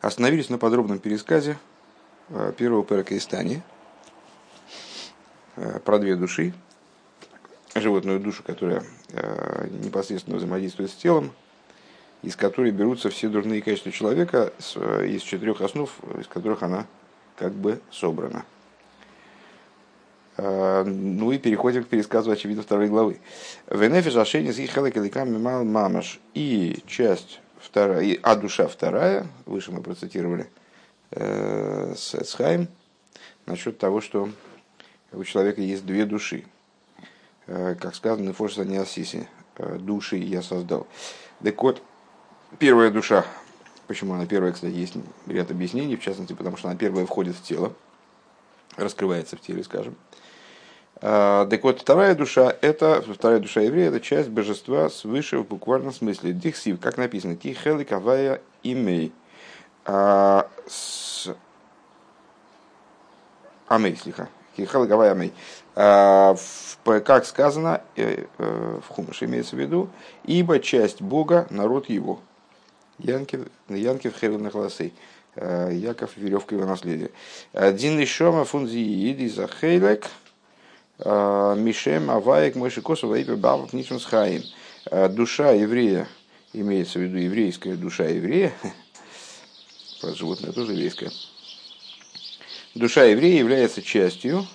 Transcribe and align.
Остановились 0.00 0.48
на 0.48 0.56
подробном 0.56 0.98
пересказе 0.98 1.58
э, 2.30 2.54
первого 2.56 2.82
перека 2.84 3.16
Истани 3.18 3.60
э, 5.56 5.78
про 5.80 5.98
две 5.98 6.16
души. 6.16 6.54
Животную 7.74 8.18
душу, 8.18 8.42
которая 8.42 8.82
э, 9.10 9.68
непосредственно 9.84 10.38
взаимодействует 10.38 10.90
с 10.90 10.94
телом, 10.94 11.32
из 12.22 12.34
которой 12.34 12.70
берутся 12.70 13.10
все 13.10 13.28
дурные 13.28 13.60
качества 13.60 13.92
человека 13.92 14.52
из 15.04 15.20
четырех 15.20 15.60
основ, 15.60 15.90
из 16.18 16.26
которых 16.26 16.62
она 16.62 16.86
как 17.36 17.52
бы 17.52 17.80
собрана. 17.90 18.44
Ну 20.36 21.32
и 21.32 21.38
переходим 21.38 21.84
к 21.84 21.88
пересказу, 21.88 22.30
очевидно, 22.30 22.62
второй 22.62 22.88
главы. 22.88 23.20
Венефиш 23.68 24.16
ашенис 24.16 24.58
и 24.58 24.66
хелекаликам 24.66 25.40
мал 25.42 25.64
мамаш. 25.64 26.18
И 26.32 26.82
часть 26.86 27.40
вторая, 27.60 28.18
а 28.22 28.36
душа 28.36 28.66
вторая, 28.66 29.26
выше 29.46 29.72
мы 29.72 29.82
процитировали 29.82 30.50
э, 31.10 31.94
с 31.96 32.14
насчет 33.46 33.78
того, 33.78 34.00
что 34.00 34.28
у 35.12 35.24
человека 35.24 35.60
есть 35.60 35.84
две 35.84 36.04
души. 36.04 36.44
Э, 37.46 37.74
как 37.74 37.94
сказано, 37.94 38.32
Форса 38.32 38.64
не 38.64 38.76
Асиси, 38.76 39.28
э, 39.56 39.78
души 39.78 40.16
я 40.16 40.42
создал. 40.42 40.86
Так 41.42 41.62
вот, 41.62 41.82
первая 42.58 42.90
душа, 42.90 43.24
почему 43.86 44.14
она 44.14 44.26
первая, 44.26 44.52
кстати, 44.52 44.74
есть 44.74 44.94
ряд 45.26 45.50
объяснений, 45.50 45.96
в 45.96 46.02
частности, 46.02 46.32
потому 46.32 46.56
что 46.56 46.68
она 46.68 46.76
первая 46.78 47.06
входит 47.06 47.36
в 47.36 47.42
тело, 47.42 47.74
раскрывается 48.76 49.36
в 49.36 49.40
теле, 49.40 49.64
скажем. 49.64 49.96
А, 49.96 50.19
так 51.00 51.62
вот, 51.62 51.80
вторая 51.80 52.14
душа, 52.14 52.54
это, 52.60 53.02
вторая 53.02 53.38
душа 53.40 53.62
еврея, 53.62 53.88
это 53.88 54.00
часть 54.00 54.28
божества 54.28 54.90
свыше 54.90 55.38
в 55.38 55.46
буквальном 55.46 55.92
смысле. 55.92 56.32
Дихсив, 56.32 56.78
как 56.78 56.98
написано, 56.98 57.36
кихели 57.36 57.84
кавая 57.84 58.42
имей. 58.62 59.12
А, 59.86 60.46
амей, 63.66 63.96
слиха. 63.96 64.28
Кихели 64.56 64.86
кавая 64.86 65.12
амей. 65.12 65.32
А, 65.74 66.36
как 66.84 67.24
сказано 67.24 67.80
э, 67.96 68.26
э, 68.36 68.78
в 68.86 68.88
Хумаше 68.88 69.24
имеется 69.24 69.56
в 69.56 69.58
виду, 69.58 69.88
ибо 70.24 70.58
часть 70.60 71.00
Бога, 71.00 71.46
народ 71.48 71.88
его. 71.88 72.20
Янкив, 72.98 73.46
Янкив 73.68 74.14
Хевен 74.18 74.50
Хласей. 74.50 74.92
Яков, 75.36 76.16
веревка 76.16 76.56
его 76.56 76.66
наследия. 76.66 77.10
Дин 77.54 78.02
Ишома 78.02 78.44
фунзи 78.44 79.10
Иди 79.10 79.28
Захейлек– 79.28 80.06
Э, 80.20 80.29
Мишем 81.04 82.10
Аваек 82.10 82.56
Мойши 82.56 82.82
Косова 82.82 83.14
и 83.14 83.24
Бабов 83.24 83.72
Нишмас 83.72 84.04
Хаим. 84.04 84.42
Э, 84.90 85.08
душа 85.08 85.52
еврея, 85.52 86.08
имеется 86.52 86.98
в 86.98 87.02
виду 87.02 87.16
еврейская 87.16 87.74
душа 87.74 88.04
еврея, 88.04 88.52
про 90.00 90.14
животное 90.14 90.52
тоже 90.52 90.72
еврейская, 90.72 91.10
душа 92.74 93.04
еврея 93.04 93.38
является 93.38 93.82
частью 93.82 94.46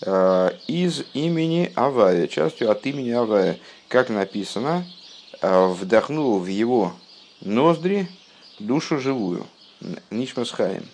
э, 0.00 0.50
из 0.66 1.04
имени 1.14 1.72
Авая, 1.74 2.26
частью 2.26 2.70
от 2.70 2.86
имени 2.86 3.10
Авая. 3.10 3.58
Как 3.88 4.08
написано, 4.08 4.86
вдохнул 5.42 6.38
в 6.38 6.46
его 6.46 6.94
ноздри 7.42 8.08
душу 8.58 8.98
живую. 8.98 9.46
Нишмас 10.10 10.50
Хаим. 10.50 10.88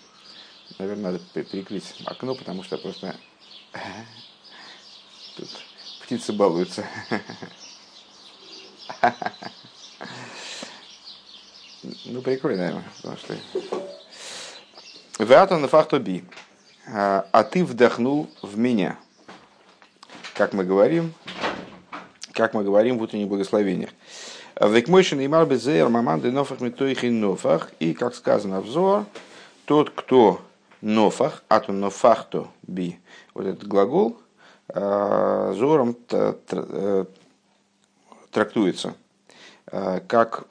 Наверное, 0.79 1.13
надо 1.13 1.21
прикрыть 1.45 1.95
окно, 2.05 2.35
потому 2.35 2.63
что 2.65 2.79
просто 2.79 3.15
Тут 5.39 5.49
птицы 6.03 6.33
балуются. 6.33 6.85
Ну, 12.07 12.23
прикрой, 12.23 12.57
наверное, 12.57 12.83
потому 12.97 13.17
что... 13.17 13.37
Веатон 15.21 15.61
на 15.63 15.69
фахто 15.69 16.01
би. 16.01 16.25
А 16.87 17.45
ты 17.45 17.65
вдохнул 17.65 18.29
в 18.43 18.59
меня. 18.59 18.99
Как 20.35 20.53
мы 20.55 20.65
говорим, 20.65 21.15
как 22.33 22.53
мы 22.53 22.65
говорим 22.65 22.99
в 22.99 23.03
утренних 23.03 23.29
благословениях. 23.29 23.91
Векмойшин 24.61 25.21
и 25.21 25.29
марбезер 25.29 25.89
маманды 25.89 26.33
нофах 26.33 26.61
метоихин 26.61 27.21
нофах. 27.21 27.71
И, 27.79 27.95
как 27.95 28.17
сказано 28.17 28.61
взор, 28.61 29.07
тот, 29.67 29.91
кто 29.91 30.43
нофах, 30.81 31.45
атон 31.47 31.79
нофахто 31.79 32.49
би, 32.63 32.99
вот 33.35 33.47
этот 33.47 33.69
глагол, 33.69 34.21
Зором 34.75 35.97
э, 36.11 37.05
трактуется 38.31 38.95
э, 39.67 40.01
как 40.07 40.47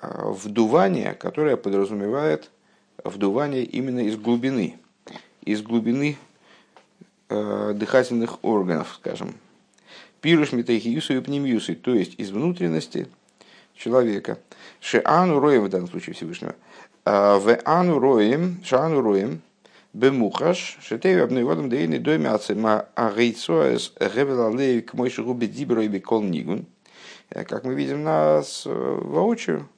вдувание, 0.00 1.14
которое 1.14 1.56
подразумевает 1.56 2.50
вдувание 3.02 3.64
именно 3.64 3.98
из 4.00 4.16
глубины, 4.16 4.78
из 5.42 5.60
глубины 5.60 6.16
дыхательных 7.28 8.44
органов, 8.44 8.94
скажем. 8.94 9.34
Пируш 10.20 10.52
метахиюсу 10.52 11.14
и 11.14 11.20
пнемиюсу, 11.20 11.74
то 11.74 11.94
есть 11.94 12.14
из 12.16 12.30
внутренности 12.30 13.08
человека. 13.74 14.38
Шеану 14.80 15.40
роем 15.40 15.64
в 15.64 15.68
данном 15.68 15.88
случае 15.88 16.14
Всевышнего. 16.14 16.54
В 17.04 17.58
ану 17.64 17.98
роем, 17.98 18.62
шану 18.64 19.00
роем, 19.00 19.42
Бемухаш, 19.94 20.78
шетею 20.82 21.24
обныводом 21.24 21.70
дейный 21.70 21.98
доме 21.98 22.28
ацема 22.28 22.88
агейцоэс 22.94 23.94
гевелалей 23.98 24.82
к 24.82 24.92
мой 24.94 25.08
шигубе 25.08 25.46
дибро 25.46 25.82
и 25.82 25.88
бекол 25.88 26.22
нигун. 26.22 26.66
Как 27.30 27.64
мы 27.64 27.74
видим 27.74 28.04
нас 28.04 28.62
воочию, 28.64 29.68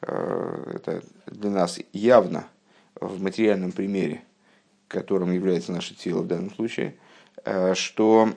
это 0.00 1.02
для 1.26 1.50
нас 1.50 1.78
явно 1.92 2.46
в 2.98 3.22
материальном 3.22 3.72
примере, 3.72 4.22
которым 4.88 5.32
является 5.32 5.72
наше 5.72 5.94
тело 5.94 6.22
в 6.22 6.26
данном 6.26 6.50
случае, 6.54 6.96
что 7.74 8.32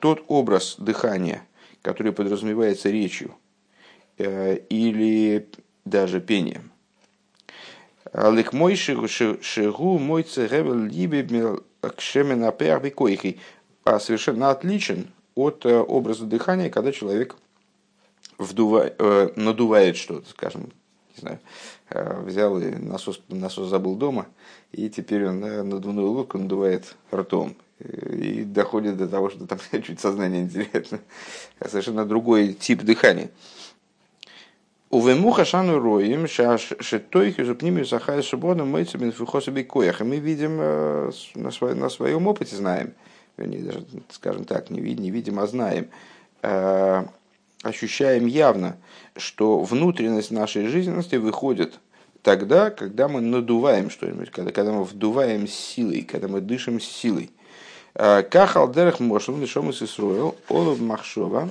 тот 0.00 0.24
образ 0.28 0.76
дыхания, 0.78 1.42
который 1.82 2.12
подразумевается 2.12 2.88
речью 2.88 3.34
или 4.16 5.46
даже 5.84 6.20
пением, 6.20 6.72
Лик 8.12 8.52
мой 8.52 8.74
шигу 8.76 9.98
мой 9.98 10.22
церевел 10.22 10.74
либе 10.74 11.22
кшемена 11.80 12.52
койхи. 12.52 13.38
А 13.84 13.98
совершенно 14.00 14.50
отличен 14.50 15.08
от 15.34 15.64
э, 15.64 15.78
образа 15.78 16.26
дыхания, 16.26 16.68
когда 16.68 16.92
человек 16.92 17.36
вдувает, 18.36 18.96
э, 18.98 19.30
надувает 19.36 19.96
что-то, 19.96 20.28
скажем, 20.28 20.72
не 21.16 21.20
знаю, 21.20 21.38
э, 21.90 22.22
взял 22.22 22.58
и 22.60 22.70
насос, 22.70 23.22
насос 23.28 23.68
забыл 23.68 23.94
дома, 23.94 24.26
и 24.72 24.90
теперь 24.90 25.26
он 25.26 25.40
надувную 25.40 26.10
лодку 26.10 26.38
надувает 26.38 26.96
ртом. 27.12 27.56
И 27.78 28.42
доходит 28.42 28.96
до 28.96 29.08
того, 29.08 29.30
что 29.30 29.46
там 29.46 29.58
чуть 29.82 30.00
сознание 30.00 30.42
не. 30.42 30.68
Совершенно 31.66 32.04
другой 32.04 32.52
тип 32.52 32.82
дыхания. 32.82 33.30
Увемуха 34.90 35.44
шану 35.44 35.78
роем, 35.78 36.26
шетойхи 36.26 37.44
зупними 37.44 37.82
сахай 37.82 38.22
шибоном 38.22 38.70
мойца 38.70 38.96
бенфихосаби 38.96 39.62
коях. 39.62 40.00
И 40.00 40.04
мы 40.04 40.16
видим 40.16 40.58
э, 40.60 41.10
на, 41.34 41.50
своем, 41.50 41.78
на 41.78 41.90
своем 41.90 42.26
опыте, 42.26 42.56
знаем, 42.56 42.94
вернее, 43.36 43.64
даже, 43.64 43.84
скажем 44.10 44.46
так, 44.46 44.70
не 44.70 44.80
видим, 44.80 45.02
не 45.02 45.10
видим, 45.10 45.40
а 45.40 45.46
знаем, 45.46 45.88
э, 46.40 47.04
ощущаем 47.62 48.24
явно, 48.26 48.78
что 49.14 49.60
внутренность 49.60 50.30
нашей 50.30 50.68
жизненности 50.68 51.16
выходит 51.16 51.80
тогда, 52.22 52.70
когда 52.70 53.08
мы 53.08 53.20
надуваем 53.20 53.90
что-нибудь, 53.90 54.30
когда, 54.30 54.52
когда 54.52 54.72
мы 54.72 54.84
вдуваем 54.84 55.46
силой, 55.46 56.00
когда 56.00 56.28
мы 56.28 56.40
дышим 56.40 56.80
силой. 56.80 57.30
Э, 57.94 58.22
Кахал 58.22 58.72
дерах 58.72 59.00
мошел, 59.00 59.36
лишом 59.36 59.68
из 59.68 59.82
Исруэл, 59.82 60.34
олов 60.48 60.80
махшова. 60.80 61.50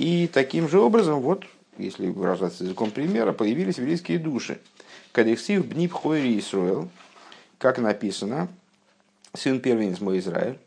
И 0.00 0.28
таким 0.32 0.68
же 0.68 0.80
образом, 0.80 1.20
вот 1.20 1.44
если 1.78 2.08
выражаться 2.08 2.64
языком 2.64 2.90
примера, 2.90 3.32
появились 3.32 3.78
еврейские 3.78 4.18
души. 4.18 4.58
Кадексив 5.12 5.66
бниб 5.66 5.92
хойри 5.92 6.38
Исруэл, 6.38 6.88
как 7.58 7.78
написано, 7.78 8.48
сын 9.34 9.60
первенец 9.60 10.00
мой 10.00 10.18
Израиль, 10.18 10.58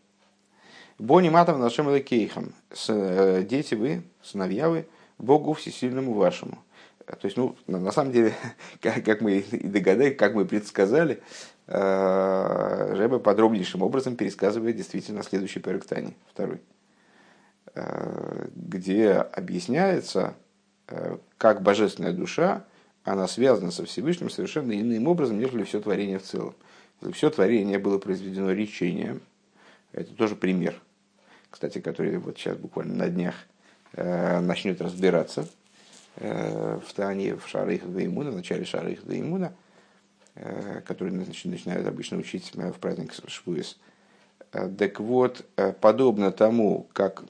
Бони 0.97 1.29
матов 1.29 1.57
нашим 1.57 1.97
кейхам, 2.03 2.53
э, 2.89 3.43
дети 3.43 3.73
вы, 3.73 4.03
сыновья 4.21 4.67
вы, 4.67 4.85
Богу 5.17 5.53
всесильному 5.53 6.13
вашему. 6.13 6.59
То 7.05 7.25
есть, 7.25 7.37
ну, 7.37 7.55
на 7.67 7.91
самом 7.91 8.11
деле, 8.11 8.33
как, 8.81 9.21
мы 9.21 9.37
и 9.37 9.67
догадались, 9.67 10.17
как 10.17 10.33
мы 10.33 10.43
предсказали, 10.43 11.21
э, 11.67 12.93
Рэбе 12.97 13.19
подробнейшим 13.19 13.81
образом 13.81 14.17
пересказывает 14.17 14.75
действительно 14.75 15.23
следующий 15.23 15.61
перектани, 15.61 16.17
второй, 16.33 16.59
э, 17.75 18.47
где 18.53 19.13
объясняется, 19.13 20.33
Э, 20.33 20.48
как 21.37 21.61
божественная 21.61 22.13
душа, 22.13 22.65
она 23.03 23.27
связана 23.27 23.71
со 23.71 23.85
Всевышним 23.85 24.29
совершенно 24.29 24.71
иным 24.79 25.07
образом, 25.07 25.39
нежели 25.39 25.63
все 25.63 25.79
творение 25.79 26.19
в 26.19 26.23
целом. 26.23 26.55
Все 27.13 27.29
творение 27.29 27.79
было 27.79 27.97
произведено 27.97 28.51
речением. 28.51 29.21
Это 29.91 30.13
тоже 30.13 30.35
пример, 30.35 30.79
кстати, 31.49 31.79
который 31.79 32.17
вот 32.17 32.37
сейчас 32.37 32.57
буквально 32.57 32.95
на 32.95 33.09
днях 33.09 33.35
э, 33.93 34.39
начнет 34.39 34.81
разбираться. 34.81 35.47
в 36.15 36.93
Тане, 36.95 37.35
в 37.35 37.47
Шарых 37.47 37.89
Двоимуна, 37.89 38.31
в 38.31 38.35
начале 38.35 38.65
Шарых 38.65 39.05
Двоимуна, 39.05 39.53
который 40.85 41.11
начинают 41.11 41.87
обычно 41.87 42.17
учить 42.17 42.51
в 42.53 42.73
праздник 42.73 43.13
Швуис. 43.27 43.77
Так 44.51 44.99
вот, 44.99 45.45
подобно 45.79 46.31
тому, 46.31 46.87
как 46.93 47.23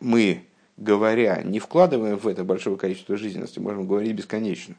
мы, 0.00 0.44
говоря, 0.76 1.42
не 1.42 1.58
вкладываем 1.58 2.18
в 2.18 2.26
это 2.26 2.44
большое 2.44 2.76
количество 2.76 3.16
жизненности, 3.16 3.58
можем 3.58 3.86
говорить 3.86 4.14
бесконечно. 4.14 4.74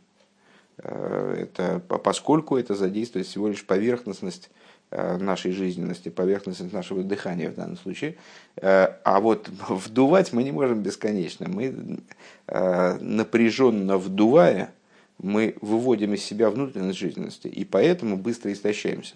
Это, 0.78 1.82
поскольку 2.04 2.56
это 2.56 2.76
задействует 2.76 3.26
всего 3.26 3.48
лишь 3.48 3.66
поверхностность 3.66 4.52
Э, 4.90 5.18
нашей 5.18 5.52
жизненности, 5.52 6.08
поверхностность 6.08 6.72
нашего 6.72 7.04
дыхания 7.04 7.52
в 7.52 7.56
данном 7.56 7.76
случае. 7.76 8.16
Э, 8.56 8.94
а 9.04 9.20
вот 9.20 9.50
вдувать 9.68 10.32
мы 10.32 10.44
не 10.44 10.54
можем 10.54 10.82
бесконечно. 10.82 11.50
Мы 11.50 12.00
э, 12.48 12.98
напряженно 13.02 13.98
вдувая, 13.98 14.74
мы 15.18 15.58
выводим 15.60 16.14
из 16.14 16.24
себя 16.24 16.50
внутренность 16.50 16.98
жизненности, 16.98 17.50
и 17.50 17.66
поэтому 17.66 18.16
быстро 18.16 18.54
истощаемся. 18.54 19.16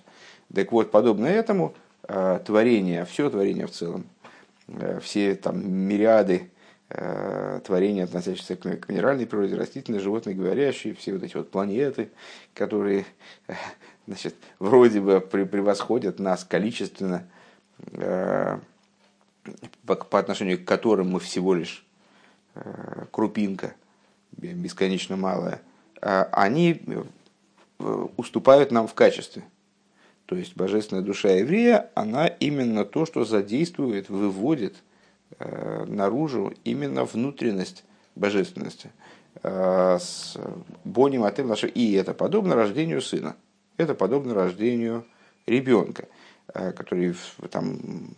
Так 0.54 0.74
вот, 0.74 0.92
подобно 0.92 1.28
этому, 1.28 1.74
творение, 2.46 3.06
все 3.06 3.30
творение 3.30 3.68
в 3.68 3.72
целом, 3.72 4.04
все 5.02 5.36
там 5.36 5.72
мириады 5.72 6.50
творения, 7.64 8.04
относящиеся 8.04 8.56
к 8.56 8.90
минеральной 8.90 9.26
природе, 9.26 9.56
растительной, 9.56 10.00
животной, 10.00 10.34
говорящие, 10.34 10.94
все 10.94 11.14
вот 11.14 11.24
эти 11.24 11.38
вот 11.38 11.50
планеты, 11.50 12.10
которые 12.54 13.06
значит, 14.08 14.36
вроде 14.60 15.02
бы 15.02 15.22
превосходят 15.22 16.20
нас 16.20 16.44
количественно, 16.44 17.28
э, 17.94 18.60
по 19.86 20.20
отношению 20.20 20.60
к 20.60 20.66
которым 20.68 21.12
мы 21.12 21.20
всего 21.20 21.54
лишь 21.54 21.86
э, 22.56 23.06
крупинка, 23.12 23.74
бесконечно 24.32 25.16
малая, 25.16 25.62
а 26.02 26.30
они 26.32 26.82
э, 26.86 28.08
уступают 28.18 28.72
нам 28.72 28.88
в 28.88 28.94
качестве. 28.94 29.44
То 30.26 30.36
есть 30.36 30.56
божественная 30.56 31.04
душа 31.04 31.30
еврея, 31.30 31.90
она 31.96 32.28
именно 32.28 32.86
то, 32.86 33.06
что 33.06 33.26
задействует, 33.26 34.10
выводит 34.10 34.76
наружу 35.40 36.54
именно 36.64 37.06
внутренность 37.06 37.84
божественности. 38.16 38.92
С 39.44 40.38
Боним 40.84 41.24
Атем 41.24 41.54
И 41.74 41.94
это 41.94 42.14
подобно 42.14 42.56
рождению 42.56 43.02
сына. 43.02 43.36
Это 43.78 43.96
подобно 43.96 44.34
рождению 44.34 45.06
ребенка, 45.46 46.08
э, 46.54 46.72
который 46.72 47.16
там 47.50 48.16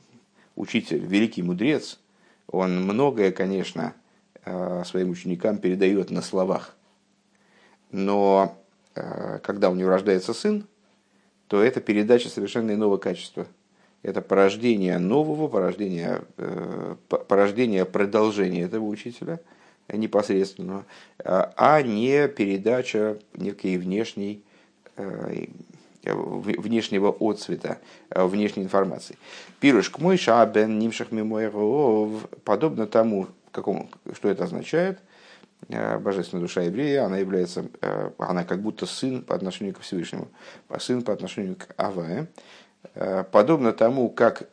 учитель, 0.56 1.00
великий 1.00 1.42
мудрец, 1.42 2.00
он 2.48 2.84
многое, 2.84 3.32
конечно, 3.32 3.94
э, 4.46 4.84
своим 4.86 5.10
ученикам 5.12 5.58
передает 5.58 6.12
на 6.12 6.22
словах. 6.22 6.76
Но 7.92 8.58
э, 8.96 9.40
когда 9.40 9.70
у 9.70 9.76
него 9.76 9.90
рождается 9.90 10.34
сын, 10.34 10.68
то 11.48 11.62
это 11.62 11.82
передача 11.82 12.30
совершенно 12.30 12.72
иного 12.72 12.98
качества. 12.98 13.48
Это 14.04 14.22
порождение 14.22 15.00
нового, 15.00 15.48
порождение, 15.48 16.22
порождение 17.08 17.86
продолжения 17.86 18.62
этого 18.62 18.86
учителя 18.86 19.40
непосредственного, 19.92 20.86
а 21.24 21.82
не 21.82 22.28
передача 22.28 23.18
некой 23.34 23.78
внешней 23.78 24.44
Э, 26.06 26.14
внешнего 26.16 27.16
отцвета, 27.18 27.80
э, 28.10 28.26
внешней 28.26 28.64
информации. 28.64 29.18
Пируш 29.62 29.90
мой 30.00 30.18
шабен 30.18 30.78
нимшах 30.78 31.14
мимойров, 31.14 32.28
подобно 32.44 32.88
тому, 32.88 33.28
какому, 33.52 33.90
что 34.14 34.28
это 34.28 34.44
означает, 34.44 35.00
э, 35.70 35.98
божественная 36.00 36.42
душа 36.42 36.62
еврея, 36.62 37.06
она 37.06 37.20
является, 37.20 37.68
она 38.18 38.44
как 38.44 38.62
будто 38.62 38.86
сын 38.86 39.22
по 39.22 39.34
отношению 39.34 39.76
к 39.76 39.80
Всевышнему, 39.80 40.28
сын 40.78 41.04
по 41.04 41.14
отношению 41.14 41.56
к 41.56 41.68
Авае, 41.78 42.28
подобно 43.32 43.74
тому, 43.74 44.10
как 44.10 44.44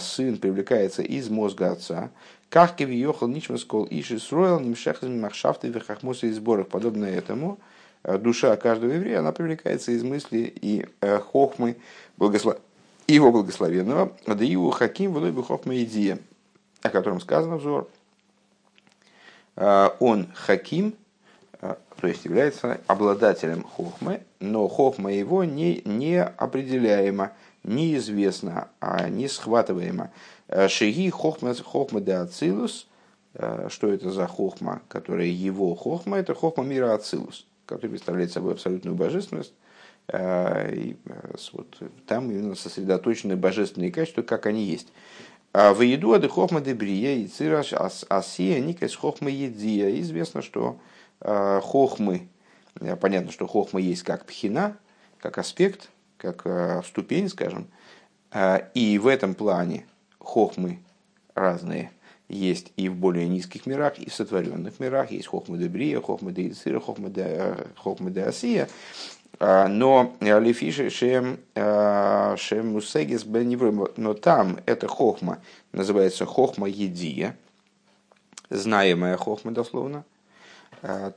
сын 0.00 0.38
привлекается 0.38 1.02
из 1.02 1.28
мозга 1.30 1.72
отца, 1.72 2.10
как 2.48 2.76
кевиохал 2.76 3.28
ничмаскол 3.28 3.86
иши 3.90 4.18
строил 4.18 4.60
нимшехазми 4.60 5.18
махшафты 5.18 5.68
верхахмоса 5.68 6.26
и 6.26 6.32
сборах, 6.32 6.68
подобно 6.68 7.04
этому– 7.04 7.58
Э, 8.06 8.18
душа 8.18 8.56
каждого 8.56 8.92
еврея, 8.92 9.18
она 9.18 9.32
привлекается 9.32 9.90
из 9.90 10.04
мысли 10.04 10.52
и 10.54 10.86
э, 11.00 11.18
хохмы 11.18 11.76
благослов... 12.16 12.56
его 13.08 13.32
благословенного, 13.32 14.12
да 14.26 14.44
его 14.44 14.70
хаким 14.70 15.12
в 15.12 15.42
хохма 15.42 15.82
идея, 15.82 16.20
о 16.82 16.90
котором 16.90 17.20
сказано 17.20 17.56
взор. 17.56 17.88
Э, 19.56 19.90
он 19.98 20.28
хаким, 20.34 20.94
то 21.60 22.06
есть 22.06 22.24
является 22.26 22.80
обладателем 22.86 23.64
хохмы, 23.64 24.20
но 24.38 24.68
хохма 24.68 25.12
его 25.12 25.42
не, 25.42 25.82
не 25.84 26.22
определяема, 26.22 27.32
неизвестна, 27.66 28.68
а 28.80 29.08
не 29.08 29.28
схватываема. 29.28 30.10
Шиги 30.68 31.10
хохма, 31.10 31.54
хохма 31.54 32.00
де 32.00 32.12
ацилус, 32.12 32.86
что 33.68 33.88
это 33.88 34.10
за 34.10 34.26
хохма, 34.26 34.82
которая 34.88 35.26
его 35.26 35.74
хохма, 35.74 36.18
это 36.18 36.34
хохма 36.34 36.64
мира 36.64 36.94
ацилус 36.94 37.46
который 37.66 37.90
представляет 37.90 38.32
собой 38.32 38.52
абсолютную 38.52 38.96
божественность. 38.96 39.52
А, 40.08 40.68
и 40.70 40.96
э, 41.04 41.34
вот, 41.52 41.82
там 42.06 42.30
именно 42.30 42.54
сосредоточены 42.54 43.36
божественные 43.36 43.90
качества, 43.90 44.22
как 44.22 44.46
они 44.46 44.64
есть. 44.64 44.88
А 45.52 45.74
в 45.74 45.82
еду 45.82 46.12
ады 46.12 46.28
хохма 46.28 46.60
дебрия 46.60 47.16
и 47.16 47.26
цираш 47.26 47.72
асия 47.72 48.60
никас 48.60 48.94
хохма 48.94 49.30
едия. 49.30 50.00
Известно, 50.00 50.42
что 50.42 50.78
хохмы, 51.20 52.28
э, 52.80 52.94
понятно, 52.96 53.32
что 53.32 53.46
хохма 53.46 53.80
есть 53.80 54.04
как 54.04 54.26
пхина, 54.26 54.76
как 55.18 55.38
аспект, 55.38 55.88
как 56.16 56.42
э, 56.44 56.82
ступень, 56.86 57.28
скажем. 57.28 57.68
А, 58.30 58.68
и 58.74 58.98
в 58.98 59.06
этом 59.06 59.34
плане 59.34 59.86
хохмы 60.18 60.80
разные 61.34 61.90
есть 62.28 62.72
и 62.76 62.88
в 62.88 62.96
более 62.96 63.28
низких 63.28 63.66
мирах, 63.66 63.98
и 63.98 64.10
в 64.10 64.14
сотворенных 64.14 64.80
мирах. 64.80 65.10
Есть 65.10 65.28
хохма 65.28 65.56
де 65.56 65.68
брия, 65.68 66.00
хохма 66.00 66.32
де 66.32 66.48
ицира, 66.48 66.80
хохма 66.80 67.10
де 67.10 68.22
асия. 68.22 68.68
А, 69.38 69.68
но 69.68 70.16
Алифиши 70.20 70.90
шем, 70.90 71.38
а, 71.54 72.36
шем 72.36 72.72
мусегис 72.72 73.24
Но 73.96 74.14
там 74.14 74.58
эта 74.66 74.88
хохма 74.88 75.40
называется 75.72 76.24
хохма 76.24 76.68
едия, 76.68 77.36
знаемая 78.50 79.16
хохма 79.16 79.52
дословно. 79.52 80.04
А, 80.82 81.12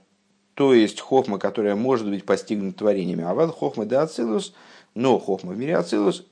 то 0.54 0.74
есть 0.74 1.00
хохма, 1.00 1.40
которая 1.40 1.76
может 1.76 2.10
быть 2.10 2.26
постигнута 2.26 2.80
творениями. 2.80 3.24
А 3.24 3.34
вот 3.34 3.56
хохма 3.56 3.86
де 3.86 3.96
ацилус, 3.96 4.54
но 4.96 5.20
хохма 5.20 5.54
в 5.54 5.58
мире 5.58 5.78
ацилус, 5.78 6.26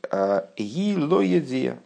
ги 0.57 0.95
ло 0.97 1.21
едия. 1.21 1.79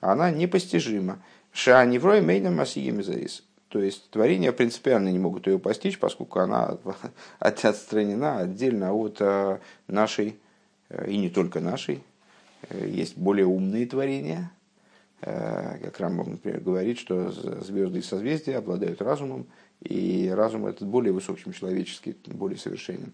Она 0.00 0.30
непостижима. 0.30 1.22
Шааневрой 1.52 2.22
мейном 2.22 2.60
асиемизарис. 2.60 3.44
То 3.72 3.80
есть 3.80 4.10
творения 4.10 4.52
принципиально 4.52 5.08
не 5.08 5.18
могут 5.18 5.46
ее 5.46 5.58
постичь, 5.58 5.98
поскольку 5.98 6.40
она 6.40 6.76
отстранена 7.38 8.40
отдельно 8.40 8.92
от 8.92 9.16
э, 9.20 9.60
нашей, 9.86 10.36
э, 10.90 11.10
и 11.10 11.16
не 11.16 11.30
только 11.30 11.60
нашей. 11.60 12.02
Э, 12.68 12.86
есть 12.86 13.16
более 13.16 13.46
умные 13.46 13.86
творения. 13.86 14.52
Как 15.20 16.00
Рамбов, 16.00 16.26
например, 16.26 16.58
говорит, 16.58 16.98
что 16.98 17.30
звезды 17.30 18.00
и 18.00 18.02
созвездия 18.02 18.58
обладают 18.58 19.00
разумом, 19.00 19.46
и 19.80 20.28
разум 20.34 20.66
этот 20.66 20.88
более 20.88 21.12
высок, 21.12 21.38
чем 21.38 21.52
человеческий, 21.52 22.16
более 22.26 22.58
совершенен. 22.58 23.12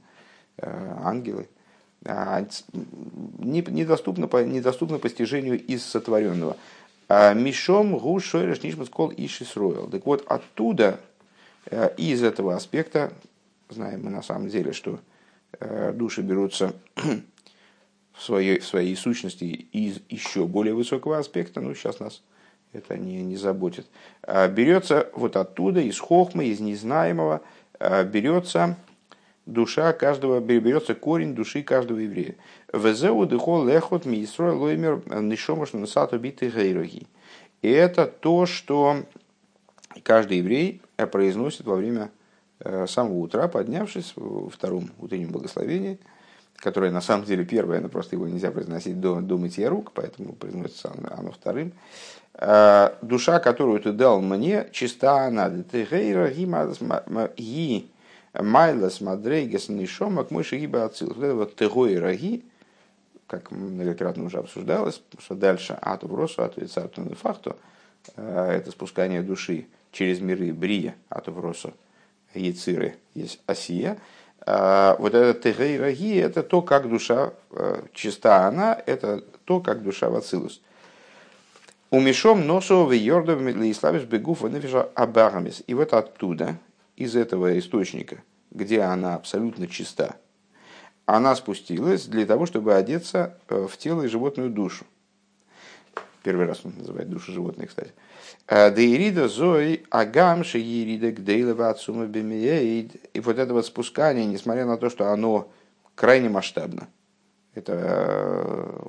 Ангелы 0.56 1.42
а, 1.42 1.57
недоступно, 2.04 4.28
недоступно 4.44 4.98
постижению 4.98 5.64
из 5.64 5.84
сотворенного. 5.84 6.56
А, 7.08 7.34
Мишом 7.34 7.96
гу 7.96 8.20
шойреш 8.20 8.62
нишмас 8.62 8.88
кол 8.88 9.12
ишис 9.16 9.56
ройл. 9.56 9.88
Так 9.88 10.06
вот, 10.06 10.24
оттуда, 10.26 11.00
э, 11.66 11.90
из 11.96 12.22
этого 12.22 12.54
аспекта, 12.54 13.12
знаем 13.70 14.04
мы 14.04 14.10
на 14.10 14.22
самом 14.22 14.48
деле, 14.48 14.72
что 14.72 15.00
э, 15.58 15.92
души 15.92 16.22
берутся 16.22 16.74
в 18.12 18.22
своей, 18.22 18.58
в 18.58 18.66
своей 18.66 18.94
сущности 18.94 19.44
из 19.44 20.00
еще 20.08 20.46
более 20.46 20.74
высокого 20.74 21.18
аспекта, 21.18 21.60
ну, 21.60 21.74
сейчас 21.74 21.98
нас 21.98 22.22
это 22.74 22.98
не, 22.98 23.22
не 23.22 23.36
заботит, 23.36 23.86
а 24.22 24.46
берется 24.46 25.08
вот 25.14 25.36
оттуда, 25.36 25.80
из 25.80 25.98
хохмы, 25.98 26.46
из 26.46 26.60
незнаемого, 26.60 27.40
берется 27.80 28.76
душа 29.48 29.92
каждого, 29.92 30.40
берется 30.40 30.94
корень 30.94 31.34
души 31.34 31.62
каждого 31.62 31.98
еврея. 31.98 32.36
Везеу 32.72 33.26
дыхо 33.26 33.64
лехот 33.64 34.04
мисро 34.04 34.52
лоймер 34.52 35.02
нишомаш 35.06 35.72
насату 35.72 36.18
биты 36.18 36.50
гейроги. 36.50 37.06
И 37.62 37.68
это 37.70 38.06
то, 38.06 38.46
что 38.46 39.04
каждый 40.02 40.38
еврей 40.38 40.82
э, 40.96 41.06
произносит 41.06 41.66
во 41.66 41.76
время 41.76 42.10
э, 42.60 42.86
самого 42.86 43.18
утра, 43.18 43.48
поднявшись 43.48 44.12
во 44.16 44.48
втором 44.50 44.90
утреннем 44.98 45.32
благословении, 45.32 45.98
которое 46.56 46.92
на 46.92 47.00
самом 47.00 47.24
деле 47.24 47.44
первое, 47.44 47.80
но 47.80 47.88
просто 47.88 48.16
его 48.16 48.28
нельзя 48.28 48.50
произносить 48.50 49.00
до, 49.00 49.20
до 49.20 49.38
мытья 49.38 49.70
рук, 49.70 49.92
поэтому 49.92 50.34
произносится 50.34 50.92
оно, 50.96 51.08
оно 51.10 51.32
вторым. 51.32 51.72
Э, 52.34 52.90
душа, 53.02 53.40
которую 53.40 53.80
ты 53.80 53.92
дал 53.92 54.20
мне, 54.20 54.68
чиста 54.72 55.24
она. 55.26 55.48
Ги 55.48 55.62
майлас 58.34 59.00
мадрейгес 59.00 59.68
нишомак 59.68 60.30
мыши 60.30 60.58
гиба 60.58 60.84
ацил. 60.84 61.08
Вот 61.08 61.24
это 61.24 61.34
вот 61.34 61.56
тегой 61.56 61.98
раги, 61.98 62.44
как 63.26 63.50
многократно 63.50 64.24
уже 64.24 64.38
обсуждалось, 64.38 65.02
что 65.18 65.34
дальше 65.34 65.78
ату 65.80 66.08
в 66.08 66.14
росу, 66.14 66.42
ату 66.42 66.60
и 66.60 66.66
царту 66.66 67.02
факту, 67.14 67.56
э, 68.16 68.52
это 68.52 68.70
спускание 68.70 69.22
души 69.22 69.66
через 69.92 70.20
миры 70.20 70.52
брия, 70.52 70.94
ату 71.08 71.32
в 71.32 71.40
росу, 71.40 71.72
яциры, 72.34 72.96
есть 73.14 73.40
осия. 73.46 73.98
Э, 74.46 74.96
вот 74.98 75.14
это 75.14 75.38
тегей 75.40 75.78
раги, 75.78 76.18
это 76.18 76.42
то, 76.42 76.62
как 76.62 76.88
душа 76.88 77.32
чиста 77.92 78.46
она, 78.46 78.80
это 78.86 79.22
то, 79.44 79.60
как 79.60 79.82
душа 79.82 80.10
в 80.10 80.16
ацилус. 80.16 80.60
Умешом 81.90 82.46
носу 82.46 82.84
в 82.84 82.92
йордов 82.92 83.40
медлиславиш 83.40 84.02
бегуфа 84.02 84.48
нефиша 84.48 84.82
абагамис. 84.94 85.62
И 85.66 85.72
вот 85.72 85.94
оттуда, 85.94 86.56
из 86.98 87.14
этого 87.14 87.58
источника, 87.58 88.22
где 88.50 88.80
она 88.80 89.14
абсолютно 89.14 89.68
чиста, 89.68 90.16
она 91.06 91.34
спустилась 91.36 92.06
для 92.06 92.26
того, 92.26 92.44
чтобы 92.44 92.74
одеться 92.74 93.38
э, 93.48 93.66
в 93.70 93.76
тело 93.78 94.02
и 94.02 94.08
животную 94.08 94.50
душу. 94.50 94.84
Первый 96.22 96.46
раз 96.46 96.60
он 96.64 96.74
называет 96.76 97.08
душу 97.08 97.32
животных, 97.32 97.70
кстати. 97.70 97.92
«Э, 98.48 98.74
Деирида 98.74 99.28
зой 99.28 99.84
агам 99.90 100.42
шеирида 100.42 101.12
гдейлова 101.12 101.70
отсума. 101.70 102.04
И 102.06 103.20
вот 103.20 103.38
это 103.38 103.54
вот 103.54 103.64
спускание, 103.64 104.26
несмотря 104.26 104.66
на 104.66 104.76
то, 104.76 104.90
что 104.90 105.12
оно 105.12 105.50
крайне 105.94 106.28
масштабно, 106.28 106.88
это, 107.54 107.72
э, 107.72 108.80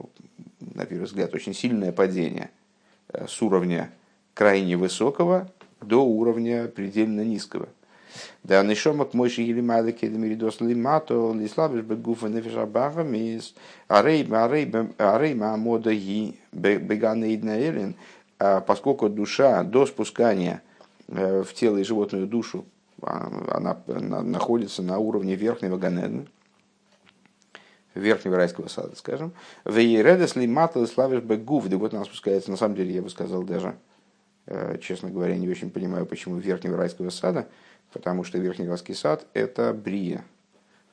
на 0.75 0.85
первый 0.85 1.05
взгляд, 1.05 1.33
очень 1.33 1.53
сильное 1.53 1.91
падение– 1.91 2.49
с 3.11 3.41
уровня 3.41 3.91
крайне 4.33 4.77
высокого 4.77 5.51
до 5.81 6.05
уровня 6.05 6.67
предельно 6.67 7.21
низкого. 7.21 7.69
Да, 8.43 8.63
нишомак 8.63 9.13
мойши 9.13 9.43
или 9.43 9.61
мадыки 9.61 10.07
демиридос 10.07 10.61
лимато 10.61 11.33
лислабиш 11.33 11.81
бегуфа 11.81 12.27
нефиша 12.27 12.63
арей 13.87 14.27
арей 14.27 14.71
арей 14.97 15.33
мамода 15.33 15.93
ги 15.93 16.39
беганеидна 16.51 17.59
элин 17.59 17.95
а 18.39 18.61
поскольку 18.61 19.09
душа 19.09 19.63
до 19.63 19.85
спускания 19.85 20.61
в 21.07 21.47
тело 21.53 21.77
и 21.77 21.83
животную 21.83 22.27
душу 22.27 22.65
а, 23.01 23.29
она 23.51 23.77
находится 23.87 24.81
на 24.81 24.97
уровне 24.97 25.35
верхнего 25.35 25.77
ганеда, 25.77 26.25
верхнего 27.95 28.37
райского 28.37 28.67
сада, 28.67 28.95
скажем. 28.95 29.33
Вейредес 29.65 30.35
ли 30.35 30.47
матал 30.47 30.85
славишь 30.87 31.23
бегув, 31.23 31.67
да 31.67 31.77
вот 31.77 31.93
она 31.93 32.05
спускается, 32.05 32.51
на 32.51 32.57
самом 32.57 32.75
деле, 32.75 32.93
я 32.93 33.01
бы 33.01 33.09
сказал 33.09 33.43
даже, 33.43 33.75
э, 34.45 34.77
честно 34.81 35.09
говоря, 35.09 35.35
не 35.37 35.49
очень 35.49 35.69
понимаю, 35.69 36.05
почему 36.05 36.37
верхнего 36.37 36.77
райского 36.77 37.09
сада, 37.09 37.47
потому 37.91 38.23
что 38.23 38.37
верхний 38.37 38.67
райский 38.67 38.93
сад– 38.93 39.25
это 39.33 39.73
брия. 39.73 40.23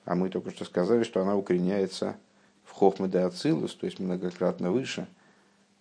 А 0.04 0.14
мы 0.14 0.28
только 0.28 0.50
что 0.50 0.64
сказали, 0.64 1.02
что 1.02 1.20
она 1.20 1.36
укореняется 1.36 2.16
в 2.64 2.72
хохме 2.72 3.08
де 3.08 3.18
ацилус, 3.18 3.74
то 3.74 3.86
есть 3.86 3.98
многократно 3.98 4.70
выше. 4.70 5.06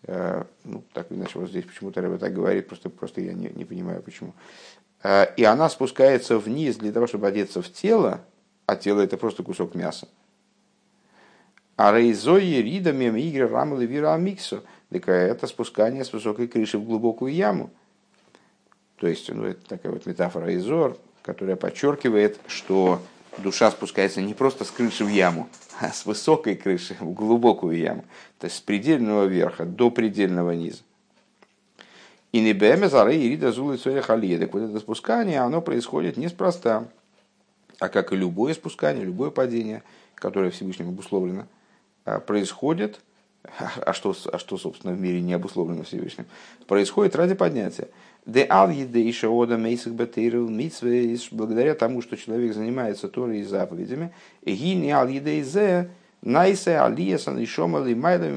Э, 0.03 0.43
ну, 0.63 0.83
так 0.93 1.07
иначе 1.11 1.39
вот 1.39 1.49
здесь 1.49 1.65
почему-то 1.65 2.01
Рэбе 2.01 2.17
так 2.17 2.33
говорит, 2.33 2.67
просто, 2.67 2.89
просто 2.89 3.21
я 3.21 3.33
не, 3.33 3.49
не 3.49 3.65
понимаю, 3.65 4.01
почему. 4.01 4.33
Э, 5.03 5.33
и 5.35 5.43
она 5.43 5.69
спускается 5.69 6.37
вниз 6.37 6.77
для 6.77 6.91
того, 6.91 7.07
чтобы 7.07 7.27
одеться 7.27 7.61
в 7.61 7.71
тело, 7.71 8.21
а 8.65 8.75
тело 8.75 9.01
это 9.01 9.17
просто 9.17 9.43
кусок 9.43 9.75
мяса. 9.75 10.07
А 11.77 11.91
рейзои 11.91 12.61
рида 12.61 12.93
мем 12.93 13.15
игры 13.15 13.47
рамалы 13.47 13.85
вира 13.85 14.13
амиксу. 14.13 14.63
Это 14.89 15.47
спускание 15.47 16.05
с 16.05 16.13
высокой 16.13 16.47
крыши 16.47 16.77
в 16.77 16.85
глубокую 16.85 17.33
яму. 17.33 17.69
То 18.97 19.07
есть, 19.07 19.29
ну, 19.29 19.45
это 19.45 19.65
такая 19.67 19.91
вот 19.91 20.05
метафора 20.05 20.55
Изор, 20.55 20.97
которая 21.21 21.55
подчеркивает, 21.55 22.39
что 22.47 23.01
душа 23.37 23.71
спускается 23.71 24.21
не 24.21 24.33
просто 24.33 24.63
с 24.63 24.71
крыши 24.71 25.03
в 25.03 25.09
яму, 25.09 25.49
а 25.79 25.91
с 25.91 26.05
высокой 26.05 26.55
крыши 26.55 26.95
в 26.99 27.13
глубокую 27.13 27.77
яму. 27.77 28.05
То 28.39 28.45
есть 28.45 28.57
с 28.57 28.61
предельного 28.61 29.25
верха 29.25 29.65
до 29.65 29.91
предельного 29.91 30.51
низа. 30.51 30.81
И 32.31 32.41
не 32.41 32.53
бэме 32.53 32.89
зары 32.89 33.15
и 33.15 33.29
рида 33.29 33.51
зулы 33.51 33.77
халиедек. 33.77 34.53
Вот 34.53 34.63
это 34.63 34.79
спускание, 34.79 35.39
оно 35.39 35.61
происходит 35.61 36.17
неспроста. 36.17 36.87
А 37.79 37.89
как 37.89 38.11
и 38.11 38.15
любое 38.15 38.53
спускание, 38.53 39.05
любое 39.05 39.29
падение, 39.29 39.83
которое 40.15 40.51
Всевышним 40.51 40.89
обусловлено– 40.89 41.47
а, 42.05 42.19
происходит, 42.19 43.01
а 43.85 43.93
что, 43.93 44.15
а 44.31 44.37
что, 44.37 44.57
собственно, 44.57 44.93
в 44.93 45.01
мире 45.01 45.21
не 45.21 45.33
обусловлено 45.33 45.83
Всевышним, 45.83 46.25
происходит 46.67 47.15
ради 47.15 47.33
поднятия. 47.33 47.89
Де 48.25 48.47
ал 48.49 48.69
едейша 48.69 49.29
ода 49.29 49.57
мейсах 49.57 49.93
бетейрил 49.93 50.49
благодаря 51.31 51.75
тому, 51.75 52.01
что 52.01 52.17
человек 52.17 52.53
занимается 52.53 53.07
Торой 53.07 53.39
и 53.39 53.43
заповедями, 53.43 54.11
ги 54.43 54.73
не 54.73 54.91
ал 54.91 55.07
едейзе 55.07 55.91
найсе 56.23 56.79
алия 56.79 57.19
санишома 57.19 57.83
лимайлами 57.83 58.35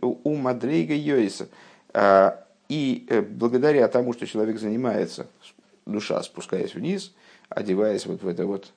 у 0.00 0.34
мадрейга 0.36 0.94
йойса. 0.94 1.48
А, 1.92 2.42
и 2.70 3.06
э, 3.10 3.20
благодаря 3.20 3.86
тому, 3.88 4.14
что 4.14 4.26
человек 4.26 4.58
занимается, 4.58 5.26
душа 5.84 6.22
спускаясь 6.22 6.74
вниз, 6.74 7.12
одеваясь 7.50 8.06
вот 8.06 8.22
в 8.22 8.28
это 8.28 8.46
вот 8.46 8.72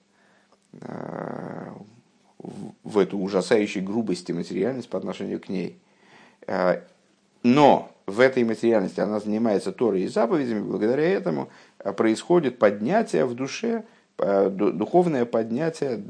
в 2.83 2.97
эту 2.97 3.17
ужасающую 3.17 3.83
грубость 3.83 4.29
и 4.29 4.33
материальность 4.33 4.89
по 4.89 4.97
отношению 4.97 5.39
к 5.39 5.47
ней. 5.47 5.79
Э, 6.47 6.81
но 7.43 7.94
в 8.07 8.19
этой 8.19 8.43
материальности 8.43 8.99
она 8.99 9.19
занимается 9.19 9.71
Торой 9.71 10.01
и 10.01 10.07
заповедями, 10.07 10.59
благодаря 10.59 11.09
этому 11.09 11.49
э, 11.79 11.91
происходит 11.93 12.59
поднятие 12.59 13.25
в 13.25 13.33
душе, 13.33 13.83
э, 14.17 14.49
духовное 14.49 15.25
поднятие, 15.25 16.03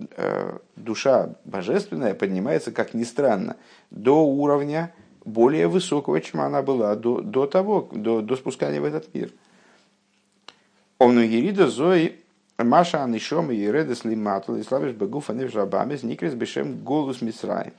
душа 0.75 1.35
божественная 1.45 2.13
поднимается, 2.13 2.71
как 2.71 2.93
ни 2.93 3.03
странно, 3.03 3.55
до 3.91 4.25
уровня 4.25 4.93
более 5.23 5.67
высокого, 5.67 6.19
чем 6.21 6.41
она 6.41 6.61
была 6.61 6.95
до, 6.95 7.21
до 7.21 7.47
того, 7.47 7.89
до, 7.91 8.21
до 8.21 8.35
спускания 8.35 8.81
в 8.81 8.85
этот 8.85 9.13
мир. 9.13 9.31
Омнугирида 10.99 11.67
Зои 11.67 12.19
Маша 12.57 13.03
Анишом 13.03 13.51
и 13.51 13.57
Редес 13.57 14.05
Лиматл, 14.05 14.55
и 14.55 14.63
славишь 14.63 14.93
Бегуфа 14.93 15.33
Невжабамес, 15.33 16.03
Никрес 16.03 16.33
Бешем 16.33 16.83
Голус 16.83 17.21
Мисраем. 17.21 17.73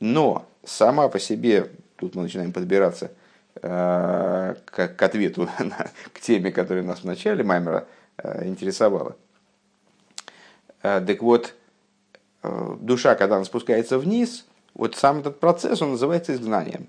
Но 0.00 0.46
сама 0.64 1.08
по 1.08 1.18
себе, 1.18 1.70
тут 1.96 2.14
мы 2.16 2.22
начинаем 2.22 2.52
подбираться 2.52 3.06
э, 3.06 3.25
к, 3.60 4.88
к 4.96 5.02
ответу 5.02 5.48
на, 5.58 5.90
к 6.12 6.20
теме, 6.20 6.50
которая 6.50 6.84
нас 6.84 7.00
в 7.00 7.04
начале 7.04 7.44
Маймера 7.44 7.86
э, 8.18 8.46
интересовала. 8.46 9.16
Э, 10.82 11.02
так 11.06 11.22
вот, 11.22 11.54
э, 12.42 12.76
душа, 12.80 13.14
когда 13.14 13.36
она 13.36 13.44
спускается 13.44 13.98
вниз, 13.98 14.46
вот 14.74 14.94
сам 14.94 15.20
этот 15.20 15.40
процесс, 15.40 15.80
он 15.82 15.92
называется 15.92 16.34
изгнанием. 16.34 16.88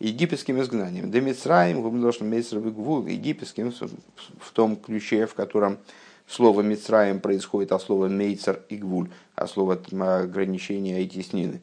Египетским 0.00 0.60
изгнанием. 0.60 1.12
Демицраем, 1.12 1.80
гумдошным 1.80 2.32
гвул, 2.72 3.06
египетским 3.06 3.72
в 3.72 4.52
том 4.52 4.74
ключе, 4.74 5.26
в 5.26 5.34
котором 5.34 5.78
слово 6.26 6.62
Мицраем 6.62 7.20
происходит 7.20 7.70
от 7.70 7.82
слова 7.82 8.08
мейцер 8.08 8.62
и 8.68 8.76
гвуль, 8.76 9.08
от 9.36 9.50
слова 9.50 9.78
ограничения 10.00 11.02
и 11.02 11.08
теснины. 11.08 11.60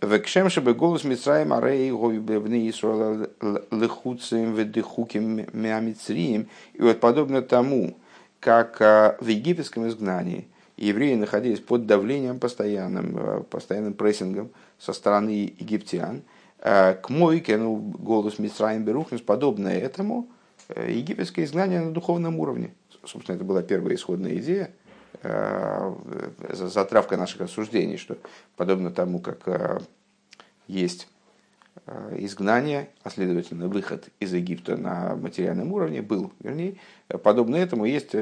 Векшем 0.00 0.48
чтобы 0.48 0.72
голос 0.72 1.04
Мицраем 1.04 1.52
арей 1.52 1.90
говибевны 1.90 2.70
Исруэла 2.70 3.28
лехуцем 3.70 4.54
ведыхуким 4.54 5.46
меамицрием. 5.52 6.48
И 6.72 6.80
вот 6.80 7.00
подобно 7.00 7.42
тому, 7.42 7.98
как 8.40 8.80
а, 8.80 9.16
в 9.20 9.26
египетском 9.26 9.86
изгнании 9.88 10.48
евреи 10.78 11.16
находились 11.16 11.60
под 11.60 11.84
давлением 11.84 12.38
постоянным, 12.38 13.14
а, 13.18 13.42
постоянным 13.42 13.92
прессингом 13.92 14.50
со 14.78 14.94
стороны 14.94 15.52
египтян, 15.58 16.22
а, 16.60 16.94
к 16.94 17.10
мойке, 17.10 17.58
ну, 17.58 17.76
голос 17.76 18.38
Мицраем 18.38 18.84
Берухнус, 18.84 19.20
подобное 19.20 19.78
этому, 19.78 20.30
э, 20.68 20.92
египетское 20.92 21.44
изгнание 21.44 21.80
на 21.80 21.92
духовном 21.92 22.38
уровне 22.38 22.72
собственно, 23.04 23.36
это 23.36 23.44
была 23.44 23.62
первая 23.62 23.94
исходная 23.94 24.36
идея, 24.36 24.64
э, 24.64 24.79
затравка 25.22 27.16
наших 27.16 27.42
рассуждений, 27.42 27.96
что 27.96 28.16
подобно 28.56 28.90
тому, 28.90 29.18
как 29.18 29.46
э, 29.46 29.80
есть 30.66 31.08
э, 31.86 32.16
изгнание, 32.18 32.88
а 33.02 33.10
следовательно 33.10 33.68
выход 33.68 34.08
из 34.18 34.32
Египта 34.32 34.76
на 34.76 35.16
материальном 35.16 35.72
уровне 35.72 36.02
был, 36.02 36.32
вернее, 36.40 36.76
подобно 37.22 37.56
этому 37.56 37.84
есть 37.84 38.14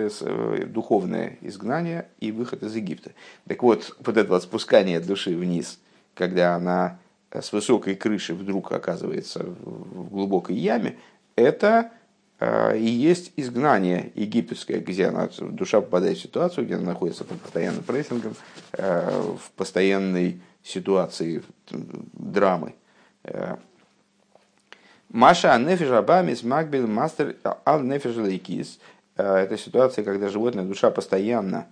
духовное 0.73 1.39
изгнание 1.41 2.09
и 2.21 2.33
выход 2.33 2.63
из 2.63 2.75
Египта. 2.75 3.13
Так 3.47 3.63
вот, 3.63 3.97
вот 4.05 4.17
это 4.17 4.29
вот 4.29 4.43
спускание 4.43 5.01
души 5.01 5.37
вниз, 5.37 5.79
когда 6.15 6.55
она 6.55 6.99
с 7.31 7.53
высокой 7.53 7.95
крыши 7.95 8.35
вдруг 8.35 8.73
оказывается 8.73 9.45
в 9.45 10.11
глубокой 10.11 10.57
яме, 10.57 10.97
это 11.37 11.93
и 12.41 12.85
есть 12.85 13.33
изгнание 13.37 14.13
египетское, 14.15 14.81
где 14.81 15.07
она, 15.07 15.29
душа 15.41 15.81
попадает 15.81 16.19
в 16.19 16.23
ситуацию, 16.23 16.67
где 16.67 16.77
она 16.77 16.85
находится 16.93 17.25
под 17.25 17.41
постоянным 17.41 17.83
прессингом, 17.83 18.35
в 18.73 19.51
постоянной 19.57 20.41
ситуации 20.63 21.43
драмы. 22.13 22.75
Маша 25.09 25.59
нефиш 25.59 25.89
абамис 25.89 26.43
макбил 26.43 26.87
мастер 26.87 27.37
ал 27.65 27.81
нефиш 27.83 28.17
лейкис. 28.17 28.79
Это 29.17 29.57
ситуация, 29.57 30.05
когда 30.05 30.29
животное 30.29 30.65
душа 30.65 30.91
постоянно 30.91 31.67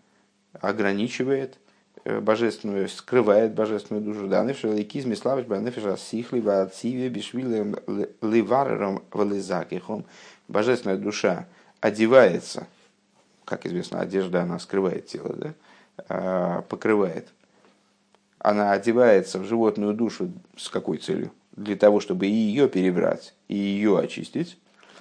ограничивает 0.60 1.58
э, 2.04 2.18
божественную, 2.20 2.88
скрывает 2.88 3.52
божественную 3.52 4.04
душу. 4.04 4.26
Да, 4.26 4.42
нефиш 4.42 4.64
лейкис 4.64 5.04
миславиш 5.04 5.44
ба 5.44 5.58
нефиш 5.58 5.84
асихли 5.84 6.40
ва 6.40 6.62
ациве 6.62 7.10
бишвилем 7.10 7.76
ливарером 8.22 9.02
вализакихом. 9.12 10.06
Божественная 10.48 10.96
душа 10.96 11.46
одевается, 11.80 12.66
как 13.44 13.66
известно, 13.66 14.00
одежда 14.00 14.42
она 14.42 14.58
скрывает 14.58 15.06
тело, 15.06 15.34
да? 15.34 15.54
А, 16.08 16.62
покрывает. 16.62 17.28
Она 18.38 18.72
одевается 18.72 19.38
в 19.38 19.44
животную 19.44 19.94
душу 19.94 20.30
с 20.56 20.68
какой 20.68 20.98
целью? 20.98 21.32
для 21.56 21.76
того, 21.76 22.00
чтобы 22.00 22.26
ее 22.26 22.68
перебрать, 22.68 23.34
и 23.48 23.56
ее 23.56 23.98
очистить. 23.98 24.58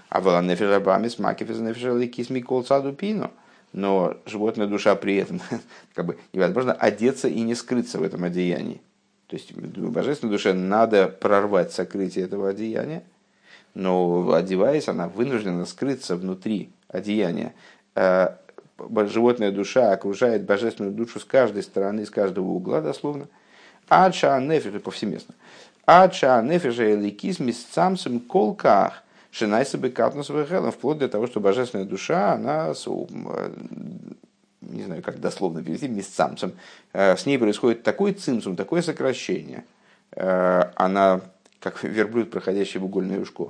А 0.10 0.22
в 0.22 0.42
нефежабамис 0.42 1.20
макифез 1.20 1.60
нефежаликис 1.60 2.30
микол 2.30 2.64
пину. 2.98 3.32
Но 3.74 4.16
животная 4.26 4.68
душа 4.68 4.96
при 4.96 5.18
этом 5.18 5.42
как 5.94 6.06
бы 6.06 6.18
невозможно 6.32 6.74
одеться 6.74 7.28
и 7.28 7.42
не 7.42 7.56
скрыться 7.56 8.00
в 8.00 8.04
этом 8.04 8.24
одеянии. 8.24 8.82
То 9.28 9.36
есть 9.36 9.54
божественной 9.54 10.32
душе 10.32 10.54
надо 10.54 11.08
прорвать 11.08 11.74
сокрытие 11.74 12.26
этого 12.26 12.50
одеяния, 12.50 13.04
но 13.76 14.34
одеваясь, 14.34 14.88
она 14.88 15.08
вынуждена 15.08 15.66
скрыться 15.66 16.16
внутри 16.16 16.70
одеяния. 16.88 17.54
А 17.94 18.38
животная 19.08 19.52
душа 19.52 19.92
окружает 19.92 20.44
божественную 20.44 20.94
душу 20.94 21.20
с 21.20 21.26
каждой 21.26 21.64
стороны, 21.64 22.06
с 22.06 22.10
каждого 22.10 22.48
угла, 22.48 22.82
дословно. 22.82 23.28
Адша 23.88 24.40
нефер 24.40 24.80
повсеместно. 24.80 25.36
Ача 25.86 26.42
нефиша 26.42 26.96
эликиз 26.96 27.40
мисцамсом 27.40 28.20
колках. 28.20 29.04
Шинайса 29.32 29.78
бы 29.78 29.90
катнус 29.90 30.32
вплоть 30.72 30.98
до 30.98 31.10
того, 31.10 31.28
что 31.28 31.42
божественная 31.42 31.86
душа, 31.86 32.34
она, 32.34 32.72
э, 32.72 33.50
не 34.62 34.84
знаю, 34.84 35.04
как 35.04 35.20
дословно 35.20 35.62
перевести, 35.62 35.90
мисцамсом, 35.90 36.54
э, 36.94 37.18
с 37.18 37.26
ней 37.26 37.38
происходит 37.38 37.84
такой 37.84 38.14
цимсум, 38.14 38.56
такое 38.56 38.82
сокращение. 38.82 39.66
Э, 40.12 40.72
она, 40.76 41.20
как 41.60 41.84
верблюд, 41.84 42.32
проходящий 42.32 42.80
в 42.80 42.86
угольное 42.86 43.20
ушко. 43.20 43.50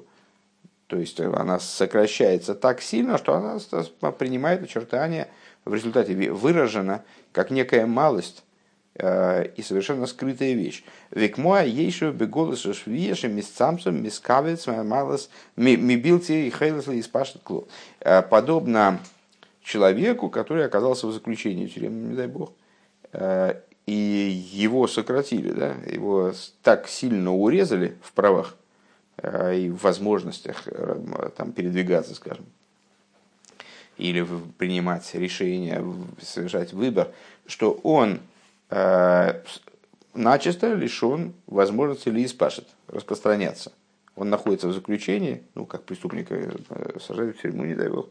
То 0.87 0.97
есть 0.97 1.19
она 1.19 1.59
сокращается 1.59 2.55
так 2.55 2.81
сильно, 2.81 3.17
что 3.17 3.33
она 3.33 4.11
принимает 4.11 4.63
очертания 4.63 5.29
в 5.65 5.73
результате 5.73 6.13
выражена 6.31 7.03
как 7.31 7.49
некая 7.51 7.85
малость 7.85 8.45
Э, 8.97 9.45
и 9.57 9.61
совершенно 9.61 10.05
скрытая 10.05 10.53
вещь. 10.53 10.85
Векмоа 11.11 11.65
ейшу 11.65 12.13
беголосу 12.13 12.73
швиеши 12.73 13.27
мисцамсом 13.27 14.01
мискавец 14.01 14.67
малос 14.67 15.29
мибилти 15.57 16.47
и 16.47 16.49
хейлесли 16.49 17.01
испашет 17.01 17.41
кло. 17.43 17.67
Э, 17.99 18.21
подобно 18.21 19.01
человеку, 19.61 20.29
который 20.29 20.65
оказался 20.65 21.07
в 21.07 21.11
заключении 21.11 21.67
тюремном, 21.67 22.11
не 22.11 22.15
дай 22.15 22.27
бог, 22.27 22.53
э, 23.11 23.55
и 23.85 23.93
его 24.53 24.87
сократили, 24.87 25.51
да, 25.51 25.73
его 25.91 26.31
так 26.63 26.87
сильно 26.87 27.35
урезали 27.35 27.97
в 28.01 28.13
правах 28.13 28.55
и 29.23 29.69
в 29.69 29.83
возможностях 29.83 30.67
там, 31.37 31.51
передвигаться, 31.51 32.15
скажем, 32.15 32.45
или 33.97 34.27
принимать 34.57 35.13
решения, 35.15 35.83
совершать 36.21 36.73
выбор, 36.73 37.11
что 37.47 37.71
он 37.83 38.19
Э, 38.69 39.41
начисто 40.13 40.73
лишен 40.73 41.33
возможности 41.47 42.09
ли 42.09 42.25
испашет, 42.25 42.67
распространяться. 42.87 43.71
Он 44.15 44.29
находится 44.29 44.67
в 44.67 44.73
заключении, 44.73 45.43
ну, 45.55 45.65
как 45.65 45.83
преступника 45.83 46.35
э, 46.35 46.99
сажают 46.99 47.37
в 47.37 47.41
тюрьму, 47.41 47.65
не 47.65 47.75
дай 47.75 47.89
бог. 47.89 48.07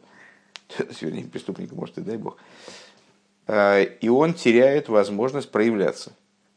Вернее, 1.00 1.24
преступника, 1.24 1.74
может, 1.74 1.98
и 1.98 2.02
дай 2.02 2.16
бог. 2.16 2.38
Э, 3.46 3.84
и 3.84 4.08
он 4.08 4.34
теряет 4.34 4.88
возможность 4.88 5.50
проявляться. 5.50 6.12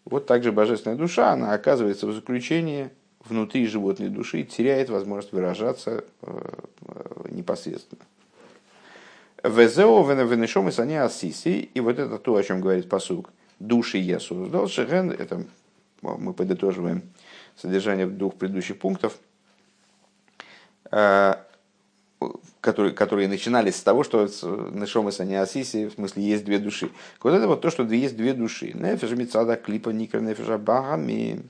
Вот 0.06 0.26
также 0.26 0.52
божественная 0.52 0.98
душа, 0.98 1.32
она 1.32 1.54
оказывается 1.54 2.08
в 2.08 2.14
заключении 2.14 2.90
внутри 3.30 3.66
животной 3.68 4.10
души, 4.10 4.44
теряет 4.44 4.90
возможность 4.90 5.34
выражаться 5.34 6.04
непосредственно. 7.30 8.04
Везео 9.44 10.04
венешом 10.04 10.68
и 10.68 10.72
сани 10.72 10.96
асиси, 10.96 11.70
и 11.74 11.80
вот 11.80 12.00
это 12.00 12.18
то, 12.18 12.36
о 12.36 12.44
чем 12.44 12.60
говорит 12.60 12.90
посук 12.90 13.30
души 13.60 13.98
я 13.98 14.20
создал. 14.20 14.68
Шеген, 14.68 15.12
это 15.12 15.44
мы 16.02 16.34
подытоживаем 16.34 17.04
содержание 17.56 18.08
двух 18.08 18.36
предыдущих 18.36 18.78
пунктов, 18.78 19.18
э, 20.92 21.36
которые, 22.62 22.94
которые 22.94 23.28
начинались 23.28 23.76
с 23.76 23.84
того, 23.84 24.04
что 24.04 24.24
Нешом 24.24 25.10
и 25.10 25.12
Саниасиси, 25.12 25.88
в 25.88 25.94
смысле, 25.94 26.24
есть 26.24 26.46
две 26.46 26.60
души. 26.60 26.90
Вот 27.22 27.34
это 27.34 27.48
вот 27.48 27.62
то, 27.62 27.70
что 27.70 27.84
есть 27.84 28.18
две 28.18 28.34
души. 28.34 28.74
Нефиш 28.74 29.12
Мицада 29.12 29.56
Клипа 29.56 29.90
Никр 29.90 30.20
Нефиша 30.20 30.58
Багами. 30.58 31.44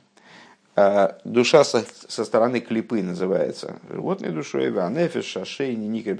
Э, 0.77 1.15
душа 1.25 1.65
со, 1.65 1.83
со 2.07 2.23
стороны 2.23 2.61
клипы 2.61 3.03
называется. 3.03 3.75
Животной 3.89 4.29
душой, 4.29 4.71
а 4.79 4.89
нефиш 4.89 5.25
шашейни 5.25 5.87
никр 5.87 6.13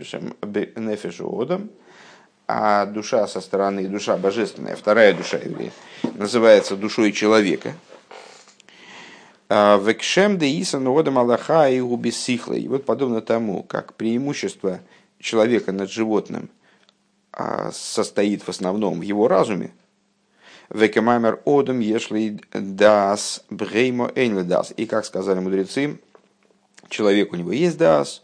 нефиш 0.75 1.21
одам– 1.21 1.69
а 2.47 2.85
душа 2.85 3.27
со 3.27 3.41
стороны, 3.41 3.87
душа 3.87 4.15
божественная, 4.15 4.75
вторая 4.77 5.13
душа 5.13 5.37
еврея, 5.37 5.71
называется 6.15 6.77
душой 6.77 7.11
человека. 7.11 7.73
А, 9.49 9.77
Векшем 9.77 10.37
де 10.37 10.61
Исан 10.61 10.87
Одам 10.87 11.19
Аллаха 11.19 11.69
и 11.69 11.79
И 11.79 12.67
вот 12.67 12.85
подобно 12.85 13.21
тому, 13.21 13.63
как 13.63 13.95
преимущество 13.95 14.79
человека 15.19 15.73
над 15.73 15.91
животным 15.91 16.49
а, 17.33 17.71
состоит 17.73 18.43
в 18.43 18.49
основном 18.49 18.99
в 18.99 19.03
его 19.03 19.27
разуме, 19.27 19.71
Векамамер 20.69 21.39
Одам 21.45 21.79
Ешли 21.79 22.39
Дас 22.53 23.43
Бреймо 23.49 24.11
Эйнледас. 24.15 24.73
И 24.77 24.85
как 24.85 25.05
сказали 25.05 25.39
мудрецы, 25.39 25.99
человек 26.89 27.33
у 27.33 27.35
него 27.35 27.51
есть 27.51 27.77
Дас, 27.77 28.23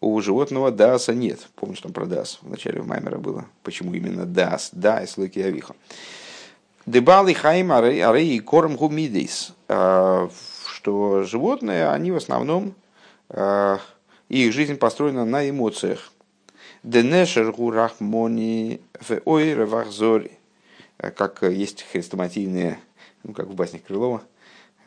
у 0.00 0.20
животного 0.20 0.70
даса 0.70 1.14
нет. 1.14 1.48
Помнишь, 1.56 1.80
там 1.80 1.92
про 1.92 2.06
дас 2.06 2.38
в 2.40 2.48
начале 2.48 2.82
Маймера 2.82 3.18
было? 3.18 3.44
Почему 3.62 3.92
именно 3.92 4.24
дас? 4.24 4.70
Да, 4.72 5.02
из 5.02 5.16
лыки 5.18 5.40
авиха. 5.40 5.74
Дебалы 6.86 7.34
хайм 7.34 7.70
арей 7.70 8.36
и 8.36 8.40
корм 8.40 8.76
гумидейс. 8.76 9.52
А, 9.68 10.30
что 10.66 11.22
животные, 11.24 11.90
они 11.90 12.12
в 12.12 12.16
основном, 12.16 12.74
а, 13.28 13.78
их 14.28 14.52
жизнь 14.52 14.76
построена 14.76 15.26
на 15.26 15.48
эмоциях. 15.48 16.12
Денешер 16.82 17.52
гурахмони 17.52 18.80
в 19.00 19.20
ой 19.26 19.54
ревахзори. 19.54 20.32
Как 21.00 21.42
есть 21.42 21.86
хрестоматийные, 21.90 22.78
ну, 23.22 23.32
как 23.32 23.46
в 23.46 23.54
баснях 23.54 23.82
Крылова, 23.84 24.22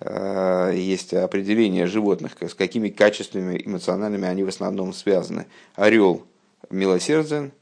Э, 0.06 0.74
есть 0.76 1.14
определение 1.14 1.88
животных, 1.88 2.34
с 2.42 2.54
какими 2.54 2.90
качествами 2.90 3.62
эмоциональными 3.64 4.28
они 4.28 4.44
в 4.44 4.50
основном 4.50 4.92
связаны. 4.92 5.46
Орел 5.76 6.24
милосерден, 6.70 7.54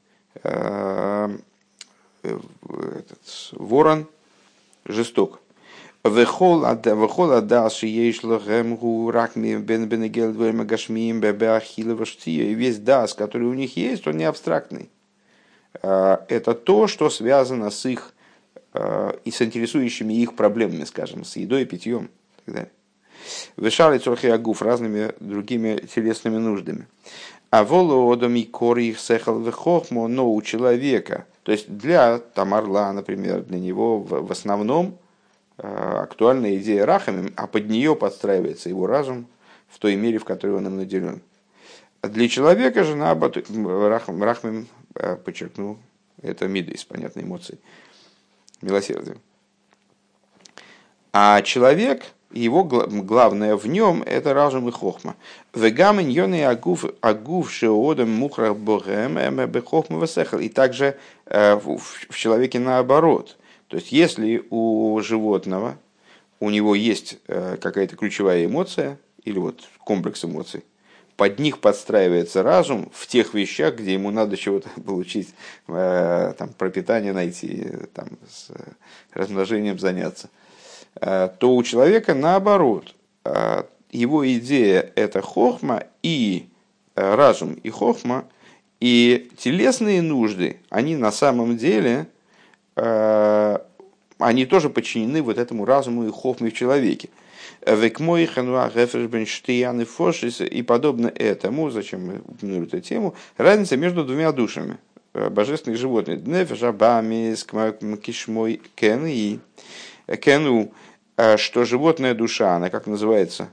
э, 0.44 1.38
этот, 2.24 3.52
ворон 3.52 4.08
жесток. 4.86 5.40
Вехол 6.04 6.66
адаши 6.66 7.86
ешлахем 7.86 8.76
гуракми 8.76 9.58
бен 9.58 9.88
бенегел 9.88 10.34
двойма 10.34 10.64
гашмием 10.64 11.20
бебе 11.20 11.52
ахилова 11.52 12.06
И 12.26 12.54
весь 12.56 12.80
дас, 12.80 13.14
который 13.14 13.48
у 13.48 13.54
них 13.54 13.78
есть, 13.78 14.08
он 14.08 14.18
не 14.18 14.24
абстрактный. 14.24 14.90
Э, 15.84 16.18
это 16.28 16.56
то, 16.56 16.88
что 16.88 17.12
связано 17.12 17.70
с 17.70 17.86
их 17.86 18.14
и 18.74 19.32
с 19.32 19.42
интересующими 19.42 20.14
их 20.14 20.36
проблемами, 20.36 20.86
скажем, 20.86 21.26
с 21.26 21.36
едой 21.36 21.64
и 21.64 21.66
питьем 21.66 22.10
так 22.46 22.54
далее. 22.56 22.72
Вышали 23.56 23.98
цорхи 23.98 24.28
агуф 24.28 24.62
разными 24.62 25.14
другими 25.20 25.78
телесными 25.94 26.38
нуждами. 26.38 26.88
А 27.50 27.64
володами 27.64 28.44
кори 28.44 28.86
их 28.86 29.00
сехал 29.00 29.40
вехохмо, 29.40 30.08
но 30.08 30.32
у 30.32 30.42
человека, 30.42 31.26
то 31.44 31.52
есть 31.52 31.70
для 31.70 32.20
Тамарла, 32.20 32.92
например, 32.94 33.42
для 33.42 33.60
него 33.60 34.00
в, 34.00 34.32
основном 34.32 34.98
э, 35.58 35.68
актуальна 35.68 36.56
идея 36.56 36.86
рахами, 36.86 37.34
а 37.36 37.48
под 37.48 37.70
нее 37.70 37.96
подстраивается 37.96 38.70
его 38.70 38.88
разум 38.88 39.28
в 39.68 39.80
той 39.80 39.96
мере, 39.98 40.18
в 40.18 40.26
которой 40.26 40.56
он 40.56 40.68
им 40.68 40.78
наделен. 40.78 41.22
Для 42.02 42.30
человека 42.30 42.84
же, 42.86 42.96
наоборот, 42.96 43.38
рахм, 43.38 44.24
рахмим 44.24 44.68
э, 44.96 45.18
подчеркнул, 45.18 45.78
это 46.22 46.48
мидейс, 46.48 46.86
понятные 46.86 47.26
эмоции, 47.26 47.60
милосердие. 48.62 49.18
А 51.14 51.42
человек, 51.42 52.06
его 52.32 52.64
главное 52.64 53.56
в 53.56 53.68
нем 53.68 54.02
это 54.04 54.34
разум 54.34 54.70
и 54.70 54.72
хохма. 54.72 55.16
Вегамен 55.54 56.08
йоны 56.08 56.46
агув 56.46 56.86
агув 57.02 57.52
шеодам 57.52 58.10
мухрах 58.10 58.56
богем 58.56 59.16
бехохма 59.50 60.02
весехал. 60.02 60.40
И 60.40 60.48
также 60.48 60.98
э, 61.26 61.56
в 61.56 62.16
человеке 62.16 62.60
наоборот. 62.60 63.38
То 63.68 63.78
есть 63.78 63.92
если 63.92 64.46
у 64.50 65.00
животного 65.02 65.78
у 66.40 66.50
него 66.50 66.76
есть 66.76 67.20
э, 67.28 67.58
какая-то 67.62 67.96
ключевая 67.96 68.46
эмоция 68.46 68.98
или 69.24 69.38
вот 69.38 69.62
комплекс 69.80 70.24
эмоций, 70.26 70.64
под 71.22 71.40
них 71.40 71.60
подстраивается 71.60 72.42
разум 72.42 72.90
в 72.94 73.06
тех 73.06 73.34
вещах, 73.34 73.76
где 73.76 73.94
ему 73.94 74.10
надо 74.12 74.38
чего-то 74.38 74.70
получить, 74.86 75.30
э, 75.68 76.34
там, 76.38 76.50
пропитание 76.50 77.14
найти, 77.14 77.68
там, 77.94 78.08
с 78.28 78.50
размножением 79.14 79.80
заняться– 79.80 80.30
Э, 81.00 81.30
то 81.40 81.56
у 81.56 81.64
человека 81.64 82.14
наоборот. 82.14 82.96
Э, 83.24 83.64
его 83.92 84.28
идея– 84.34 84.92
это 84.96 85.22
хохма 85.22 85.84
и 86.04 86.48
э, 86.96 87.16
разум, 87.16 87.54
и 87.54 87.70
хохма, 87.70 88.26
и 88.80 89.30
телесные 89.38 90.02
нужды, 90.02 90.60
они 90.70 90.96
на 90.96 91.12
самом 91.12 91.58
деле, 91.58 92.08
они 92.74 94.46
тоже 94.46 94.70
подчинены 94.70 95.22
вот 95.22 95.38
этому 95.38 95.66
разуму 95.66 96.08
и 96.08 96.12
хохме 96.12 96.50
в 96.50 96.54
человеке. 96.54 97.10
И 100.42 100.62
подобно 100.64 101.08
этому, 101.08 101.70
зачем 101.70 102.06
мы 102.06 102.22
упомянули 102.26 102.68
эту 102.68 102.82
тему, 102.82 103.16
разница 103.38 103.78
между 103.78 104.04
двумя 104.04 104.32
душами 104.32 104.78
божественных 105.14 105.80
животных. 105.80 106.26
Нефеш, 106.26 106.64
Абамис, 106.64 107.46
Кишмой, 108.02 108.62
Кен 108.76 109.06
и 109.06 109.40
Кену, 110.22 110.72
э, 111.18 111.38
что 111.38 111.66
животная 111.66 112.14
душа, 112.14 112.56
она 112.56 112.70
как 112.70 112.88
называется? 112.88 113.50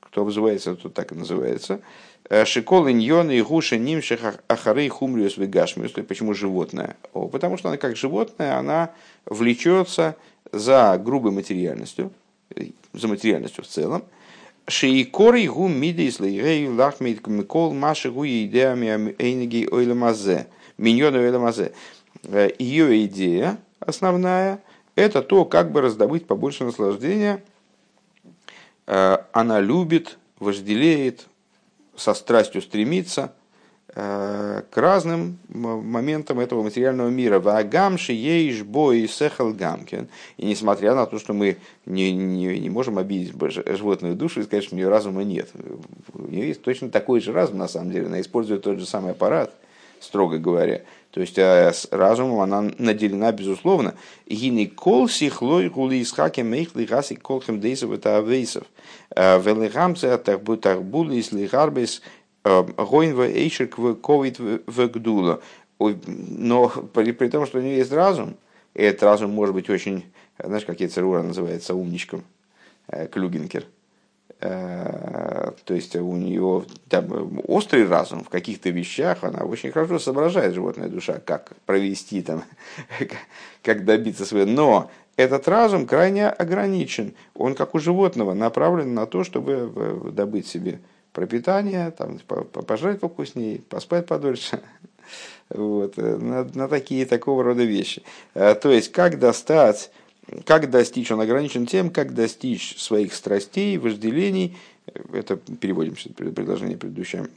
Кто 0.00 0.22
обзывается, 0.22 0.74
тот 0.74 0.94
так 0.94 1.12
и 1.12 1.14
называется. 1.14 1.80
Э, 2.28 2.44
Шикол 2.44 2.88
иньон 2.88 3.30
и 3.30 3.40
гуша 3.42 3.76
нимших 3.76 4.20
ахары 4.48 4.88
хумриус 4.88 5.36
вегашмиус. 5.36 5.92
Почему 5.92 6.34
животное? 6.34 6.96
Потому 7.12 7.56
что 7.56 7.68
она 7.68 7.78
как 7.78 7.96
животное, 7.96 8.56
она 8.56 8.90
влечется 9.26 10.16
за 10.50 11.00
грубой 11.02 11.32
материальностью, 11.32 12.12
за 12.92 13.08
материальностью 13.08 13.64
в 13.64 13.66
целом. 13.66 14.04
Шейкор 14.68 15.34
и 15.34 15.48
гу 15.48 15.68
мидис 15.68 16.20
лейрей 16.20 16.68
лахмит 16.68 17.26
микол 17.26 17.74
маши 17.74 18.10
гу 18.10 18.24
идеями 18.24 19.14
эйнеги 19.18 19.68
ойламазе. 19.70 20.46
Миньона 20.78 21.18
ойламазе. 21.18 21.72
Э, 22.24 22.50
Ее 22.58 23.04
идея 23.06 23.58
основная– 23.80 24.62
это 24.94 25.22
то, 25.22 25.44
как 25.44 25.72
бы 25.72 25.80
раздобыть 25.80 26.26
побольше 26.26 26.64
наслаждения. 26.64 27.42
Э, 28.86 29.18
она 29.32 29.60
любит, 29.60 30.18
вожделеет, 30.38 31.26
со 31.96 32.14
страстью 32.14 32.62
стремится 32.62 33.34
к 33.94 34.76
разным 34.76 35.38
моментам 35.48 36.40
этого 36.40 36.62
материального 36.62 37.08
мира. 37.08 37.40
Вагамши 37.40 38.12
ейш 38.12 38.62
бой 38.62 39.06
сехал 39.06 39.52
гамкин. 39.52 40.08
И 40.38 40.46
несмотря 40.46 40.94
на 40.94 41.06
то, 41.06 41.18
что 41.18 41.34
мы 41.34 41.58
не, 41.84 42.10
не, 42.12 42.58
не 42.58 42.70
можем 42.70 42.98
обидеть 42.98 43.34
животную 43.66 44.14
душу 44.14 44.40
и 44.40 44.44
сказать, 44.44 44.64
что 44.64 44.74
у 44.74 44.78
нее 44.78 44.88
разума 44.88 45.24
нет. 45.24 45.50
У 46.14 46.30
нее 46.30 46.48
есть 46.48 46.62
точно 46.62 46.90
такой 46.90 47.20
же 47.20 47.32
разум, 47.32 47.58
на 47.58 47.68
самом 47.68 47.90
деле. 47.90 48.06
Она 48.06 48.20
использует 48.20 48.62
тот 48.62 48.78
же 48.78 48.86
самый 48.86 49.12
аппарат, 49.12 49.52
строго 50.00 50.38
говоря. 50.38 50.82
То 51.12 51.20
есть 51.20 51.36
э, 51.36 51.70
с 51.72 51.88
разумом 51.90 52.40
она 52.40 52.70
наделена, 52.78 53.32
безусловно. 53.32 53.94
Гины 54.26 54.66
кол 54.66 55.08
сихлой 55.08 55.68
гули 55.68 56.02
исхаки 56.02 56.40
мейхли 56.40 56.86
гаси 56.86 57.16
колхем 57.16 57.60
дейсов 57.60 57.92
это 57.92 58.16
авейсов. 58.16 58.64
Э, 59.14 59.38
Велихамце 59.38 60.16
тарбу 60.16 60.56
тарбули 60.56 61.20
э, 61.20 61.86
гойнва 62.44 63.28
эйшек 63.28 63.78
в 63.78 63.94
ковид 63.94 64.38
в 64.38 64.86
гдула. 64.88 65.40
Но 65.78 66.68
при, 66.68 67.12
при 67.12 67.28
том, 67.28 67.46
что 67.46 67.58
у 67.58 67.62
нее 67.62 67.78
есть 67.78 67.92
разум, 67.92 68.36
и 68.74 68.82
этот 68.82 69.02
разум 69.02 69.32
может 69.32 69.54
быть 69.54 69.68
очень, 69.68 70.04
знаешь, 70.38 70.64
как 70.64 70.80
Ецерура 70.80 71.22
называется, 71.22 71.74
умничком, 71.74 72.22
Клюгенкер– 73.10 73.64
Э, 74.44 75.52
то 75.64 75.72
есть 75.72 75.94
у 75.94 76.16
нее 76.16 76.64
там, 76.88 77.40
острый 77.46 77.86
разум 77.86 78.24
в 78.24 78.28
каких-то 78.28 78.70
вещах, 78.70 79.22
она 79.22 79.44
очень 79.44 79.70
хорошо 79.70 80.00
соображает, 80.00 80.54
животная 80.54 80.88
душа, 80.88 81.20
как 81.24 81.52
провести, 81.64 82.22
там, 82.22 82.42
как 83.62 83.84
добиться 83.84 84.24
своего. 84.24 84.50
Но 84.50 84.90
этот 85.14 85.46
разум 85.46 85.86
крайне 85.86 86.28
ограничен. 86.28 87.14
Он, 87.36 87.54
как 87.54 87.76
у 87.76 87.78
животного, 87.78 88.34
направлен 88.34 88.94
на 88.94 89.06
то, 89.06 89.22
чтобы 89.22 89.72
э, 89.76 90.10
добыть 90.10 90.48
себе 90.48 90.80
пропитание, 91.12 91.90
там, 91.90 92.18
пожрать 92.66 93.00
повкуснее, 93.00 93.60
поспать 93.68 94.06
подольше. 94.06 94.60
Вот, 95.50 95.98
э, 95.98 96.16
на, 96.16 96.44
на 96.44 96.68
такие 96.68 97.04
такого 97.04 97.42
рода 97.42 97.62
вещи. 97.64 98.02
То 98.32 98.70
есть, 98.70 98.90
как 98.92 99.18
достать 99.18 99.90
как 100.44 100.70
достичь? 100.70 101.10
Он 101.10 101.20
ограничен 101.20 101.66
тем, 101.66 101.90
как 101.90 102.14
достичь 102.14 102.78
своих 102.78 103.14
страстей, 103.14 103.76
вожделений. 103.78 104.56
Это 105.12 105.36
переводим 105.36 105.94
предложение 106.34 106.76
предыдущее. 106.76 107.28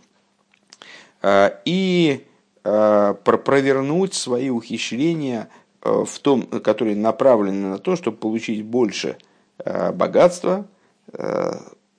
И 1.65 2.25
провернуть 2.63 4.13
свои 4.13 4.49
ухищрения 4.49 5.49
в 5.81 6.19
том, 6.19 6.43
которые 6.43 6.95
направлены 6.95 7.69
на 7.69 7.77
то, 7.77 7.95
чтобы 7.95 8.17
получить 8.17 8.63
больше 8.63 9.17
богатства, 9.57 10.67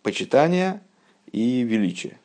почитания 0.02 0.82
и 1.32 1.62
величия. 1.62 2.18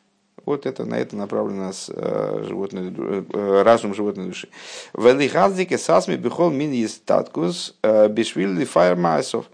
Вот 0.44 0.66
это, 0.66 0.84
на 0.84 0.96
это 0.96 1.16
направлено 1.16 1.72
с, 1.72 1.88
э, 1.88 2.44
животной, 2.48 2.92
э, 2.92 3.62
разум 3.62 3.94
животной 3.94 4.26
души. 4.26 4.48
Велихаздике 4.94 5.78
сасми 5.78 6.16
бихол 6.16 6.50
мин 6.50 6.88
статкус 6.88 7.76
э, 7.82 8.08
бишвилли 8.08 8.64
фаермайсов. 8.64 9.46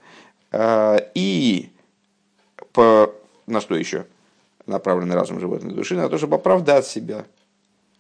Э, 0.51 0.99
и 1.15 1.71
по, 2.73 3.13
на 3.47 3.61
что 3.61 3.77
еще 3.77 4.07
направлен 4.67 5.13
разум 5.13 5.41
животной 5.41 5.75
души? 5.75 5.95
На 5.95 6.09
то, 6.09 6.17
чтобы 6.17 6.37
оправдать 6.37 6.87
себя 6.87 7.27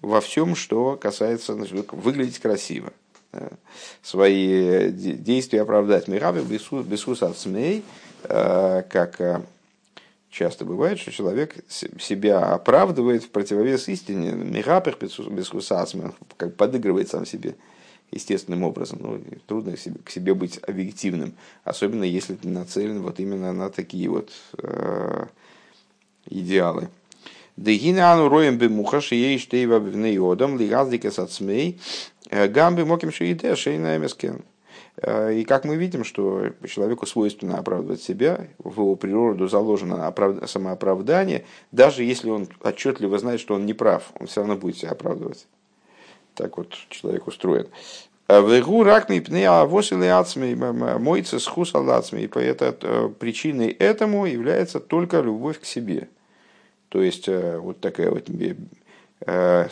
во 0.00 0.22
всем, 0.22 0.54
что 0.54 0.96
касается 0.96 1.54
выглядеть 1.54 2.38
красиво. 2.38 2.92
Свои 4.02 4.90
действия 4.90 5.60
оправдать. 5.60 6.08
Мирабе 6.08 6.40
бесус 6.40 7.22
от 7.22 7.36
смей, 7.36 7.84
как 8.22 9.42
часто 10.30 10.64
бывает, 10.64 10.98
что 10.98 11.10
человек 11.10 11.56
себя 11.68 12.52
оправдывает 12.52 13.24
в 13.24 13.30
противовес 13.30 13.88
истине, 13.88 14.32
мегапер 14.32 14.96
бесхусасмен, 15.00 16.14
как 16.36 16.56
подыгрывает 16.56 17.08
сам 17.08 17.26
себе 17.26 17.54
естественным 18.10 18.62
образом. 18.62 18.98
Ну, 19.00 19.20
трудно 19.46 19.76
к 19.76 19.78
себе, 19.78 20.00
к 20.04 20.10
себе 20.10 20.34
быть 20.34 20.58
объективным, 20.66 21.34
особенно 21.64 22.04
если 22.04 22.34
ты 22.34 22.48
нацелен 22.48 23.02
вот 23.02 23.20
именно 23.20 23.52
на 23.52 23.70
такие 23.70 24.08
вот 24.08 24.30
э, 24.58 25.26
идеалы. 26.26 26.88
Дегинану 27.56 28.28
роем 28.28 28.56
бы 28.56 28.68
мухаш 28.68 29.12
ей 29.12 29.38
штейва 29.38 29.80
бивнеодам 29.80 30.58
лигаздика 30.58 31.10
сацмей 31.10 31.80
э, 32.30 32.46
гамби 32.48 32.82
моким 32.82 33.12
шииде 33.12 33.56
шейна 33.56 33.96
эмескен. 33.96 34.42
Э, 35.00 35.32
и 35.32 35.44
как 35.44 35.64
мы 35.64 35.76
видим, 35.76 36.04
что 36.04 36.50
человеку 36.66 37.06
свойственно 37.06 37.58
оправдывать 37.58 38.02
себя, 38.02 38.48
в 38.58 38.80
его 38.80 38.96
природу 38.96 39.48
заложено 39.48 40.12
самооправдание, 40.46 41.44
даже 41.72 42.02
если 42.02 42.30
он 42.30 42.48
отчетливо 42.62 43.18
знает, 43.18 43.40
что 43.40 43.54
он 43.54 43.66
не 43.66 43.74
прав, 43.74 44.10
он 44.18 44.26
все 44.26 44.40
равно 44.40 44.56
будет 44.56 44.78
себя 44.78 44.90
оправдывать. 44.90 45.46
Так 46.34 46.56
вот 46.56 46.72
человек 46.90 47.26
устроен. 47.26 47.68
Э, 48.28 48.42
Вегу 48.42 48.82
ракми 48.82 49.20
пнеа 49.20 49.66
восили 49.66 50.06
ацми 50.06 50.54
мойца 50.54 51.38
схус 51.38 51.74
алацми. 51.74 52.22
И 52.22 52.38
это, 52.38 53.08
причиной 53.18 53.68
этому 53.68 54.26
является 54.26 54.80
только 54.80 55.20
любовь 55.20 55.60
к 55.60 55.64
себе. 55.64 56.08
То 56.88 57.02
есть 57.02 57.28
э, 57.28 57.58
вот 57.58 57.80
такая 57.80 58.10
вот 58.10 58.28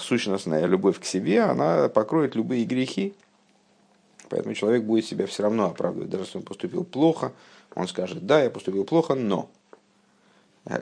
сущностная 0.00 0.66
любовь 0.66 0.98
к 0.98 1.04
себе, 1.04 1.42
она 1.42 1.88
покроет 1.88 2.34
любые 2.34 2.64
грехи, 2.64 3.14
Поэтому 4.28 4.54
человек 4.54 4.84
будет 4.84 5.04
себя 5.04 5.26
все 5.26 5.42
равно 5.42 5.66
оправдывать. 5.66 6.10
Даже 6.10 6.24
если 6.24 6.38
он 6.38 6.44
поступил 6.44 6.84
плохо, 6.84 7.32
он 7.74 7.88
скажет, 7.88 8.26
да, 8.26 8.42
я 8.42 8.50
поступил 8.50 8.84
плохо, 8.84 9.14
но. 9.14 9.48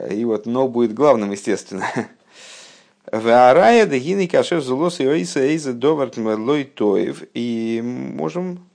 И 0.09 0.25
вот 0.25 0.45
но 0.45 0.67
будет 0.67 0.93
главным, 0.93 1.31
естественно. 1.31 1.85
Ваарая 3.11 3.85
дагины 3.85 4.27
кашер 4.27 4.61
зулос 4.61 4.99
и 4.99 5.07
ойса 5.07 5.41
эйза 5.41 5.73
доварт 5.73 6.17
лой 6.17 6.63
тоев. 6.63 7.23
И 7.33 7.81
можем 7.83 8.65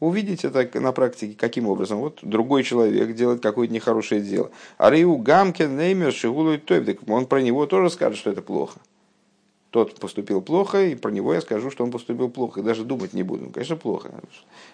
увидеть 0.00 0.44
это 0.44 0.80
на 0.80 0.92
практике, 0.92 1.36
каким 1.38 1.68
образом. 1.68 1.98
Вот 1.98 2.18
другой 2.22 2.64
человек 2.64 3.14
делает 3.14 3.42
какое-то 3.42 3.72
нехорошее 3.72 4.20
дело. 4.20 4.50
А 4.76 4.90
Риу 4.90 5.16
Гамкин 5.18 5.76
Неймер 5.76 6.12
Шигулой 6.12 6.58
Тоев, 6.58 6.98
он 7.08 7.26
про 7.26 7.40
него 7.40 7.66
тоже 7.66 7.90
скажет, 7.90 8.18
что 8.18 8.30
это 8.30 8.42
плохо 8.42 8.80
тот 9.70 9.98
поступил 10.00 10.40
плохо, 10.40 10.84
и 10.84 10.94
про 10.94 11.10
него 11.10 11.34
я 11.34 11.40
скажу, 11.40 11.70
что 11.70 11.84
он 11.84 11.90
поступил 11.90 12.28
плохо, 12.28 12.60
и 12.60 12.62
даже 12.62 12.84
думать 12.84 13.12
не 13.12 13.22
буду. 13.22 13.50
Конечно, 13.50 13.76
плохо. 13.76 14.10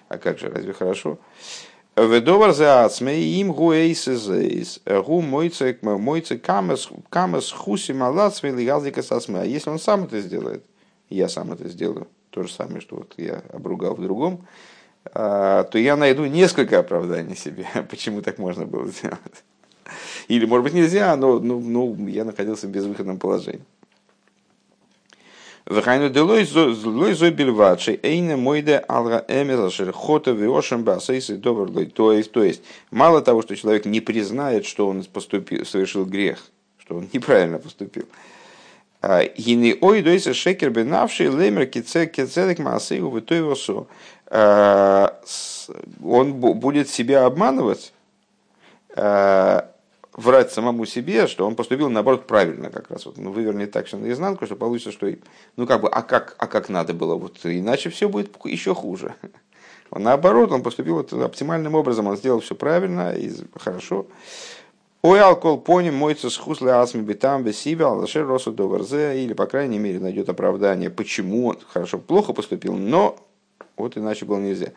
А 0.08 0.18
как 0.18 0.38
же, 0.38 0.48
разве 0.48 0.72
хорошо? 0.72 1.18
Ведовар 1.96 2.54
за 2.54 2.90
им 3.00 3.52
гуэйсезейс, 3.52 4.80
гу 4.86 5.20
мойце 5.20 5.74
камес 5.74 7.52
хуси 7.52 7.92
малацмей 7.92 8.52
лигазлика 8.52 9.02
сасмей. 9.02 9.42
А 9.42 9.44
если 9.44 9.68
он 9.68 9.78
сам 9.78 10.04
это 10.04 10.20
сделает, 10.20 10.64
я 11.10 11.28
сам 11.28 11.52
это 11.52 11.68
сделаю, 11.68 12.08
то 12.30 12.44
же 12.44 12.52
самое, 12.52 12.80
что 12.80 12.96
вот 12.96 13.14
я 13.18 13.42
обругал 13.52 13.94
в 13.94 14.00
другом, 14.00 14.46
а, 15.12 15.64
то 15.64 15.78
я 15.78 15.96
найду 15.96 16.24
несколько 16.24 16.78
оправданий 16.78 17.36
себе, 17.36 17.66
почему 17.90 18.22
так 18.22 18.38
можно 18.38 18.64
было 18.64 18.86
сделать. 18.86 19.44
Или, 20.28 20.46
может 20.46 20.64
быть, 20.64 20.72
нельзя, 20.72 21.14
но 21.16 21.38
ну, 21.40 21.60
ну, 21.60 22.06
я 22.06 22.24
находился 22.24 22.66
в 22.66 22.70
безвыходном 22.70 23.18
положении. 23.18 23.64
Вахайну 25.66 26.10
делой 26.10 26.44
зой 26.44 27.30
бельвадши, 27.30 27.98
эйне 28.02 28.36
мойде 28.36 28.84
алга 28.88 29.24
эмеза 29.28 29.70
шерхота 29.70 30.32
виошем 30.32 30.82
басейсы 30.82 31.36
добрлой. 31.36 31.86
То 31.86 32.12
есть, 32.12 32.32
то 32.32 32.42
есть, 32.42 32.62
мало 32.90 33.22
того, 33.22 33.42
что 33.42 33.54
человек 33.54 33.84
не 33.84 34.00
признает, 34.00 34.66
что 34.66 34.88
он 34.88 35.04
поступил, 35.04 35.64
совершил 35.64 36.04
грех, 36.04 36.38
что 36.78 36.96
он 36.96 37.08
неправильно 37.12 37.58
поступил, 37.58 38.06
Гини 39.36 39.76
ой 39.80 40.02
дойся 40.02 40.32
шекер 40.32 40.70
бенавший 40.70 41.26
лемер 41.26 41.66
кицелек 41.66 42.58
маасейу 42.60 43.08
в 43.08 43.20
восо. 43.42 43.88
Он 46.04 46.34
будет 46.34 46.88
себя 46.88 47.24
обманывать, 47.26 47.92
врать 50.14 50.52
самому 50.52 50.84
себе, 50.84 51.26
что 51.26 51.46
он 51.46 51.54
поступил 51.54 51.88
наоборот 51.88 52.26
правильно 52.26 52.70
как 52.70 52.90
раз. 52.90 53.06
Вот, 53.06 53.16
ну, 53.18 53.32
выверни 53.32 53.66
так 53.66 53.86
все 53.86 53.96
наизнанку, 53.96 54.46
что 54.46 54.56
получится, 54.56 54.92
что 54.92 55.12
ну 55.56 55.66
как 55.66 55.80
бы, 55.80 55.88
а 55.88 56.02
как, 56.02 56.34
а 56.38 56.46
как 56.46 56.68
надо 56.68 56.94
было, 56.94 57.14
вот 57.16 57.38
иначе 57.44 57.90
все 57.90 58.08
будет 58.08 58.36
еще 58.44 58.74
хуже. 58.74 59.14
Он, 59.90 60.04
наоборот, 60.04 60.50
он 60.52 60.62
поступил 60.62 60.94
вот 60.94 61.12
оптимальным 61.12 61.74
образом, 61.74 62.06
он 62.06 62.16
сделал 62.16 62.40
все 62.40 62.54
правильно 62.54 63.12
и 63.12 63.30
хорошо. 63.60 64.06
Ой, 65.02 65.20
алкоголь 65.20 65.60
поним 65.60 65.96
моется 65.96 66.30
с 66.30 66.36
хусли 66.38 66.70
асми 66.70 67.02
битам 67.02 67.44
бесиба, 67.44 67.88
алашер 67.88 68.26
росу 68.26 68.52
доварзе, 68.52 69.22
или, 69.22 69.34
по 69.34 69.44
крайней 69.44 69.78
мере, 69.78 70.00
найдет 70.00 70.30
оправдание, 70.30 70.88
почему 70.88 71.48
он 71.48 71.58
хорошо, 71.68 71.98
плохо 71.98 72.32
поступил, 72.32 72.72
но 72.72 73.18
вот 73.76 73.98
иначе 73.98 74.24
было 74.24 74.38
нельзя. 74.38 74.72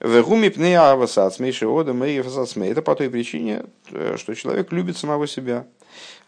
Вегуми 0.00 0.50
пнея 0.50 0.92
авасацмей 0.92 1.52
шиода 1.52 1.94
мэй 1.94 2.20
авасацмей. 2.20 2.70
Это 2.70 2.82
по 2.82 2.94
той 2.94 3.08
причине, 3.08 3.64
э, 3.90 4.16
что 4.18 4.34
человек 4.34 4.70
любит 4.70 4.98
самого 4.98 5.26
себя. 5.26 5.66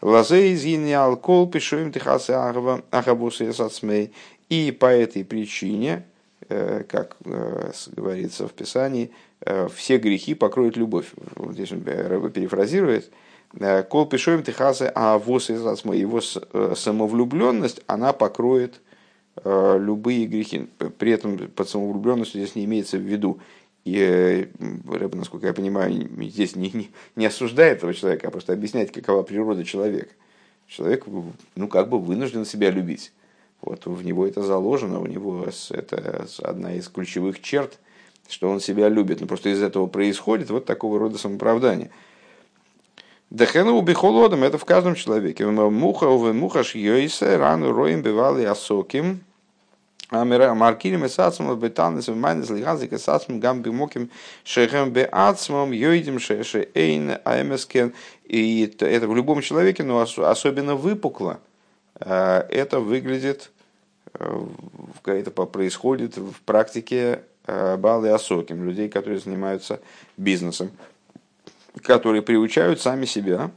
Лазе 0.01 0.53
из 0.53 0.65
алкол 0.93 1.47
пишуем 1.47 1.91
тихасы 1.91 2.31
ахабусы 2.31 3.43
ясацмей. 3.43 4.11
И 4.49 4.71
по 4.71 4.87
этой 4.87 5.23
причине, 5.23 6.03
э, 6.47 6.83
как 6.87 7.17
э, 7.25 7.71
говорится 7.95 8.47
в 8.47 8.53
Писании, 8.53 9.11
все 9.73 9.99
грехи 9.99 10.33
покроет 10.33 10.75
любовь. 10.75 11.11
Здесь 11.51 11.71
он 11.71 11.79
перефразирует. 11.81 13.09
Кол 13.87 14.05
пишуем 14.05 14.43
тихасы 14.43 14.91
авосы 14.93 15.53
ясацмей. 15.53 16.01
Его 16.01 16.19
самовлюбленность, 16.19 17.79
она 17.87 18.11
покроет 18.11 18.81
любые 19.45 20.25
грехи. 20.25 20.67
При 20.97 21.13
этом 21.13 21.37
под 21.37 21.69
самовлюбленностью 21.69 22.41
здесь 22.41 22.55
не 22.55 22.65
имеется 22.65 22.97
в 22.97 23.01
виду 23.01 23.39
и 23.85 23.97
э, 23.97 24.45
Рэб, 24.87 25.15
насколько 25.15 25.47
я 25.47 25.53
понимаю, 25.53 26.09
здесь 26.29 26.55
не, 26.55 26.69
не, 26.71 26.91
не 27.15 27.25
осуждает 27.25 27.77
этого 27.77 27.93
человека, 27.93 28.27
а 28.27 28.31
просто 28.31 28.53
объясняет, 28.53 28.91
какова 28.91 29.23
природа 29.23 29.63
человека. 29.63 30.13
Человек, 30.67 31.05
ну, 31.55 31.67
как 31.67 31.89
бы 31.89 31.99
вынужден 31.99 32.45
себя 32.45 32.69
любить. 32.69 33.11
Вот 33.61 33.85
в 33.85 34.05
него 34.05 34.25
это 34.27 34.41
заложено, 34.41 34.99
у 34.99 35.07
него 35.07 35.45
это 35.71 36.27
одна 36.43 36.75
из 36.75 36.87
ключевых 36.87 37.41
черт, 37.41 37.79
что 38.29 38.49
он 38.49 38.59
себя 38.59 38.87
любит. 38.87 39.19
Но 39.21 39.27
просто 39.27 39.49
из 39.49 39.61
этого 39.61 39.87
происходит 39.87 40.49
вот 40.49 40.65
такого 40.65 40.99
рода 40.99 41.17
самооправдание. 41.17 41.89
Дахену 43.29 43.73
убихолодом 43.73 44.43
это 44.43 44.57
в 44.57 44.65
каждом 44.65 44.95
человеке. 44.95 45.45
Муха 45.45 46.05
увы 46.05 46.33
мухаш 46.33 46.75
йойсе 46.75 47.37
рану 47.37 47.71
роем 47.71 48.01
бывали 48.01 48.43
асоким 48.43 49.21
Маркирим 50.11 51.05
и 51.05 51.09
сацмом 51.09 51.59
бетанес 51.59 52.07
в 52.07 52.15
майнес 52.15 52.49
лигазик 52.49 52.93
и 52.93 52.97
сацмом 52.97 53.39
гам 53.39 53.61
бимоким 53.61 54.09
шехем 54.43 54.91
бе 54.91 55.05
ацмом 55.11 55.71
йойдим 55.71 56.19
шеше 56.19 56.69
эйн 56.73 57.19
аэмескен. 57.23 57.93
И 58.23 58.73
это 58.79 59.07
в 59.07 59.15
любом 59.15 59.41
человеке, 59.41 59.83
но 59.83 59.99
особенно 59.99 60.75
выпукло, 60.75 61.39
это 61.99 62.79
выглядит, 62.79 63.51
это 64.13 65.31
происходит 65.31 66.17
в 66.17 66.41
практике 66.45 67.21
Балы 67.45 68.09
Асоким, 68.09 68.63
людей, 68.63 68.89
которые 68.89 69.19
занимаются 69.19 69.79
бизнесом, 70.17 70.71
которые 71.83 72.21
приучают 72.21 72.81
сами 72.81 73.05
себя 73.05 73.51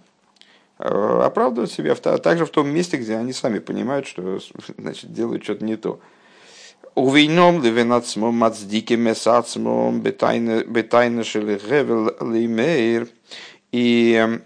оправдывать 0.79 1.71
себя 1.71 1.95
также 1.95 2.45
в 2.45 2.51
том 2.51 2.69
месте, 2.69 2.97
где 2.97 3.17
они 3.17 3.33
сами 3.33 3.59
понимают, 3.59 4.07
что 4.07 4.41
значит, 4.79 5.13
делают 5.13 5.45
что-то 5.45 5.65
не 5.65 5.77
то. 5.77 6.01
Увейном 6.95 7.63
ливенацмом 7.63 8.35
мацдиким 8.35 9.01
месацмом 9.01 10.01
бетайна 10.01 11.25
шели 11.25 11.59
гевел 11.59 12.15
лимейр. 12.21 13.09
И 13.71 14.41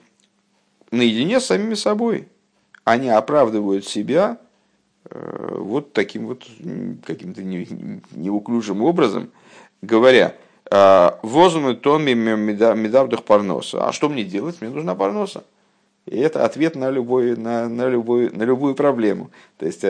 наедине 0.90 1.40
с 1.40 1.46
самими 1.46 1.74
собой 1.74 2.28
они 2.84 3.08
оправдывают 3.08 3.86
себя 3.86 4.38
вот 5.10 5.92
таким 5.92 6.26
вот 6.26 6.44
каким-то 7.04 7.42
неуклюжим 7.42 8.82
образом, 8.82 9.30
говоря, 9.82 10.34
«А, 10.70 11.18
возьму 11.22 11.74
тон 11.74 12.04
медавдух 12.04 13.24
парноса. 13.24 13.88
А 13.88 13.92
что 13.92 14.08
мне 14.08 14.24
делать? 14.24 14.60
Мне 14.60 14.70
нужна 14.70 14.94
парноса. 14.94 15.44
И 16.06 16.16
это 16.18 16.44
ответ 16.44 16.76
на, 16.76 16.90
любой, 16.90 17.36
на, 17.36 17.68
на, 17.68 17.88
любой, 17.88 18.30
на 18.30 18.44
любую 18.44 18.74
проблему. 18.74 19.30
То 19.58 19.66
есть, 19.66 19.84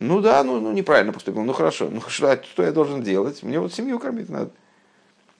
ну 0.00 0.20
да, 0.20 0.44
ну, 0.44 0.60
ну 0.60 0.72
неправильно 0.72 1.12
поступил, 1.12 1.42
ну 1.42 1.52
хорошо, 1.52 1.88
ну 1.90 2.00
что, 2.06 2.40
что 2.42 2.62
я 2.62 2.72
должен 2.72 3.02
делать? 3.02 3.42
Мне 3.42 3.58
вот 3.58 3.74
семью 3.74 3.98
кормить 3.98 4.28
надо. 4.28 4.50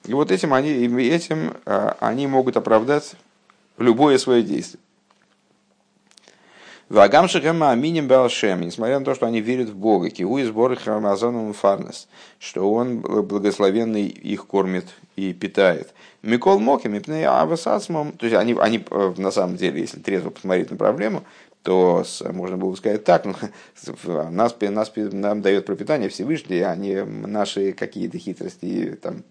И 0.05 0.13
вот 0.13 0.31
этим 0.31 0.53
они, 0.53 0.69
этим 1.07 1.53
а, 1.65 1.95
они 1.99 2.27
могут 2.27 2.57
оправдать 2.57 3.13
любое 3.77 4.17
свое 4.17 4.43
действие. 4.43 4.81
Вагам 6.89 7.27
шехема 7.27 7.69
аминим 7.69 8.07
балшем, 8.07 8.61
несмотря 8.61 8.97
на 8.97 9.05
то, 9.05 9.13
что 9.13 9.27
они 9.27 9.41
верят 9.41 9.69
в 9.69 9.75
Бога, 9.75 10.09
киву 10.09 10.39
и 10.39 10.43
сборы 10.43 10.75
храмазоном 10.75 11.53
фарнес, 11.53 12.07
что 12.39 12.73
он 12.73 13.01
благословенный 13.01 14.07
их 14.07 14.47
кормит 14.47 14.87
и 15.15 15.31
питает. 15.33 15.93
Микол 16.23 16.57
Моким 16.59 16.95
и 16.95 17.21
авасацмом, 17.21 18.13
то 18.13 18.25
есть 18.25 18.35
они, 18.35 18.55
они 18.59 18.83
э, 18.89 19.13
на 19.17 19.29
самом 19.29 19.55
деле, 19.55 19.81
если 19.81 19.99
трезво 19.99 20.31
посмотреть 20.31 20.71
на 20.71 20.77
проблему, 20.77 21.23
то 21.63 22.05
можно 22.31 22.57
было 22.57 22.71
бы 22.71 22.77
сказать 22.77 23.03
так, 23.03 23.25
нас, 24.03 24.55
нас, 24.59 24.93
нам 24.95 25.41
дает 25.41 25.65
пропитание 25.65 26.09
Всевышний, 26.09 26.61
а 26.61 26.75
не 26.75 27.03
наши 27.03 27.73
какие-то 27.73 28.17
хитрости, 28.17 28.97
там, 29.01 29.23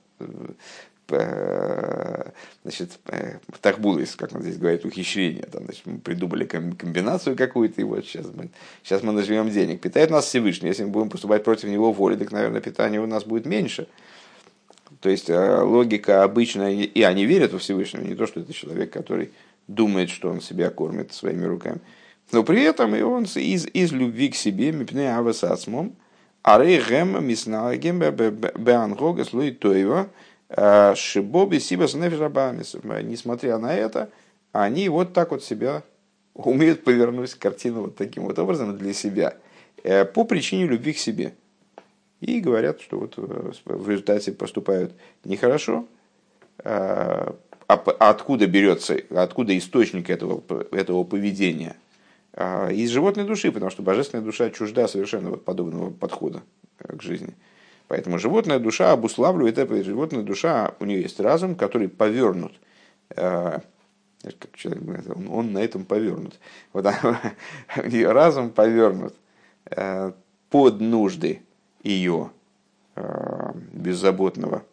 э, 1.11 2.31
значит, 2.63 2.99
э, 3.07 3.39
тахбулис, 3.61 4.15
как 4.15 4.35
он 4.35 4.43
здесь 4.43 4.59
говорит, 4.59 4.85
ухищрение. 4.85 5.45
Там, 5.45 5.65
значит, 5.65 5.87
мы 5.87 5.99
придумали 5.99 6.45
комбинацию 6.45 7.37
какую-то, 7.37 7.81
и 7.81 7.85
вот 7.85 8.05
сейчас 8.05 8.27
мы, 8.35 8.51
сейчас 8.83 9.03
мы 9.03 9.13
нажмем 9.13 9.49
денег. 9.51 9.81
Питает 9.81 10.11
нас 10.11 10.27
Всевышний. 10.27 10.69
Если 10.69 10.85
мы 10.85 10.91
будем 10.91 11.09
поступать 11.09 11.45
против 11.45 11.69
него 11.69 11.93
воли, 11.93 12.17
так, 12.17 12.31
наверное, 12.31 12.61
питание 12.61 13.01
у 13.01 13.07
нас 13.07 13.25
будет 13.25 13.47
меньше. 13.47 13.89
То 15.01 15.09
есть 15.09 15.31
э, 15.31 15.61
логика 15.63 16.25
обычная, 16.25 16.73
и 16.73 17.03
они 17.03 17.25
верят 17.25 17.53
во 17.53 17.59
Всевышнего, 17.59 18.05
не 18.05 18.15
то, 18.15 18.27
что 18.27 18.41
это 18.41 18.53
человек, 18.53 18.93
который 18.93 19.33
думает, 19.67 20.11
что 20.11 20.31
он 20.31 20.41
себя 20.41 20.71
кормит 20.71 21.13
своими 21.13 21.45
руками. 21.45 21.81
Но 22.31 22.45
при 22.45 22.63
этом 22.63 22.95
и 22.95 23.01
он 23.01 23.25
из, 23.25 23.67
из 23.67 23.93
любви 23.93 24.29
к 24.29 24.35
себе, 24.35 24.73
мипне 24.73 25.15
авасацмом, 25.15 25.97
арей 26.43 26.81
гэм 26.81 27.25
миснагем 27.25 28.01
беангога 28.01 29.25
слой 29.25 29.53
тойва, 29.53 30.11
э, 30.51 30.95
шибоби 30.95 31.59
сибас 31.59 31.95
нефишабамис. 31.95 32.77
Несмотря 33.03 33.59
на 33.59 33.75
это, 33.75 34.11
они 34.53 34.89
вот 34.91 35.15
так 35.15 35.31
вот 35.31 35.43
себя 35.43 35.83
умеют 36.35 36.85
повернуть 36.85 37.35
картину 37.35 37.83
вот 37.83 37.97
таким 37.97 38.25
вот 38.25 38.39
образом 38.39 38.77
для 38.77 38.93
себя 38.93 39.35
э, 39.83 40.05
по 40.05 40.25
причине 40.25 40.67
любви 40.67 40.93
к 40.93 40.99
себе. 40.99 41.35
И 42.21 42.41
говорят, 42.41 42.83
что 42.83 42.99
вот 42.99 43.15
э, 43.17 43.53
в 43.65 43.89
результате 43.89 44.33
поступают 44.33 44.93
нехорошо, 45.25 45.87
а 46.63 47.35
откуда 47.69 48.49
берется, 48.49 49.01
откуда 49.11 49.57
источник 49.57 50.11
этого, 50.11 50.43
этого 50.73 51.05
поведения– 51.05 51.77
а, 51.87 51.88
из 52.39 52.91
животной 52.91 53.25
души, 53.25 53.51
потому 53.51 53.71
что 53.71 53.83
божественная 53.83 54.25
душа 54.25 54.51
чужда 54.51 54.87
совершенно 54.87 55.31
вот 55.31 55.45
подобного 55.45 55.91
подхода 55.91 56.43
э, 56.79 56.97
к 56.97 57.03
жизни. 57.03 57.35
Поэтому 57.89 58.19
животная 58.19 58.61
душа 58.61 58.93
обуславливает 58.93 59.59
это, 59.59 59.83
животная 59.83 60.23
душа, 60.23 60.75
у 60.79 60.85
нее 60.85 61.03
есть 61.03 61.19
разум, 61.19 61.57
который 61.57 61.89
повернут. 61.89 62.53
Э, 63.11 63.59
как 64.23 64.55
человек 64.55 64.85
говорит, 64.85 65.07
он, 65.29 65.53
на 65.53 65.59
этом 65.59 65.85
повернут. 65.85 66.39
Вот 66.73 66.87
у 67.77 67.87
нее 67.87 68.13
разум 68.13 68.51
повернут 68.51 69.15
э, 69.71 70.13
под 70.51 70.81
нужды 70.81 71.43
ее 71.83 72.31
беззаботного 73.73 74.65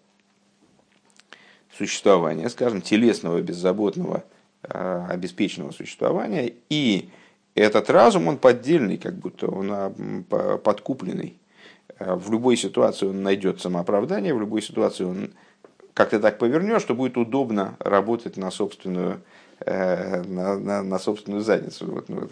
существования, 1.77 2.49
скажем, 2.49 2.81
телесного, 2.81 3.39
беззаботного, 3.39 4.23
обеспеченного 4.63 5.69
существования, 5.71 6.51
и 6.69 7.11
этот 7.55 7.89
разум, 7.89 8.27
он 8.27 8.37
поддельный, 8.37 8.97
как 8.97 9.15
будто 9.15 9.47
он 9.47 9.69
а, 9.71 10.57
подкупленный. 10.57 11.39
Э, 11.97 12.15
в 12.15 12.31
любой 12.31 12.57
ситуации 12.57 13.07
он 13.07 13.23
найдет 13.23 13.61
самооправдание, 13.61 14.33
в 14.33 14.39
любой 14.39 14.61
ситуации 14.61 15.05
он 15.05 15.31
как-то 15.93 16.19
так 16.19 16.37
повернешь, 16.37 16.81
что 16.81 16.93
будет 16.93 17.17
удобно 17.17 17.77
работать 17.79 18.35
на 18.35 18.51
собственную, 18.51 19.21
э, 19.59 20.21
на, 20.23 20.59
на, 20.59 20.83
на 20.83 20.99
собственную 20.99 21.43
задницу. 21.43 21.89
Вот, 21.89 22.09
ну, 22.09 22.27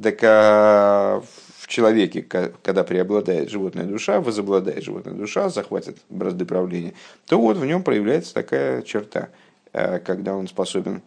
так 0.00 0.18
а 0.22 1.22
в 1.58 1.66
человеке, 1.66 2.20
когда 2.20 2.84
преобладает 2.84 3.48
животная 3.48 3.86
душа, 3.86 4.20
возобладает 4.20 4.84
животная 4.84 5.14
душа, 5.14 5.48
захватит 5.48 5.96
бразды 6.10 6.44
правления, 6.44 6.92
то 7.26 7.40
вот 7.40 7.56
в 7.56 7.64
нем 7.64 7.82
проявляется 7.82 8.34
такая 8.34 8.82
черта, 8.82 9.30
э, 9.72 9.98
когда 10.00 10.36
он 10.36 10.46
способен 10.46 11.00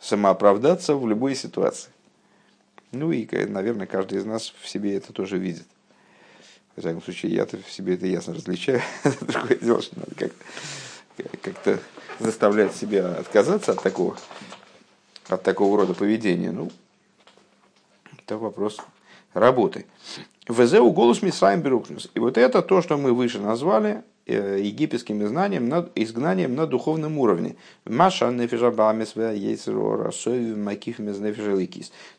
самооправдаться 0.00 0.96
в 0.96 1.06
любой 1.06 1.34
ситуации. 1.34 1.90
Ну 2.92 3.12
и, 3.12 3.26
наверное, 3.46 3.86
каждый 3.86 4.18
из 4.18 4.24
нас 4.24 4.52
в 4.60 4.68
себе 4.68 4.96
это 4.96 5.12
тоже 5.12 5.38
видит. 5.38 5.66
В 6.76 6.80
всяком 6.80 7.02
случае, 7.02 7.34
я-то 7.34 7.58
в 7.58 7.70
себе 7.70 7.94
это 7.94 8.06
ясно 8.06 8.34
различаю. 8.34 8.80
Другое 9.20 9.58
дело, 9.58 9.82
что 9.82 9.98
надо 9.98 10.14
как- 10.14 11.40
как-то 11.42 11.78
заставлять 12.18 12.74
себя 12.74 13.12
отказаться 13.12 13.72
от 13.72 13.82
такого, 13.82 14.16
от 15.28 15.42
такого 15.42 15.76
рода 15.76 15.94
поведения. 15.94 16.50
Ну, 16.50 16.70
это 18.18 18.38
вопрос 18.38 18.78
работы. 19.34 19.86
ВЗУ 20.48 20.90
голос 20.90 21.22
Мисраим 21.22 21.60
Берухнус. 21.60 22.10
И 22.14 22.18
вот 22.18 22.38
это 22.38 22.62
то, 22.62 22.82
что 22.82 22.96
мы 22.96 23.12
выше 23.12 23.38
назвали 23.38 24.02
египетским 24.32 25.22
изгнанием 25.22 25.68
на, 25.68 25.88
изгнанием 25.94 26.54
на 26.54 26.66
духовном 26.66 27.18
уровне. 27.18 27.56
Маша. 27.84 28.30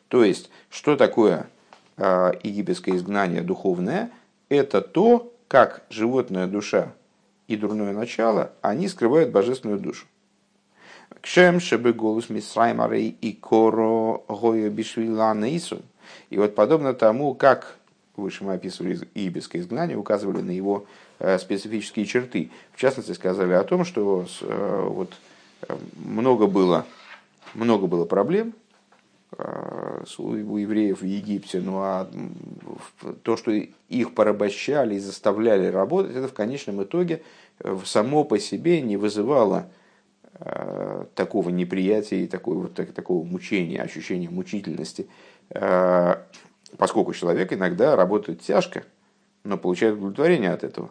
То 0.08 0.24
есть, 0.24 0.50
что 0.70 0.96
такое 0.96 1.46
э, 1.96 2.32
египетское 2.42 2.96
изгнание 2.96 3.42
духовное? 3.42 4.10
Это 4.48 4.80
то, 4.80 5.32
как 5.48 5.82
животная 5.90 6.46
душа 6.46 6.92
и 7.48 7.56
дурное 7.56 7.92
начало, 7.92 8.52
они 8.60 8.88
скрывают 8.88 9.30
божественную 9.30 9.78
душу. 9.78 10.06
Кшем 11.20 11.60
шебы 11.60 11.92
голос 11.92 12.30
Мисраймарей 12.30 13.16
и 13.20 13.32
коро 13.32 14.22
гоя 14.28 14.70
бишвила. 14.70 15.36
И 16.30 16.38
вот 16.38 16.54
подобно 16.54 16.94
тому, 16.94 17.34
как 17.34 17.76
выше 18.16 18.44
мы 18.44 18.54
описывали 18.54 18.98
египетское 19.14 19.62
изгнание, 19.62 19.96
указывали 19.96 20.40
на 20.42 20.50
его 20.50 20.84
э, 20.84 21.11
специфические 21.38 22.06
черты. 22.06 22.50
В 22.72 22.80
частности, 22.80 23.12
сказали 23.12 23.52
о 23.52 23.64
том, 23.64 23.84
что 23.84 24.26
э, 24.40 24.86
вот, 24.88 25.12
э, 25.68 25.76
много, 25.96 26.46
было, 26.46 26.86
много 27.54 27.86
было 27.86 28.04
проблем 28.04 28.54
у 30.18 30.56
евреев 30.58 31.00
в 31.00 31.06
Египте, 31.06 31.58
ну 31.60 31.78
а 31.78 32.06
то, 33.22 33.38
что 33.38 33.50
их 33.50 34.14
порабощали 34.14 34.96
и 34.96 34.98
заставляли 34.98 35.68
работать, 35.68 36.14
это 36.14 36.28
в 36.28 36.34
конечном 36.34 36.82
итоге 36.82 37.22
само 37.86 38.24
по 38.24 38.38
себе 38.38 38.82
не 38.82 38.98
вызывало 38.98 39.70
такого 41.14 41.48
неприятия 41.48 42.24
и 42.24 42.26
такого, 42.26 42.64
вот, 42.64 42.74
такого 42.74 43.24
мучения, 43.24 43.80
ощущения 43.80 44.28
мучительности– 44.28 45.06
Э, 45.54 46.16
поскольку 46.78 47.12
человек 47.12 47.52
иногда 47.52 47.96
работает 47.96 48.40
тяжко, 48.40 48.84
но 49.44 49.58
получает 49.58 49.96
удовлетворение 49.96 50.50
от 50.50 50.64
этого. 50.64 50.90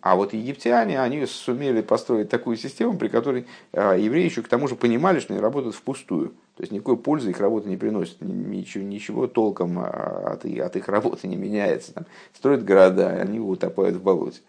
А 0.00 0.14
вот 0.14 0.32
египтяне, 0.32 1.00
они 1.00 1.26
сумели 1.26 1.82
построить 1.82 2.28
такую 2.28 2.56
систему, 2.56 2.96
при 2.96 3.08
которой 3.08 3.46
э, 3.72 3.96
евреи 3.98 4.24
еще 4.24 4.42
к 4.42 4.48
тому 4.48 4.68
же 4.68 4.76
понимали, 4.76 5.18
что 5.18 5.32
они 5.32 5.42
работают 5.42 5.74
впустую. 5.74 6.28
То 6.56 6.62
есть 6.62 6.72
никакой 6.72 6.96
пользы 6.96 7.30
их 7.30 7.40
работа 7.40 7.68
не 7.68 7.76
приносит, 7.76 8.20
ничего, 8.20 8.84
ничего 8.84 9.26
толком 9.26 9.78
а, 9.78 10.32
от, 10.32 10.44
от 10.44 10.76
их 10.76 10.88
работы 10.88 11.26
не 11.26 11.36
меняется. 11.36 11.94
Там, 11.94 12.06
строят 12.32 12.64
города, 12.64 13.08
они 13.08 13.40
утопают 13.40 13.96
в 13.96 14.02
болоте. 14.02 14.40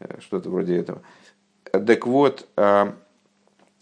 Э, 0.00 0.20
что-то 0.20 0.48
вроде 0.48 0.76
этого. 0.76 1.02
Так 1.70 2.06
вот, 2.06 2.46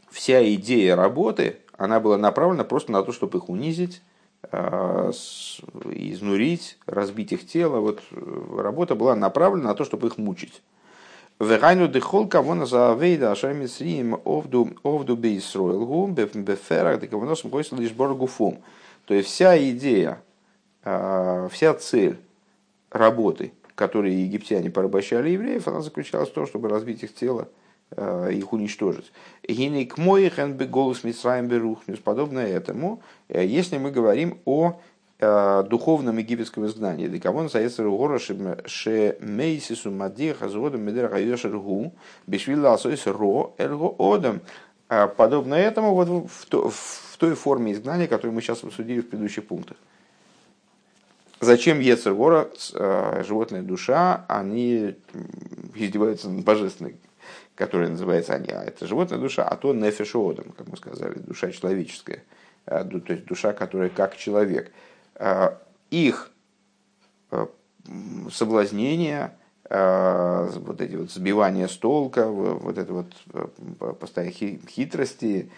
вся 0.09 0.55
идея 0.55 0.97
работы, 0.97 1.59
она 1.77 2.01
была 2.01 2.17
направлена 2.17 2.65
просто 2.65 2.91
на 2.91 3.03
то, 3.03 3.13
чтобы 3.13 3.39
их 3.39 3.51
унизить, 3.51 4.03
изнурить, 5.91 6.79
разбить 6.87 7.33
их 7.33 7.47
тело. 7.47 7.81
Вот 7.81 8.03
э, 8.11 8.57
работа 8.59 8.95
была 8.95 9.15
направлена 9.15 9.69
на 9.69 9.75
то, 9.75 9.85
чтобы 9.85 10.09
их 10.09 10.19
мучить. 10.19 10.63
Вегайну 11.45 11.89
дехол 11.89 12.29
кого 12.29 12.55
на 12.55 12.67
заавейда 12.67 13.33
ашами 13.33 13.67
сриим 13.67 14.21
овду 14.25 14.71
овду 14.83 15.17
бейсроил 15.17 15.87
гум 15.87 16.15
беферах 16.15 17.01
декавоносом 17.01 17.51
гойсл 17.51 17.77
лишь 17.77 17.93
боргуфум. 17.93 18.63
То 19.07 19.15
есть 19.15 19.29
вся 19.29 19.59
идея, 19.71 20.23
э, 20.85 21.49
вся 21.51 21.75
цель 21.75 22.19
работы, 22.91 23.53
которые 23.75 24.25
египтяне 24.25 24.71
порабощали 24.71 25.31
евреев, 25.31 25.67
она 25.67 25.81
заключалась 25.81 26.29
в 26.29 26.33
том, 26.33 26.47
чтобы 26.47 26.69
разбить 26.69 27.03
их 27.03 27.15
тело, 27.15 27.49
Э, 27.95 28.31
их 28.33 28.55
уничтожить. 28.55 29.13
Гинейк 29.47 29.99
моих 29.99 30.39
голос 30.71 31.05
Мисраем 31.05 31.49
берухнус. 31.49 31.99
Подобно 31.99 32.39
этому, 32.39 33.03
э, 33.29 33.45
если 33.45 33.77
мы 33.77 33.91
говорим 33.91 34.39
о 34.47 34.81
духовном 35.23 36.19
египетском 36.19 36.67
изгнании. 36.67 37.07
Для 37.07 37.21
кого 37.21 37.43
называется 37.43 37.83
Ругора 37.85 38.19
Ше 38.19 39.17
Мейсису 39.21 39.91
Мадир 39.91 40.37
Хазуода 40.37 40.79
Медер 40.79 41.09
Гайошергу 41.09 41.95
Бешвилла 42.27 42.75
Асойс 42.75 43.07
Ро 43.07 43.55
Эрго 43.59 43.95
Одам. 43.99 44.41
Подобно 45.17 45.55
этому 45.55 45.95
вот 45.95 46.09
в, 46.09 46.71
в 46.71 47.17
той 47.19 47.35
форме 47.35 47.73
изгнания, 47.73 48.09
которую 48.09 48.35
мы 48.35 48.43
сейчас 48.43 48.65
обсудили 48.65 49.01
в 49.01 49.09
предыдущих 49.09 49.47
пунктах. 49.47 49.77
Зачем 51.41 51.81
Ецергора, 51.81 52.49
животная 53.25 53.63
душа, 53.63 54.25
они 54.29 54.97
издеваются 55.75 56.29
над 56.29 56.45
божественной 56.45 56.97
которая 57.55 57.91
называется 57.91 58.35
они, 58.35 58.51
а 58.51 58.65
это 58.65 58.87
животная 58.87 59.19
душа, 59.19 59.45
а 59.47 59.57
то 59.57 59.75
нефешоодом, 59.75 60.53
как 60.57 60.67
мы 60.69 60.77
сказали, 60.77 61.19
душа 61.19 61.51
человеческая, 61.51 62.25
а, 62.67 62.85
то 62.85 63.13
есть 63.13 63.27
душа, 63.27 63.53
которая 63.53 63.91
как 63.91 64.17
человек. 64.17 64.73
А, 65.25 65.57
их 65.91 66.33
а, 67.31 67.49
соблазнение, 68.33 69.33
вот 69.71 70.83
эти 70.83 70.97
вот 70.97 71.11
сбивания 71.11 71.67
с 71.67 71.77
толка, 71.79 72.29
вот 72.29 72.77
это 72.77 72.93
вот 72.93 73.99
постоянные 73.99 74.59
хитрости, 74.69 75.51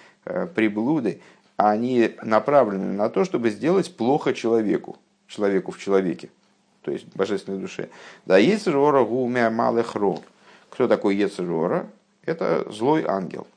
приблуды, 0.54 1.20
они 1.56 2.14
направлены 2.22 2.92
на 2.92 3.08
то, 3.08 3.24
чтобы 3.24 3.50
сделать 3.50 3.96
плохо 3.96 4.32
человеку, 4.32 4.98
человеку 5.26 5.72
в 5.72 5.78
человеке, 5.78 6.28
то 6.82 6.92
есть 6.92 7.06
божественной 7.16 7.58
душе. 7.58 7.88
Да 8.24 8.38
есть 8.38 8.68
рора 8.68 9.04
гумя 9.04 9.50
малых 9.50 9.96
ро. 9.96 10.20
Кто 10.70 10.86
такой 10.86 11.16
Ецерора? 11.16 11.88
Это 12.24 12.70
злой 12.70 13.04
ангел. 13.06 13.48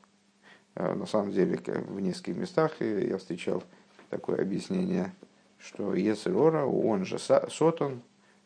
Э, 0.74 0.94
на 0.94 1.06
самом 1.06 1.32
деле, 1.32 1.60
в 1.66 2.00
нескольких 2.00 2.36
местах 2.36 2.72
я 2.80 3.18
встречал 3.18 3.62
такое 4.10 4.40
объяснение, 4.40 5.12
что 5.60 5.94
Ецерора, 5.94 6.64
он 6.64 7.04
же 7.04 7.18
Сотон, 7.18 8.00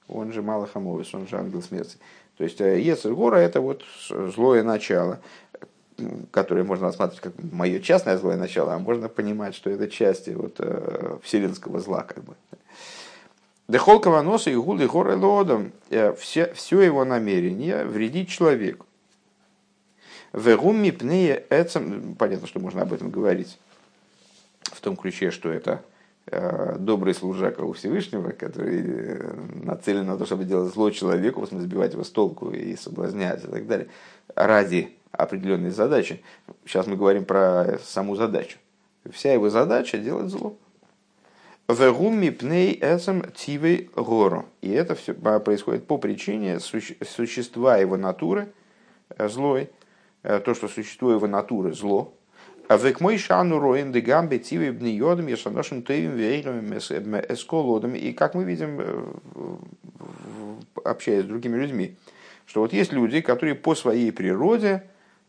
он 0.09 0.33
же 0.33 0.43
Малахамовис, 0.43 1.15
он 1.15 1.27
же 1.27 1.37
ангел 1.37 1.63
смерти. 1.63 1.97
То 2.37 2.45
есть 2.45 2.61
э, 2.61 2.81
Ецергора 2.81 3.37
это 3.37 3.61
вот 3.61 3.85
злое 4.09 4.63
начало, 4.63 5.21
которое 6.31 6.65
можно 6.65 6.87
рассматривать 6.87 7.23
как 7.23 7.35
мое 7.53 7.81
частное 7.81 8.17
злое 8.17 8.37
начало, 8.37 8.75
а 8.75 8.79
можно 8.79 9.09
понимать, 9.09 9.55
что 9.55 9.71
это 9.71 9.89
части 9.89 10.31
вот, 10.31 10.57
э, 10.59 11.19
вселенского 11.23 11.81
зла. 11.81 12.03
Как 12.03 12.25
бы. 12.25 12.35
Дехолкова 13.69 14.23
носа 14.23 14.51
и 14.51 14.57
гулы 14.57 14.87
горы 14.87 15.17
лодом. 15.17 15.73
Э, 15.91 16.15
все, 16.15 16.53
все 16.55 16.81
его 16.81 17.05
намерение 17.05 17.85
вредить 17.85 18.29
человеку. 18.29 18.87
Вегумми 20.33 20.91
пнея 20.91 21.45
эцем. 21.51 22.17
Понятно, 22.19 22.47
что 22.47 22.59
можно 22.59 22.83
об 22.83 22.93
этом 22.93 23.11
говорить 23.11 23.59
в 24.63 24.81
том 24.81 24.97
ключе, 24.97 25.31
что 25.31 25.51
это 25.51 25.83
добрый 26.79 27.15
служака 27.15 27.63
у 27.63 27.73
Всевышнего, 27.73 28.31
который 28.31 28.83
э, 28.85 29.35
нацелен 29.65 30.07
на 30.07 30.17
то, 30.17 30.25
чтобы 30.25 30.45
делать 30.45 30.73
зло 30.73 30.91
человеку, 30.91 31.47
сбивать 31.47 31.93
его 31.93 32.05
с 32.05 32.11
толку 32.11 32.51
и 32.51 32.75
соблазнять 32.77 33.45
и 33.45 33.49
так 33.49 33.67
далее, 33.67 33.89
ради 34.35 34.97
определенной 35.11 35.71
задачи. 35.71 36.23
Сейчас 36.65 36.87
мы 36.87 36.97
говорим 36.97 37.25
про 37.25 37.79
саму 37.85 38.17
задачу. 38.17 38.59
Вся 39.11 39.33
его 39.33 39.51
задача 39.51 39.99
делать 39.99 40.29
зло. 40.31 40.57
Вегумми 41.69 42.31
пней 42.31 42.81
тивей 43.35 43.91
гору. 43.95 44.47
И 44.63 44.71
это 44.71 44.95
все 44.95 45.15
происходит 45.15 45.87
по 45.87 45.99
причине 45.99 46.61
существа 46.61 47.77
его 47.77 47.97
натуры, 47.97 48.53
э, 49.17 49.29
злой, 49.29 49.71
э, 50.23 50.41
то, 50.41 50.55
что 50.55 50.69
существо 50.69 51.13
его 51.13 51.27
натуры 51.27 51.73
зло. 51.73 52.15
А 52.73 52.79
век 52.79 53.01
мой 53.01 53.19
шану 53.19 53.59
роем 53.59 53.93
де 53.93 54.01
гамбе 54.01 54.39
тивей 54.39 54.71
бниодом 54.71 55.27
яшаношим 55.27 55.83
тевим 55.83 56.13
вейлом 56.13 56.73
эсколодом. 56.79 57.95
И 57.95 58.15
как 58.15 58.35
мы 58.35 58.45
видим, 58.45 58.81
э, 58.81 59.57
общаясь 60.83 61.25
с 61.25 61.29
другими 61.29 61.59
людьми, 61.59 61.97
что 62.47 62.61
вот 62.61 62.73
есть 62.73 62.95
люди, 62.95 63.21
которые 63.21 63.57
по 63.57 63.75
своей 63.75 64.11
природе 64.11 64.85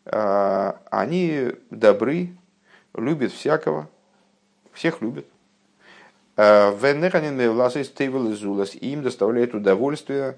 они 0.05 1.51
добры, 1.69 2.29
любят 2.95 3.33
всякого, 3.33 3.89
всех 4.71 5.01
любят. 5.01 5.25
Венеханин 6.37 7.51
власой 7.51 7.83
стейвел 7.83 8.31
изулас, 8.31 8.73
и 8.73 8.91
им 8.91 9.01
доставляет 9.01 9.53
удовольствие 9.53 10.37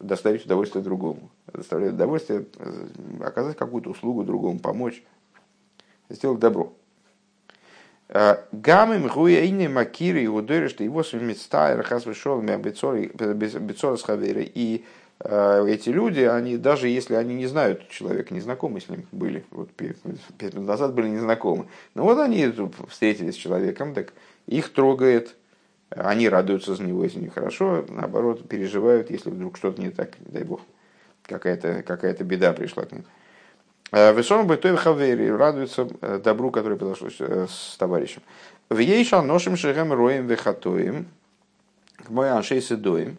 доставить 0.00 0.44
удовольствие 0.46 0.82
другому. 0.84 1.30
Доставляет 1.52 1.94
удовольствие 1.94 2.46
оказать 3.20 3.56
какую-то 3.56 3.90
услугу 3.90 4.24
другому, 4.24 4.58
помочь, 4.58 5.02
сделать 6.08 6.40
добро. 6.40 6.72
Гамим 8.52 9.08
гуяйни 9.08 9.66
макиры 9.68 10.22
и 10.22 10.26
удойры, 10.26 10.68
что 10.68 10.84
его 10.84 11.02
мецтайр 11.12 11.82
хас 11.82 12.06
вышел 12.06 12.40
бецора 12.40 13.96
с 13.96 14.02
хаверы. 14.02 14.50
И 14.54 14.84
эти 15.20 15.88
люди, 15.88 16.20
они 16.20 16.58
даже 16.58 16.88
если 16.88 17.14
они 17.14 17.34
не 17.34 17.46
знают 17.46 17.88
человека, 17.88 18.34
не 18.34 18.40
знакомы 18.40 18.80
с 18.80 18.88
ним 18.88 19.06
были, 19.12 19.44
вот 19.50 19.70
пять 19.70 20.04
минут 20.04 20.66
назад 20.66 20.92
были 20.92 21.08
незнакомы, 21.08 21.66
но 21.94 22.02
вот 22.02 22.18
они 22.18 22.52
встретились 22.88 23.34
с 23.34 23.38
человеком, 23.38 23.94
так 23.94 24.12
их 24.46 24.72
трогает, 24.72 25.36
они 25.90 26.28
радуются 26.28 26.74
за 26.74 26.82
него, 26.82 27.04
если 27.04 27.20
не 27.20 27.28
хорошо, 27.28 27.84
наоборот, 27.88 28.48
переживают, 28.48 29.10
если 29.10 29.30
вдруг 29.30 29.56
что-то 29.56 29.80
не 29.80 29.90
так, 29.90 30.10
дай 30.18 30.42
бог, 30.42 30.60
какая-то 31.22 31.82
какая 31.84 32.12
беда 32.14 32.52
пришла 32.52 32.84
к 32.84 32.92
ним. 32.92 33.04
Э, 33.94 34.12
Весом 34.12 34.48
бы 34.48 34.56
той 34.56 34.76
хавери 34.76 35.28
радуется 35.28 35.86
э, 36.00 36.18
добру, 36.18 36.50
который 36.50 36.76
произошло 36.76 37.08
э, 37.20 37.46
с 37.48 37.76
товарищем. 37.76 38.22
В 38.68 38.78
ейша 38.78 39.22
ношим 39.22 39.56
шехем 39.56 39.92
роем 39.92 40.26
вехатоем, 40.26 41.06
к 42.04 42.10
мой 42.10 42.28
аншей 42.28 42.60
седоем. 42.60 43.18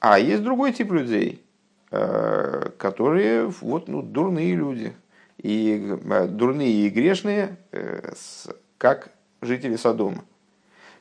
А 0.00 0.18
есть 0.18 0.42
другой 0.42 0.72
тип 0.72 0.90
людей, 0.90 1.44
которые 1.90 3.46
вот, 3.46 3.86
ну, 3.86 4.02
дурные 4.02 4.56
люди. 4.56 4.92
И 5.36 5.94
дурные 6.28 6.86
и 6.86 6.88
грешные, 6.88 7.58
как 8.78 9.10
жители 9.42 9.76
Содома. 9.76 10.24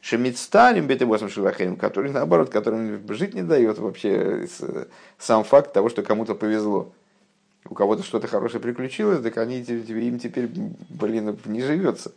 Шемицтарим 0.01 0.86
бетебосом 0.86 1.30
шилахем, 1.30 1.78
который 1.78 2.11
наоборот, 2.11 2.49
которым 2.49 3.01
жить 3.13 3.34
не 3.34 3.41
дает 3.43 3.80
вообще 3.80 4.47
сам 5.17 5.43
факт 5.45 5.72
того, 5.72 5.88
что 5.89 6.03
кому-то 6.03 6.36
повезло 6.36 6.91
у 7.68 7.74
кого-то 7.74 8.03
что-то 8.03 8.28
хорошее 8.28 8.62
приключилось, 8.62 9.22
так 9.22 9.38
они, 9.38 9.60
им 9.62 10.20
теперь, 10.20 10.49
блин, 10.89 11.38
не 11.45 11.62
живется. 11.62 12.12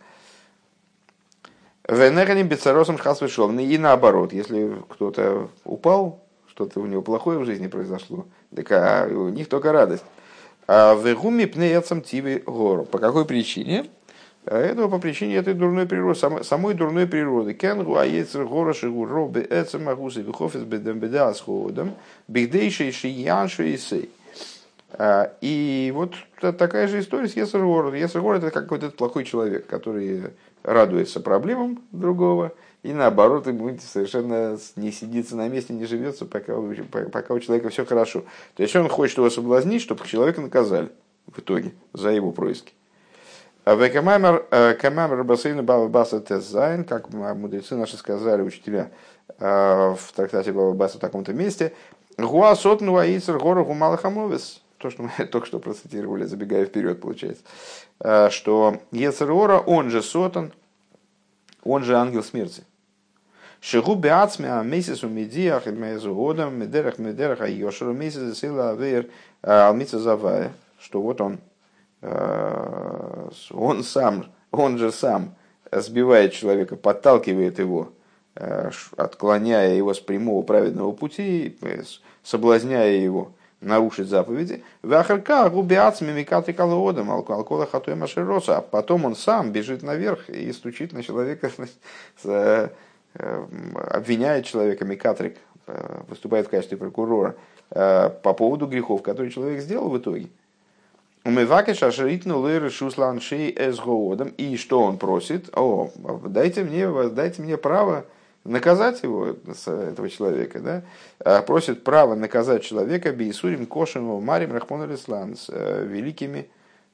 Венерним 1.89 2.49
бецаросом 2.49 2.99
шхасвешовны. 2.99 3.67
И 3.67 3.77
наоборот, 3.77 4.33
если 4.33 4.77
кто-то 4.89 5.49
упал, 5.65 6.21
что-то 6.49 6.81
у 6.81 6.87
него 6.87 7.03
плохое 7.03 7.39
в 7.39 7.45
жизни 7.45 7.67
произошло, 7.67 8.27
так 8.55 8.71
а 8.71 9.09
у 9.09 9.29
них 9.31 9.49
только 9.49 9.73
радость. 9.73 10.05
А 10.69 10.95
в 10.95 11.15
гуме 11.15 11.47
пнеяцам 11.47 12.03
тиви 12.03 12.39
гору. 12.47 12.85
По 12.85 12.99
какой 12.99 13.25
причине? 13.25 13.91
А 14.45 14.59
этого 14.59 14.89
по 14.89 14.99
причине 14.99 15.37
этой 15.37 15.55
дурной 15.55 15.87
природы, 15.87 16.19
самой, 16.19 16.45
самой 16.45 16.75
дурной 16.75 17.07
природы. 17.07 17.55
Кенгу 17.55 17.97
аецер 17.97 18.45
гора 18.45 18.75
шигу 18.75 19.05
робе 19.05 19.47
эцем 19.49 19.89
агусы 19.89 20.23
вихофис 20.23 20.63
бедем 20.63 20.99
беда 20.99 21.33
с 21.33 21.41
ходом, 21.41 21.95
бигдейший 22.29 22.93
шияншу 22.93 23.65
и 23.65 23.77
сей. 23.77 24.11
А, 24.11 24.22
и 24.99 25.93
вот 25.95 26.15
такая 26.41 26.89
же 26.89 27.01
история 27.01 27.29
с 27.29 27.37
Есергор. 27.37 27.93
Есергор 27.95 28.37
это 28.37 28.51
как 28.51 28.71
вот 28.71 28.83
этот 28.83 28.97
плохой 28.97 29.25
человек, 29.25 29.67
который 29.67 30.33
радуется 30.63 31.21
проблемам 31.21 31.83
другого, 31.93 32.53
и 32.83 32.93
наоборот, 32.93 33.47
ему 33.47 33.77
совершенно 33.79 34.59
не 34.75 34.91
сидится 34.91 35.37
на 35.37 35.49
месте, 35.49 35.73
не 35.73 35.85
живется, 35.85 36.27
пока, 36.27 36.55
пока 37.13 37.35
у 37.35 37.39
человека 37.39 37.69
все 37.69 37.85
хорошо. 37.85 38.25
То 38.57 38.63
есть 38.63 38.75
он 38.75 38.89
хочет 38.89 39.19
его 39.19 39.31
соблазнить, 39.31 39.83
чтобы 39.83 40.07
человека 40.07 40.41
наказали 40.41 40.91
в 41.27 41.39
итоге 41.39 41.73
за 41.93 42.11
его 42.11 42.33
происки. 42.33 42.73
А 43.65 43.77
в 43.77 43.89
Камамер 43.89 45.23
Басейна 45.23 45.63
Баба 45.63 45.87
Баса 45.87 46.19
Тезайн, 46.19 46.83
как 46.83 47.11
мудрецы 47.11 47.77
наши 47.77 47.97
сказали, 47.97 48.43
учителя, 48.43 48.91
а, 49.39 49.95
в 49.95 50.13
трактате 50.13 50.53
Баба 50.53 50.73
Баса 50.73 50.99
в 50.99 51.01
таком-то 51.01 51.33
месте, 51.33 51.73
Гуасот 52.19 52.81
Нуаицер 52.81 53.39
Гора 53.39 53.63
Гумалахамовес 53.63 54.62
то, 54.83 54.91
что 54.91 55.05
мы 55.05 55.27
только 55.27 55.47
что 55.47 55.61
процитировали, 55.61 56.25
забегая 56.25 56.67
вперед, 56.67 57.01
получается, 57.01 57.45
э, 58.01 58.29
что 58.31 58.79
Ецерора, 58.91 59.59
он 59.59 59.91
же 59.91 60.03
Сотан, 60.03 60.53
он 61.63 61.85
же 61.85 61.97
ангел 61.97 62.23
смерти. 62.23 62.65
Шигу 63.61 63.95
беацме 63.95 64.53
а 64.53 64.65
месяц 64.65 65.05
у 65.05 65.09
медиах 65.09 65.69
и 65.69 65.71
мезу 65.71 66.13
годом 66.13 66.59
медерах 66.59 66.99
медерах 66.99 67.43
а 67.43 67.49
йошеру 67.49 67.93
месяц 67.93 68.39
сила 68.39 68.71
авер 68.71 69.07
э, 69.43 69.51
алмица 69.51 70.01
завая, 70.01 70.53
что 70.81 71.01
вот 71.01 71.21
он, 71.21 71.39
э, 72.01 73.29
он 73.53 73.85
сам, 73.85 74.27
он 74.51 74.79
же 74.79 74.91
сам 74.91 75.37
сбивает 75.71 76.33
человека, 76.33 76.77
подталкивает 76.77 77.59
его, 77.59 77.93
отклоняя 78.97 79.75
его 79.75 79.95
с 79.95 80.01
прямого 80.01 80.43
праведного 80.43 80.93
пути, 80.93 81.57
соблазняя 82.23 82.93
его 82.93 83.33
нарушить 83.63 84.09
заповеди. 84.09 84.63
Вахарка 84.83 85.49
губиац 85.49 86.01
мимикаты 86.01 86.53
колодом, 86.53 87.11
алкогола 87.11 87.67
хатой 87.67 87.95
машироса. 87.95 88.59
А 88.59 88.61
потом 88.61 89.05
он 89.05 89.17
сам 89.17 89.53
бежит 89.53 89.83
наверх 89.83 90.29
и 90.29 90.53
стучит 90.53 90.93
на 90.93 91.03
человека, 91.03 91.51
э, 92.25 92.69
обвиняет 93.15 94.45
человека, 94.47 94.85
микатрик, 94.85 95.37
э, 95.67 96.01
выступает 96.09 96.47
в 96.47 96.51
качестве 96.51 96.77
прокурора 96.77 97.37
э, 97.71 98.11
по 98.23 98.35
поводу 98.35 98.67
грехов, 98.67 99.03
которые 99.03 99.31
человек 99.31 99.61
сделал 99.61 99.89
в 99.89 99.99
итоге. 99.99 100.29
Умываки 101.25 101.73
шашритну 101.73 102.41
лыры 102.41 102.69
шуслан 102.69 103.21
шей 103.21 103.55
эсгоодом. 103.57 104.29
И 104.37 104.57
что 104.57 104.83
он 104.83 104.99
просит? 104.99 105.57
О, 105.57 105.91
дайте 106.27 106.65
мне, 106.65 106.89
дайте 107.11 107.43
мне 107.43 107.57
право 107.57 108.05
наказать 108.45 109.03
его, 109.03 109.37
этого 109.67 110.09
человека, 110.09 110.61
да, 110.61 110.83
а 111.21 111.43
просит 111.43 111.85
право 111.85 112.15
наказать 112.15 112.63
человека 112.63 113.13
Бейсурим 113.13 113.67
Кошину 113.67 114.21
Марим 114.21 114.53
Рахмон 114.53 114.83
Алислан 114.83 115.37
с 115.37 115.49
э, 115.49 115.85
великими 115.87 116.49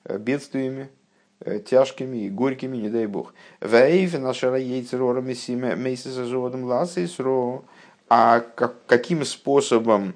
э, 0.05 0.19
бедствиями, 0.19 0.91
э, 1.41 1.61
тяжкими 1.61 2.27
и 2.27 2.31
горькими, 2.31 2.77
не 2.77 2.91
дай 2.91 3.07
бог. 3.07 3.33
А 8.11 8.41
каким 8.87 9.25
способом 9.25 10.15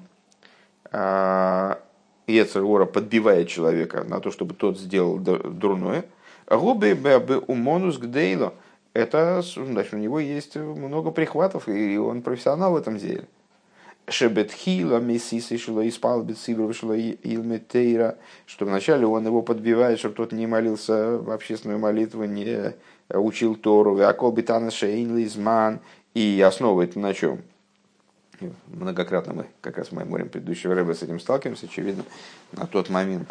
Ецергора 0.91 2.85
подбивает 2.85 3.47
человека 3.49 4.03
на 4.03 4.19
то, 4.19 4.31
чтобы 4.31 4.55
тот 4.55 4.79
сделал 4.79 5.17
дурное? 5.19 6.05
Губы 6.47 6.95
бы 6.95 7.37
умонус 7.47 7.97
гдейло– 7.97 8.53
это 8.93 9.41
значит, 9.41 9.93
у 9.93 9.97
него 9.97 10.19
есть 10.19 10.55
много 10.55 11.11
прихватов, 11.11 11.67
и 11.67 11.97
он 11.97 12.21
профессионал 12.21 12.73
в 12.73 12.77
этом 12.77 12.97
деле. 12.97 13.25
Шебетхила 14.07 14.99
мессисы 14.99 15.57
шло 15.57 15.87
испал 15.87 16.23
бецибру 16.23 16.73
шло 16.73 16.93
илметейра, 16.93 18.17
что 18.45 18.65
вначале 18.65 19.07
он 19.07 19.25
его 19.25 19.41
подбивает, 19.41 19.97
чтобы 19.97 20.15
тот 20.15 20.33
не 20.33 20.45
молился 20.45 21.17
в 21.17 21.31
общественную 21.31 21.79
молитву, 21.79 22.25
не 22.25 22.75
учил 23.09 23.55
Тору, 23.55 23.99
Акол 24.01 24.31
битана 24.31 24.71
шейн 24.71 25.17
лизман, 25.17 25.79
и 26.13 26.43
основывает 26.45 26.95
на 26.95 27.13
чем? 27.13 27.41
Многократно 28.67 29.33
мы, 29.33 29.45
как 29.61 29.77
раз 29.77 29.87
в 29.87 29.91
мемориям 29.93 30.29
предыдущего 30.29 30.75
рэба 30.75 30.93
с 30.93 31.01
этим 31.01 31.19
сталкиваемся, 31.19 31.67
очевидно, 31.67 32.03
на 32.51 32.67
тот 32.67 32.89
момент 32.89 33.29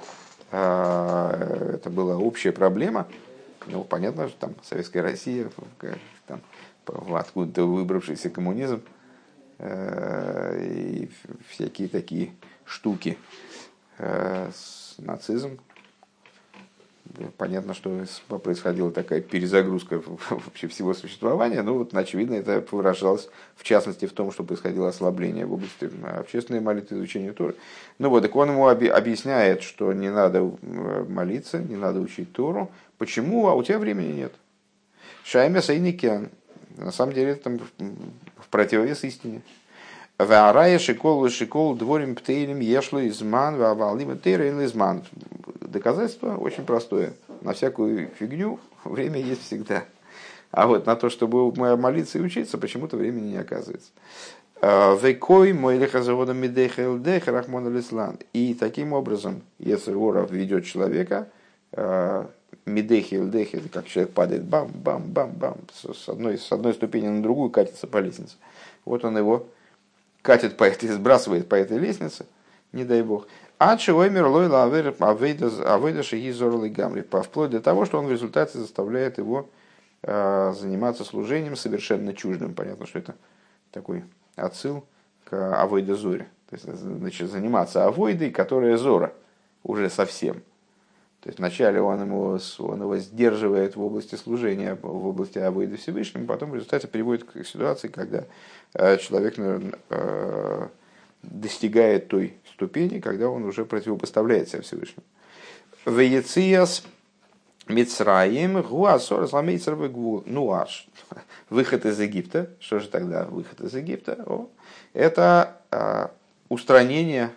а, 0.51 1.75
это 1.75 1.91
была 1.91 2.17
общая 2.17 2.53
проблема, 2.53 3.07
ну, 3.67 3.85
понятно, 3.85 4.29
что 4.29 4.39
там 4.39 4.55
Советская 4.63 5.03
Россия, 5.03 5.51
там, 6.27 6.41
откуда-то 6.85 7.65
выбравшийся 7.65 8.31
коммунизм 8.31 8.83
э, 9.59 10.65
и 10.65 11.11
всякие 11.49 11.89
такие 11.89 12.33
штуки, 12.65 13.19
э, 13.99 14.51
с 14.55 14.95
нацизм. 14.99 15.59
Понятно, 17.37 17.75
что 17.75 18.05
происходила 18.39 18.91
такая 18.91 19.21
перезагрузка 19.21 20.03
вообще 20.31 20.69
всего 20.69 20.95
существования, 20.95 21.61
но 21.63 21.75
вот, 21.75 21.95
очевидно, 21.95 22.35
это 22.35 22.65
выражалось 22.71 23.29
в 23.55 23.65
частности 23.65 24.07
в 24.07 24.13
том, 24.13 24.33
что 24.33 24.45
происходило 24.45 24.89
ослабление 24.89 25.45
в 25.45 25.53
области 25.53 25.91
общественной 26.19 26.61
молитвы, 26.61 26.97
изучения 26.97 27.33
Торы. 27.33 27.55
Ну 27.99 28.09
вот, 28.09 28.23
так 28.23 28.35
он 28.35 28.51
ему 28.51 28.67
объясняет, 28.67 29.63
что 29.63 29.93
не 29.93 30.11
надо 30.11 30.39
э, 30.39 31.05
молиться, 31.07 31.59
не 31.59 31.77
надо 31.77 32.01
учить 32.01 32.33
Тору, 32.33 32.71
Почему? 33.03 33.49
А 33.49 33.55
у 33.57 33.65
тебя 33.65 33.81
времени 33.81 34.13
нет. 34.13 34.33
Шайме 35.25 35.61
Сайникен. 35.61 36.31
На 36.77 36.93
самом 36.93 37.15
деле 37.15 37.33
это 37.33 37.51
в 37.51 38.49
противовес 38.49 39.03
истине. 39.03 39.43
Ваарая 40.19 40.79
шикол 40.79 41.29
шикол 41.29 41.75
дворим 41.75 42.15
птейлем 42.15 42.61
ешло 42.61 43.05
изман 43.05 43.57
вавалим 43.57 44.17
тейрен 44.21 44.65
изман. 44.65 45.03
Доказательство 45.63 46.37
очень 46.37 46.65
простое. 46.65 47.15
На 47.41 47.55
всякую 47.55 48.09
фигню 48.21 48.61
время 48.85 49.21
есть 49.21 49.47
всегда. 49.47 49.83
А 50.53 50.69
вот 50.69 50.87
на 50.87 50.95
то, 50.95 51.11
чтобы 51.11 51.53
молиться 51.77 52.19
и 52.19 52.23
учиться, 52.23 52.57
почему-то 52.57 52.97
времени 52.97 53.31
не 53.31 53.39
оказывается. 53.39 53.91
Векой 54.61 55.53
мой 55.55 55.77
лихазавода 55.77 56.35
рахмона 57.27 57.69
лислан. 57.69 58.21
И 58.33 58.55
таким 58.55 58.93
образом, 58.93 59.43
если 59.59 59.93
Ора 59.93 60.25
ведет 60.31 60.67
человека, 60.67 61.27
медехи 62.65 63.17
элдехи, 63.17 63.57
это 63.57 63.69
как 63.69 63.87
человек 63.87 64.13
падает 64.13 64.45
бам, 64.45 64.71
бам, 64.73 65.03
бам, 65.05 65.33
бам, 65.33 65.57
с 65.73 66.09
одной, 66.09 66.39
с 66.39 66.51
одной 66.53 66.75
ступени 66.75 67.09
на 67.09 67.23
другую 67.23 67.51
катится 67.51 67.87
по 67.87 67.99
лестнице. 67.99 68.37
Вот 68.85 69.05
он 69.05 69.17
его 69.17 69.47
катит 70.23 70.57
по 70.57 70.65
этой, 70.65 70.89
сбрасывает 70.89 71.49
по 71.49 71.55
этой 71.55 71.79
лестнице, 71.79 72.27
не 72.73 72.85
дай 72.85 73.03
бог. 73.03 73.27
А 73.59 73.77
чего 73.77 74.09
мир 74.09 74.27
лойла 74.27 74.65
авейда 74.65 76.03
шигизор 76.03 76.69
гамри, 76.69 77.03
вплоть 77.03 77.51
до 77.51 77.61
того, 77.61 77.85
что 77.85 77.99
он 77.99 78.07
в 78.07 78.11
результате 78.11 78.59
заставляет 78.59 79.19
его 79.19 79.49
э, 80.03 80.53
заниматься 80.59 81.05
служением 81.05 81.57
совершенно 81.57 82.13
чуждым. 82.15 82.55
Понятно, 82.55 82.87
что 82.87 82.99
это 82.99 83.15
такой 83.71 84.05
отсыл 84.35 84.85
к 85.25 85.61
авойде 85.61 85.95
зоре. 85.95 86.29
То 86.51 86.57
есть, 86.57 86.69
значит, 86.69 87.31
заниматься 87.31 87.87
авойдой, 87.87 88.31
которая 88.31 88.77
зора 88.77 89.13
уже 89.63 89.89
совсем. 89.91 90.43
То 91.23 91.29
есть 91.29 91.39
вначале 91.39 91.81
он 91.81 92.05
его, 92.05 92.39
он 92.59 92.83
его 92.83 92.97
сдерживает 92.99 93.77
в 93.77 93.83
области 93.83 94.17
служения, 94.17 94.77
в 94.83 95.07
области 95.07 95.39
авойды 95.39 95.77
Всевышнему, 95.77 96.27
потом 96.27 96.51
в 96.51 96.57
результате 96.57 96.89
приводит 96.89 97.25
к 97.25 97.45
ситуации, 97.45 97.87
когда 97.87 98.25
э, 98.75 98.99
человек 98.99 99.35
э, 99.39 100.69
достигает 101.23 102.09
той 102.09 102.35
ступени, 102.53 102.99
когда 102.99 103.29
он 103.29 103.45
уже 103.45 103.65
противопоставляется 103.65 104.63
Всевышнему. 104.63 105.05
Веяциас 105.87 106.85
Мицраим 107.69 108.61
Гуасор 108.61 109.29
Сламейцер 109.29 109.77
Ну 109.77 110.53
аж 110.53 110.89
выход 111.51 111.87
из 111.87 112.01
Египта. 112.01 112.51
Что 112.59 112.81
же 112.81 112.89
тогда 112.89 113.27
выход 113.27 113.61
из 113.61 113.75
Египта? 113.75 114.19
О, 114.27 114.49
это 114.93 115.61
а, 115.71 116.11
устранение 116.49 117.31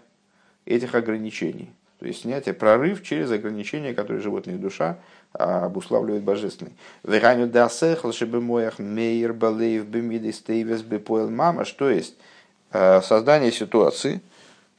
этих 0.66 0.96
ограничений. 0.96 1.72
То 2.06 2.10
есть 2.10 2.22
снятие, 2.22 2.54
прорыв 2.54 3.02
через 3.02 3.32
ограничения, 3.32 3.96
которые 3.96 4.22
животная 4.22 4.60
душа 4.60 5.00
а, 5.34 5.66
обуславливает 5.66 6.22
божественный. 6.22 6.74
Вераню 7.02 7.48
дасех 7.48 8.06
лшебемоях 8.06 8.78
мейер 8.78 9.34
балеев 9.34 9.88
бемиды 9.88 10.32
стейвес 10.32 10.84
бепоэл 10.84 11.32
мама. 11.32 11.66
Что 11.66 11.90
есть 11.90 12.14
а, 12.70 13.02
создание 13.02 13.52
ситуации, 13.52 14.22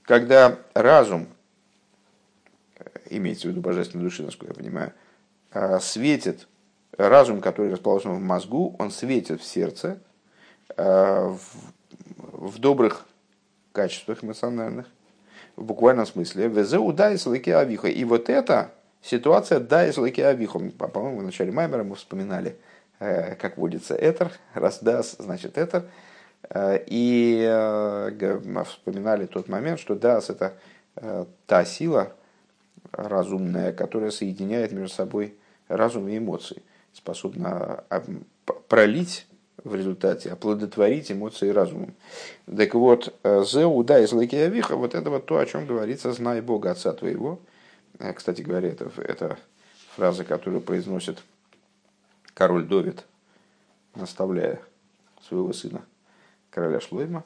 когда 0.04 0.56
разум, 0.72 1.26
имеется 3.10 3.48
в 3.48 3.50
виду 3.50 3.60
божественной 3.60 4.04
души, 4.04 4.22
насколько 4.22 4.52
я 4.52 4.62
понимаю, 4.62 4.92
а, 5.50 5.80
светит 5.80 6.46
разум, 6.96 7.40
который 7.40 7.72
расположен 7.72 8.14
в 8.14 8.20
мозгу, 8.20 8.76
он 8.78 8.92
светит 8.92 9.40
в 9.40 9.44
сердце 9.44 9.98
в, 10.76 11.40
в 12.12 12.58
добрых 12.60 13.04
качествах 13.72 14.22
эмоциональных, 14.22 14.86
в 15.56 15.64
буквальном 15.64 16.06
смысле. 16.06 16.48
Везеу 16.48 16.92
да 16.92 17.12
и 17.12 17.16
слыки 17.16 17.50
авиха. 17.50 17.88
И 17.88 18.04
вот 18.04 18.28
эта 18.28 18.70
ситуация 19.02 19.58
да 19.58 19.86
и 19.86 19.92
слыки 19.92 20.20
авиха. 20.20 20.58
По-моему, 20.58 21.20
в 21.20 21.22
начале 21.22 21.50
Маймера 21.52 21.82
мы 21.82 21.96
вспоминали, 21.96 22.56
э, 23.00 23.34
как 23.36 23.56
водится 23.56 23.94
этер, 23.94 24.32
раз 24.54 24.82
дас, 24.82 25.16
значит 25.18 25.58
этер. 25.58 25.84
Э, 26.50 26.78
и 26.86 27.44
э, 27.48 28.62
вспоминали 28.64 29.26
тот 29.26 29.48
момент, 29.48 29.80
что 29.80 29.94
дас 29.94 30.30
это 30.30 30.54
та 31.46 31.66
сила 31.66 32.14
разумная, 32.90 33.74
которая 33.74 34.10
соединяет 34.10 34.72
между 34.72 34.94
собой 34.94 35.34
разум 35.68 36.08
и 36.08 36.16
эмоции, 36.16 36.62
способна 36.94 37.84
пролить 38.66 39.26
в 39.66 39.74
результате 39.74 40.30
оплодотворить 40.30 41.10
эмоции 41.10 41.48
разумом. 41.48 41.94
Так 42.46 42.74
вот, 42.74 43.12
э, 43.24 43.42
«Зеу 43.44 43.82
да 43.82 43.98
из 43.98 44.12
авиха» 44.12 44.76
вот 44.76 44.94
это 44.94 45.10
вот 45.10 45.26
то, 45.26 45.38
о 45.38 45.46
чем 45.46 45.66
говорится 45.66 46.12
«знай 46.12 46.40
Бога 46.40 46.70
Отца 46.70 46.92
твоего». 46.92 47.40
Э, 47.98 48.12
кстати 48.12 48.42
говоря, 48.42 48.68
это, 48.68 48.88
это 49.02 49.38
фраза, 49.96 50.24
которую 50.24 50.60
произносит 50.60 51.18
король 52.32 52.64
Довид, 52.64 53.04
наставляя 53.96 54.60
своего 55.26 55.52
сына, 55.52 55.82
короля 56.50 56.80
Шлойма. 56.80 57.24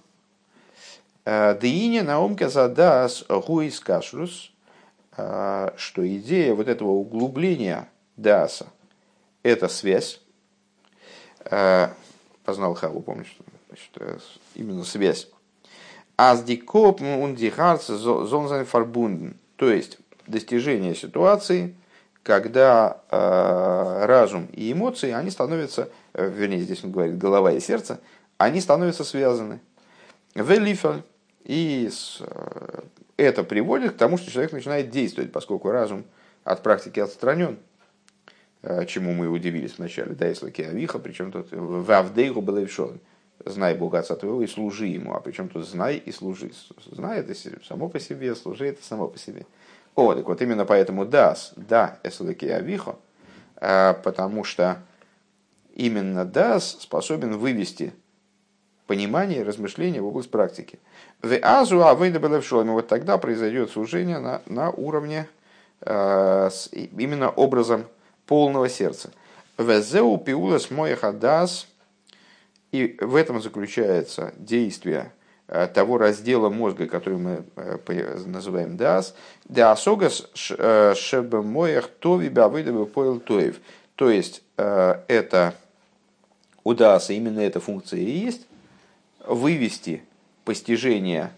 «Э, 1.26 1.58
Деине 1.60 2.02
наумке 2.02 2.48
задас 2.48 3.22
гуис 3.28 3.80
кашрус, 3.80 4.50
что 5.12 6.16
идея 6.16 6.54
вот 6.54 6.68
этого 6.68 6.92
углубления 6.92 7.90
даса– 8.16 8.68
это 9.42 9.68
связь, 9.68 10.22
познал 12.50 12.74
Хаву, 12.74 13.00
помнишь, 13.00 13.36
значит, 13.68 13.90
э, 14.00 14.18
именно 14.56 14.82
связь. 14.82 15.28
Аздикоп 16.16 17.00
ундихарц 17.00 17.86
зонзайн 17.86 18.66
фарбунден. 18.66 19.36
То 19.54 19.70
есть 19.70 19.98
достижение 20.26 20.96
ситуации, 20.96 21.76
когда 22.24 23.02
э, 23.08 24.04
разум 24.04 24.48
и 24.52 24.72
эмоции, 24.72 25.12
они 25.12 25.30
становятся, 25.30 25.90
э, 26.12 26.28
вернее, 26.28 26.62
здесь 26.62 26.82
он 26.82 26.90
говорит 26.90 27.18
голова 27.18 27.52
и 27.52 27.60
сердце, 27.60 28.00
они 28.36 28.60
становятся 28.60 29.04
связаны. 29.04 29.60
Велифаль. 30.34 31.02
И 31.44 31.88
э, 32.18 32.80
это 33.16 33.44
приводит 33.44 33.92
к 33.92 33.96
тому, 33.96 34.18
что 34.18 34.28
человек 34.28 34.50
начинает 34.50 34.90
действовать, 34.90 35.30
поскольку 35.30 35.70
разум 35.70 36.04
от 36.42 36.64
практики 36.64 36.98
отстранен. 36.98 37.60
Э, 38.62 38.84
чему 38.86 39.12
мы 39.14 39.28
удивились 39.28 39.78
вначале, 39.78 40.14
да, 40.14 40.26
если 40.26 40.50
Киавиха, 40.50 40.98
причем 40.98 41.32
тут 41.32 41.48
в 41.50 41.90
Авдейгу 41.90 42.42
был 42.42 42.66
знай 43.44 43.74
Бога 43.74 44.00
Отца 44.00 44.16
твоего 44.16 44.42
и 44.42 44.46
служи 44.46 44.86
Ему, 44.86 45.14
а 45.14 45.20
причем 45.20 45.48
тут 45.48 45.66
знай 45.66 45.96
и 45.96 46.12
служи. 46.12 46.52
Знай 46.90 47.20
это 47.20 47.34
само 47.66 47.88
по 47.88 47.98
себе, 47.98 48.34
служи 48.34 48.66
это 48.66 48.84
само 48.84 49.08
по 49.08 49.18
себе. 49.18 49.46
О, 49.94 50.14
так 50.14 50.26
вот 50.26 50.42
именно 50.42 50.66
поэтому 50.66 51.06
дас, 51.06 51.52
да, 51.56 51.98
эслеки 52.02 52.46
авихо, 52.46 52.96
э, 53.56 53.94
потому 54.04 54.44
что 54.44 54.82
именно 55.74 56.26
дас 56.26 56.76
способен 56.80 57.38
вывести 57.38 57.94
понимание 58.86 59.40
и 59.40 59.44
размышление 59.44 60.02
в 60.02 60.06
область 60.06 60.30
практики. 60.30 60.78
В 61.22 61.34
азу 61.42 61.86
авейда 61.86 62.20
вот 62.20 62.88
тогда 62.88 63.16
произойдет 63.16 63.70
служение 63.70 64.18
на, 64.18 64.42
на 64.46 64.70
уровне 64.70 65.28
э, 65.80 66.50
с, 66.52 66.68
именно 66.72 67.30
образом 67.30 67.86
полного 68.30 68.68
сердца. 68.68 69.10
Везеу 69.58 70.16
пиулас 70.16 70.70
моехадас. 70.70 71.66
И 72.70 72.96
в 73.00 73.16
этом 73.16 73.42
заключается 73.42 74.32
действие 74.36 75.12
э, 75.48 75.66
того 75.66 75.98
раздела 75.98 76.48
мозга, 76.48 76.86
который 76.86 77.18
мы 77.18 77.44
э, 77.56 78.22
называем 78.26 78.76
дас. 78.76 79.16
Дасогас 79.46 80.28
э, 80.56 80.94
шебемоях 80.96 81.88
тови 81.88 82.28
бавыдовы 82.28 82.86
поил 82.86 83.18
тоев. 83.18 83.58
То 83.96 84.08
есть 84.08 84.44
это 84.56 85.54
у 86.62 86.72
даса 86.72 87.12
именно 87.12 87.40
эта 87.40 87.58
функция 87.58 87.98
и 87.98 88.10
есть 88.10 88.46
вывести 89.26 90.04
постижение 90.44 91.32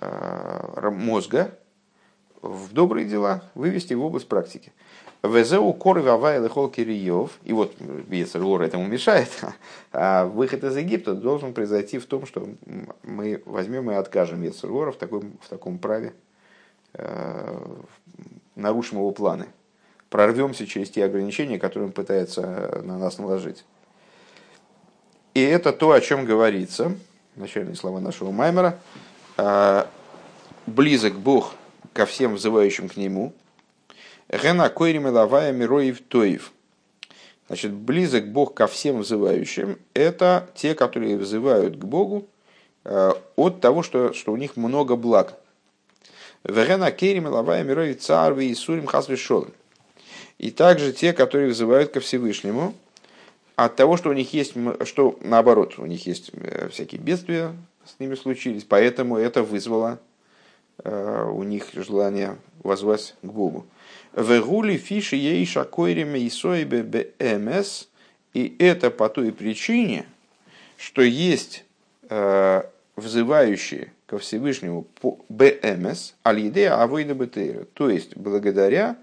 мозга 0.00 1.56
в 2.42 2.72
добрые 2.72 3.06
дела, 3.06 3.42
вывести 3.54 3.94
в 3.94 4.04
область 4.04 4.28
практики. 4.28 4.72
Везеу 5.22 5.72
коры 5.72 6.02
вавай 6.02 6.40
лехол 6.40 6.68
кириев. 6.68 7.38
И 7.44 7.52
вот 7.52 7.74
Весер 7.78 8.62
этому 8.62 8.86
мешает. 8.86 9.28
А 9.92 10.26
выход 10.26 10.62
из 10.62 10.76
Египта 10.76 11.14
должен 11.14 11.54
произойти 11.54 11.98
в 11.98 12.06
том, 12.06 12.26
что 12.26 12.46
мы 13.02 13.42
возьмем 13.46 13.90
и 13.90 13.94
откажем 13.94 14.42
Весер 14.42 14.90
в 14.90 14.96
таком, 14.96 15.32
в 15.40 15.48
таком 15.48 15.78
праве, 15.78 16.12
э, 16.92 17.66
нарушим 18.54 18.98
его 18.98 19.10
планы. 19.10 19.46
Прорвемся 20.10 20.66
через 20.66 20.90
те 20.90 21.04
ограничения, 21.04 21.58
которые 21.58 21.86
он 21.86 21.92
пытается 21.92 22.82
на 22.84 22.98
нас 22.98 23.18
наложить. 23.18 23.64
И 25.32 25.42
это 25.42 25.72
то, 25.72 25.92
о 25.92 26.00
чем 26.00 26.26
говорится, 26.26 26.94
начальные 27.34 27.74
слова 27.74 28.00
нашего 28.00 28.30
Маймера, 28.30 28.78
«А, 29.38 29.88
близок 30.66 31.14
Бог 31.14 31.54
ко 31.92 32.06
всем 32.06 32.34
взывающим 32.34 32.88
к 32.88 32.96
Нему– 32.96 33.32
Гена 34.28 34.68
койрим 34.68 35.06
лавая 35.06 35.52
мироев 35.52 36.00
тоев. 36.00 36.52
Значит, 37.46 37.72
близок 37.72 38.26
Бог 38.28 38.54
ко 38.54 38.66
всем 38.66 39.00
взывающим. 39.00 39.78
Это 39.94 40.48
те, 40.54 40.74
которые 40.74 41.16
взывают 41.16 41.76
к 41.76 41.84
Богу 41.84 42.26
э, 42.84 43.12
от 43.36 43.60
того, 43.60 43.84
что, 43.84 44.12
что 44.12 44.32
у 44.32 44.36
них 44.36 44.56
много 44.56 44.96
благ. 44.96 45.34
Вегена 46.42 46.90
керим 46.90 47.26
лавая 47.26 47.62
мироев 47.62 48.00
царви 48.00 48.46
и 48.46 48.54
сурим 48.54 48.86
хасвишолым. 48.86 49.52
И 50.38 50.50
также 50.50 50.92
те, 50.92 51.12
которые 51.12 51.50
взывают 51.50 51.92
ко 51.92 52.00
Всевышнему, 52.00 52.74
от 53.54 53.76
того, 53.76 53.96
что 53.96 54.10
у 54.10 54.12
них 54.12 54.34
есть, 54.34 54.54
что 54.84 55.18
наоборот, 55.22 55.78
у 55.78 55.86
них 55.86 56.06
есть 56.06 56.30
э, 56.32 56.68
всякие 56.70 57.00
бедствия 57.00 57.54
с 57.84 57.98
ними 58.00 58.16
случились, 58.16 58.64
поэтому 58.64 59.16
это 59.16 59.44
вызвало 59.44 60.00
э, 60.82 61.30
у 61.32 61.42
них 61.44 61.68
желание 61.74 62.36
возвать 62.62 63.14
к 63.22 63.26
Богу. 63.26 63.66
Вегули 64.16 64.78
фиши 64.78 65.16
ей 65.16 65.44
шакойриме 65.44 66.20
и 66.20 66.30
сойбе 66.30 66.82
бмс. 66.82 67.88
И 68.32 68.56
это 68.58 68.90
по 68.90 69.08
той 69.08 69.30
причине, 69.32 70.06
что 70.78 71.02
есть 71.02 71.64
э, 72.08 72.62
взывающие 72.96 73.92
ко 74.06 74.18
Всевышнему 74.18 74.82
по 75.00 75.18
БМС, 75.28 76.14
аль-идея 76.24 76.82
авойда 76.82 77.14
бетейра, 77.14 77.64
то 77.74 77.90
есть 77.90 78.16
благодаря 78.16 78.96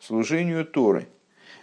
служению 0.00 0.64
Торы. 0.64 1.06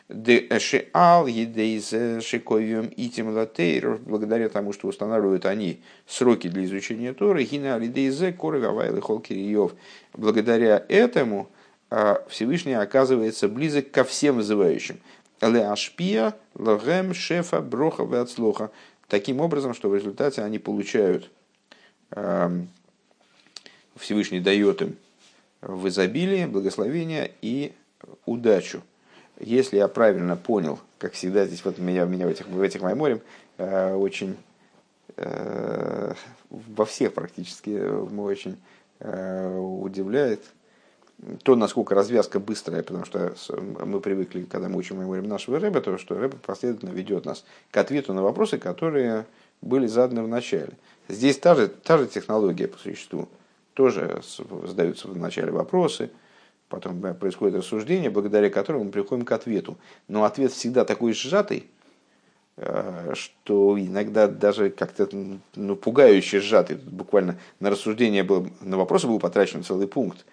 Дешеал 0.07 1.25
едейз 1.25 2.23
шиковьем 2.23 2.91
итим 2.95 3.29
латейр, 3.29 3.97
благодаря 4.05 4.49
тому, 4.49 4.71
что 4.71 4.87
устанавливают 4.87 5.47
они 5.47 5.81
сроки 6.05 6.47
для 6.47 6.63
изучения 6.65 7.11
Торы, 7.13 7.43
гина 7.43 7.75
алидейзе 7.75 8.31
коры 8.31 8.61
гавайлы 8.61 9.01
холкириев. 9.01 9.73
Благодаря 10.13 10.85
этому 10.89 11.49
а, 11.49 11.54
Всевышний 12.27 12.73
оказывается 12.73 13.47
близок 13.47 13.91
ко 13.91 14.03
всем 14.03 14.37
вызывающим. 14.37 14.99
Леашпия, 15.41 16.33
логем, 16.55 17.13
шефа, 17.13 17.61
броха, 17.61 18.03
веацлоха. 18.03 18.71
Таким 19.07 19.39
образом, 19.39 19.73
что 19.73 19.89
в 19.89 19.95
результате 19.95 20.41
они 20.41 20.59
получают 20.59 21.29
Всевышний 23.95 24.39
дает 24.39 24.81
им 24.81 24.97
в 25.61 25.87
изобилии, 25.87 26.45
благословение 26.45 27.31
и 27.41 27.73
удачу. 28.25 28.81
Если 29.39 29.77
я 29.77 29.87
правильно 29.87 30.35
понял, 30.35 30.79
как 30.97 31.13
всегда 31.13 31.45
здесь 31.45 31.65
вот 31.65 31.77
меня, 31.77 32.05
меня 32.05 32.27
в 32.27 32.29
этих, 32.29 32.47
в 32.47 32.61
этих 32.61 32.81
майморем 32.81 33.21
э, 33.57 33.93
очень 33.93 34.37
э, 35.17 36.13
во 36.49 36.85
всех 36.85 37.13
практически 37.13 37.69
мы 37.69 38.23
очень 38.23 38.57
э, 38.99 39.57
удивляет 39.57 40.41
то, 41.43 41.55
насколько 41.55 41.95
развязка 41.95 42.39
быстрая, 42.39 42.83
потому 42.83 43.05
что 43.05 43.33
мы 43.85 43.99
привыкли, 43.99 44.43
когда 44.43 44.67
мы 44.67 44.77
учим 44.77 44.99
меморием 44.99 45.27
нашего 45.27 45.59
рэба, 45.59 45.81
то, 45.81 45.97
что 45.97 46.17
рэба 46.17 46.37
последовательно 46.37 46.91
ведет 46.91 47.25
нас 47.25 47.45
к 47.71 47.77
ответу 47.77 48.13
на 48.13 48.21
вопросы, 48.21 48.57
которые 48.57 49.25
были 49.61 49.87
заданы 49.87 50.23
в 50.23 50.27
начале. 50.27 50.73
Здесь 51.07 51.37
та 51.37 51.55
же, 51.55 51.67
та 51.67 51.97
же 51.97 52.07
технология 52.07 52.67
по 52.67 52.77
существу. 52.77 53.29
Тоже 53.73 54.21
задаются 54.65 55.07
в 55.07 55.17
начале 55.17 55.51
вопросы, 55.51 56.09
потом 56.69 57.01
происходит 57.15 57.57
рассуждение, 57.57 58.09
благодаря 58.09 58.49
которому 58.49 58.85
мы 58.85 58.91
приходим 58.91 59.25
к 59.25 59.31
ответу. 59.31 59.77
Но 60.07 60.23
ответ 60.23 60.51
всегда 60.51 60.85
такой 60.85 61.13
сжатый, 61.13 61.67
э, 62.57 63.13
что 63.15 63.77
иногда 63.79 64.27
даже 64.27 64.69
как-то 64.69 65.09
ну, 65.55 65.75
пугающе 65.75 66.39
сжатый. 66.39 66.77
Буквально 66.77 67.37
на 67.59 67.69
рассуждение 67.69 68.23
было, 68.23 68.47
на 68.61 68.77
вопросы 68.77 69.07
был 69.07 69.19
потрачен 69.19 69.63
целый 69.63 69.87
пункт, 69.87 70.25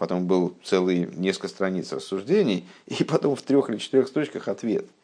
потом 0.00 0.26
был 0.26 0.56
целый 0.64 1.08
несколько 1.14 1.46
страниц 1.46 1.92
рассуждений, 1.92 2.66
и 2.88 3.04
потом 3.04 3.36
в 3.36 3.42
трех 3.42 3.70
или 3.70 3.76
четырех 3.76 4.08
строчках 4.08 4.48
ответ– 4.48 4.86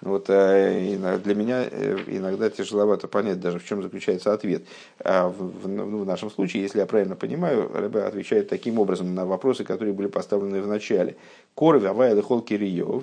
вот 0.00 0.26
э, 0.28 1.18
для 1.24 1.34
меня 1.34 1.64
э, 1.68 1.98
иногда 2.06 2.48
тяжеловато 2.50 3.08
понять 3.08 3.40
даже, 3.40 3.58
в 3.58 3.66
чем 3.66 3.82
заключается 3.82 4.32
ответ. 4.32 4.62
А 5.00 5.28
в, 5.28 5.62
в, 5.62 5.68
ну, 5.68 5.98
в 5.98 6.06
нашем 6.06 6.30
случае, 6.30 6.62
если 6.62 6.78
я 6.78 6.86
правильно 6.86 7.16
понимаю, 7.16 7.68
Рэбе 7.72 8.02
отвечает 8.02 8.48
таким 8.48 8.78
образом 8.78 9.14
на 9.14 9.26
вопросы, 9.26 9.64
которые 9.64 9.92
были 9.92 10.06
поставлены 10.06 10.62
в 10.62 10.68
начале. 10.68 11.16
Коров, 11.56 11.84
Авай, 11.84 12.14
Лехол, 12.14 12.42
Кириев, 12.42 13.02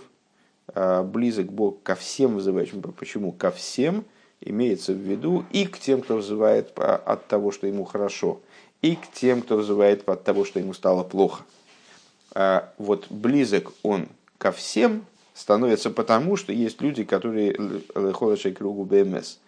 а, 0.74 1.04
близок 1.04 1.52
Бог 1.52 1.84
ко 1.84 1.96
всем 1.96 2.36
вызывающим. 2.36 2.82
Почему? 2.82 3.34
Ко 3.34 3.52
всем 3.52 4.06
имеется 4.40 4.94
в 4.94 4.98
виду 4.98 5.44
и 5.52 5.66
к 5.66 5.78
тем, 5.80 6.02
кто 6.02 6.16
вызывает 6.16 6.78
от 6.80 7.28
того, 7.28 7.52
что 7.52 7.68
ему 7.68 7.84
хорошо, 7.84 8.40
и 8.86 8.96
к 8.96 9.12
тем, 9.12 9.42
кто 9.42 9.58
вызывает 9.58 10.08
от 10.08 10.24
того, 10.24 10.46
что 10.46 10.60
ему 10.60 10.74
стало 10.74 11.04
плохо. 11.04 11.44
А 12.36 12.72
вот 12.78 13.08
близок 13.10 13.74
он 13.82 14.10
ко 14.38 14.52
всем, 14.52 15.06
становится 15.34 15.90
потому, 15.90 16.36
что 16.36 16.54
есть 16.54 16.82
люди, 16.82 17.04
которые 17.04 17.56
лехолашей 17.96 18.54
кругу 18.54 18.86
БМС. 18.86 19.40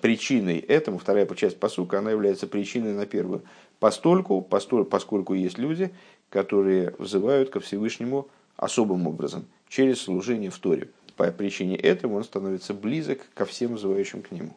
Причиной 0.00 0.58
этому, 0.58 0.98
вторая 0.98 1.26
часть 1.36 1.60
посука, 1.60 2.00
она 2.00 2.10
является 2.10 2.48
причиной 2.48 2.92
на 2.92 3.06
первую. 3.06 3.42
Постольку, 3.78 4.42
постоль, 4.42 4.84
поскольку 4.84 5.34
есть 5.34 5.58
люди, 5.58 5.92
которые 6.28 6.92
взывают 6.98 7.50
ко 7.50 7.60
Всевышнему 7.60 8.26
особым 8.56 9.06
образом, 9.06 9.46
через 9.68 10.00
служение 10.00 10.50
в 10.50 10.58
Торе. 10.58 10.88
По 11.16 11.30
причине 11.30 11.76
этого 11.76 12.16
он 12.16 12.24
становится 12.24 12.74
близок 12.74 13.20
ко 13.34 13.44
всем 13.44 13.74
взывающим 13.76 14.22
к 14.22 14.32
нему. 14.32 14.54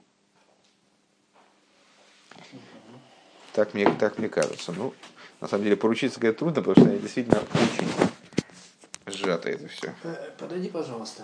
Так 3.56 3.74
мне, 3.74 3.90
так 4.00 4.18
мне 4.18 4.28
кажется. 4.28 4.74
Ну, 4.74 4.94
на 5.40 5.48
самом 5.48 5.64
деле, 5.64 5.78
поручиться 5.78 6.20
говорит, 6.20 6.38
трудно, 6.38 6.62
потому 6.62 6.86
что 6.86 6.94
я 6.94 7.00
действительно 7.00 7.42
очень 7.54 7.88
сжато 9.08 9.50
это 9.50 9.68
все. 9.70 9.96
Подойди, 10.38 10.68
пожалуйста. 10.68 11.24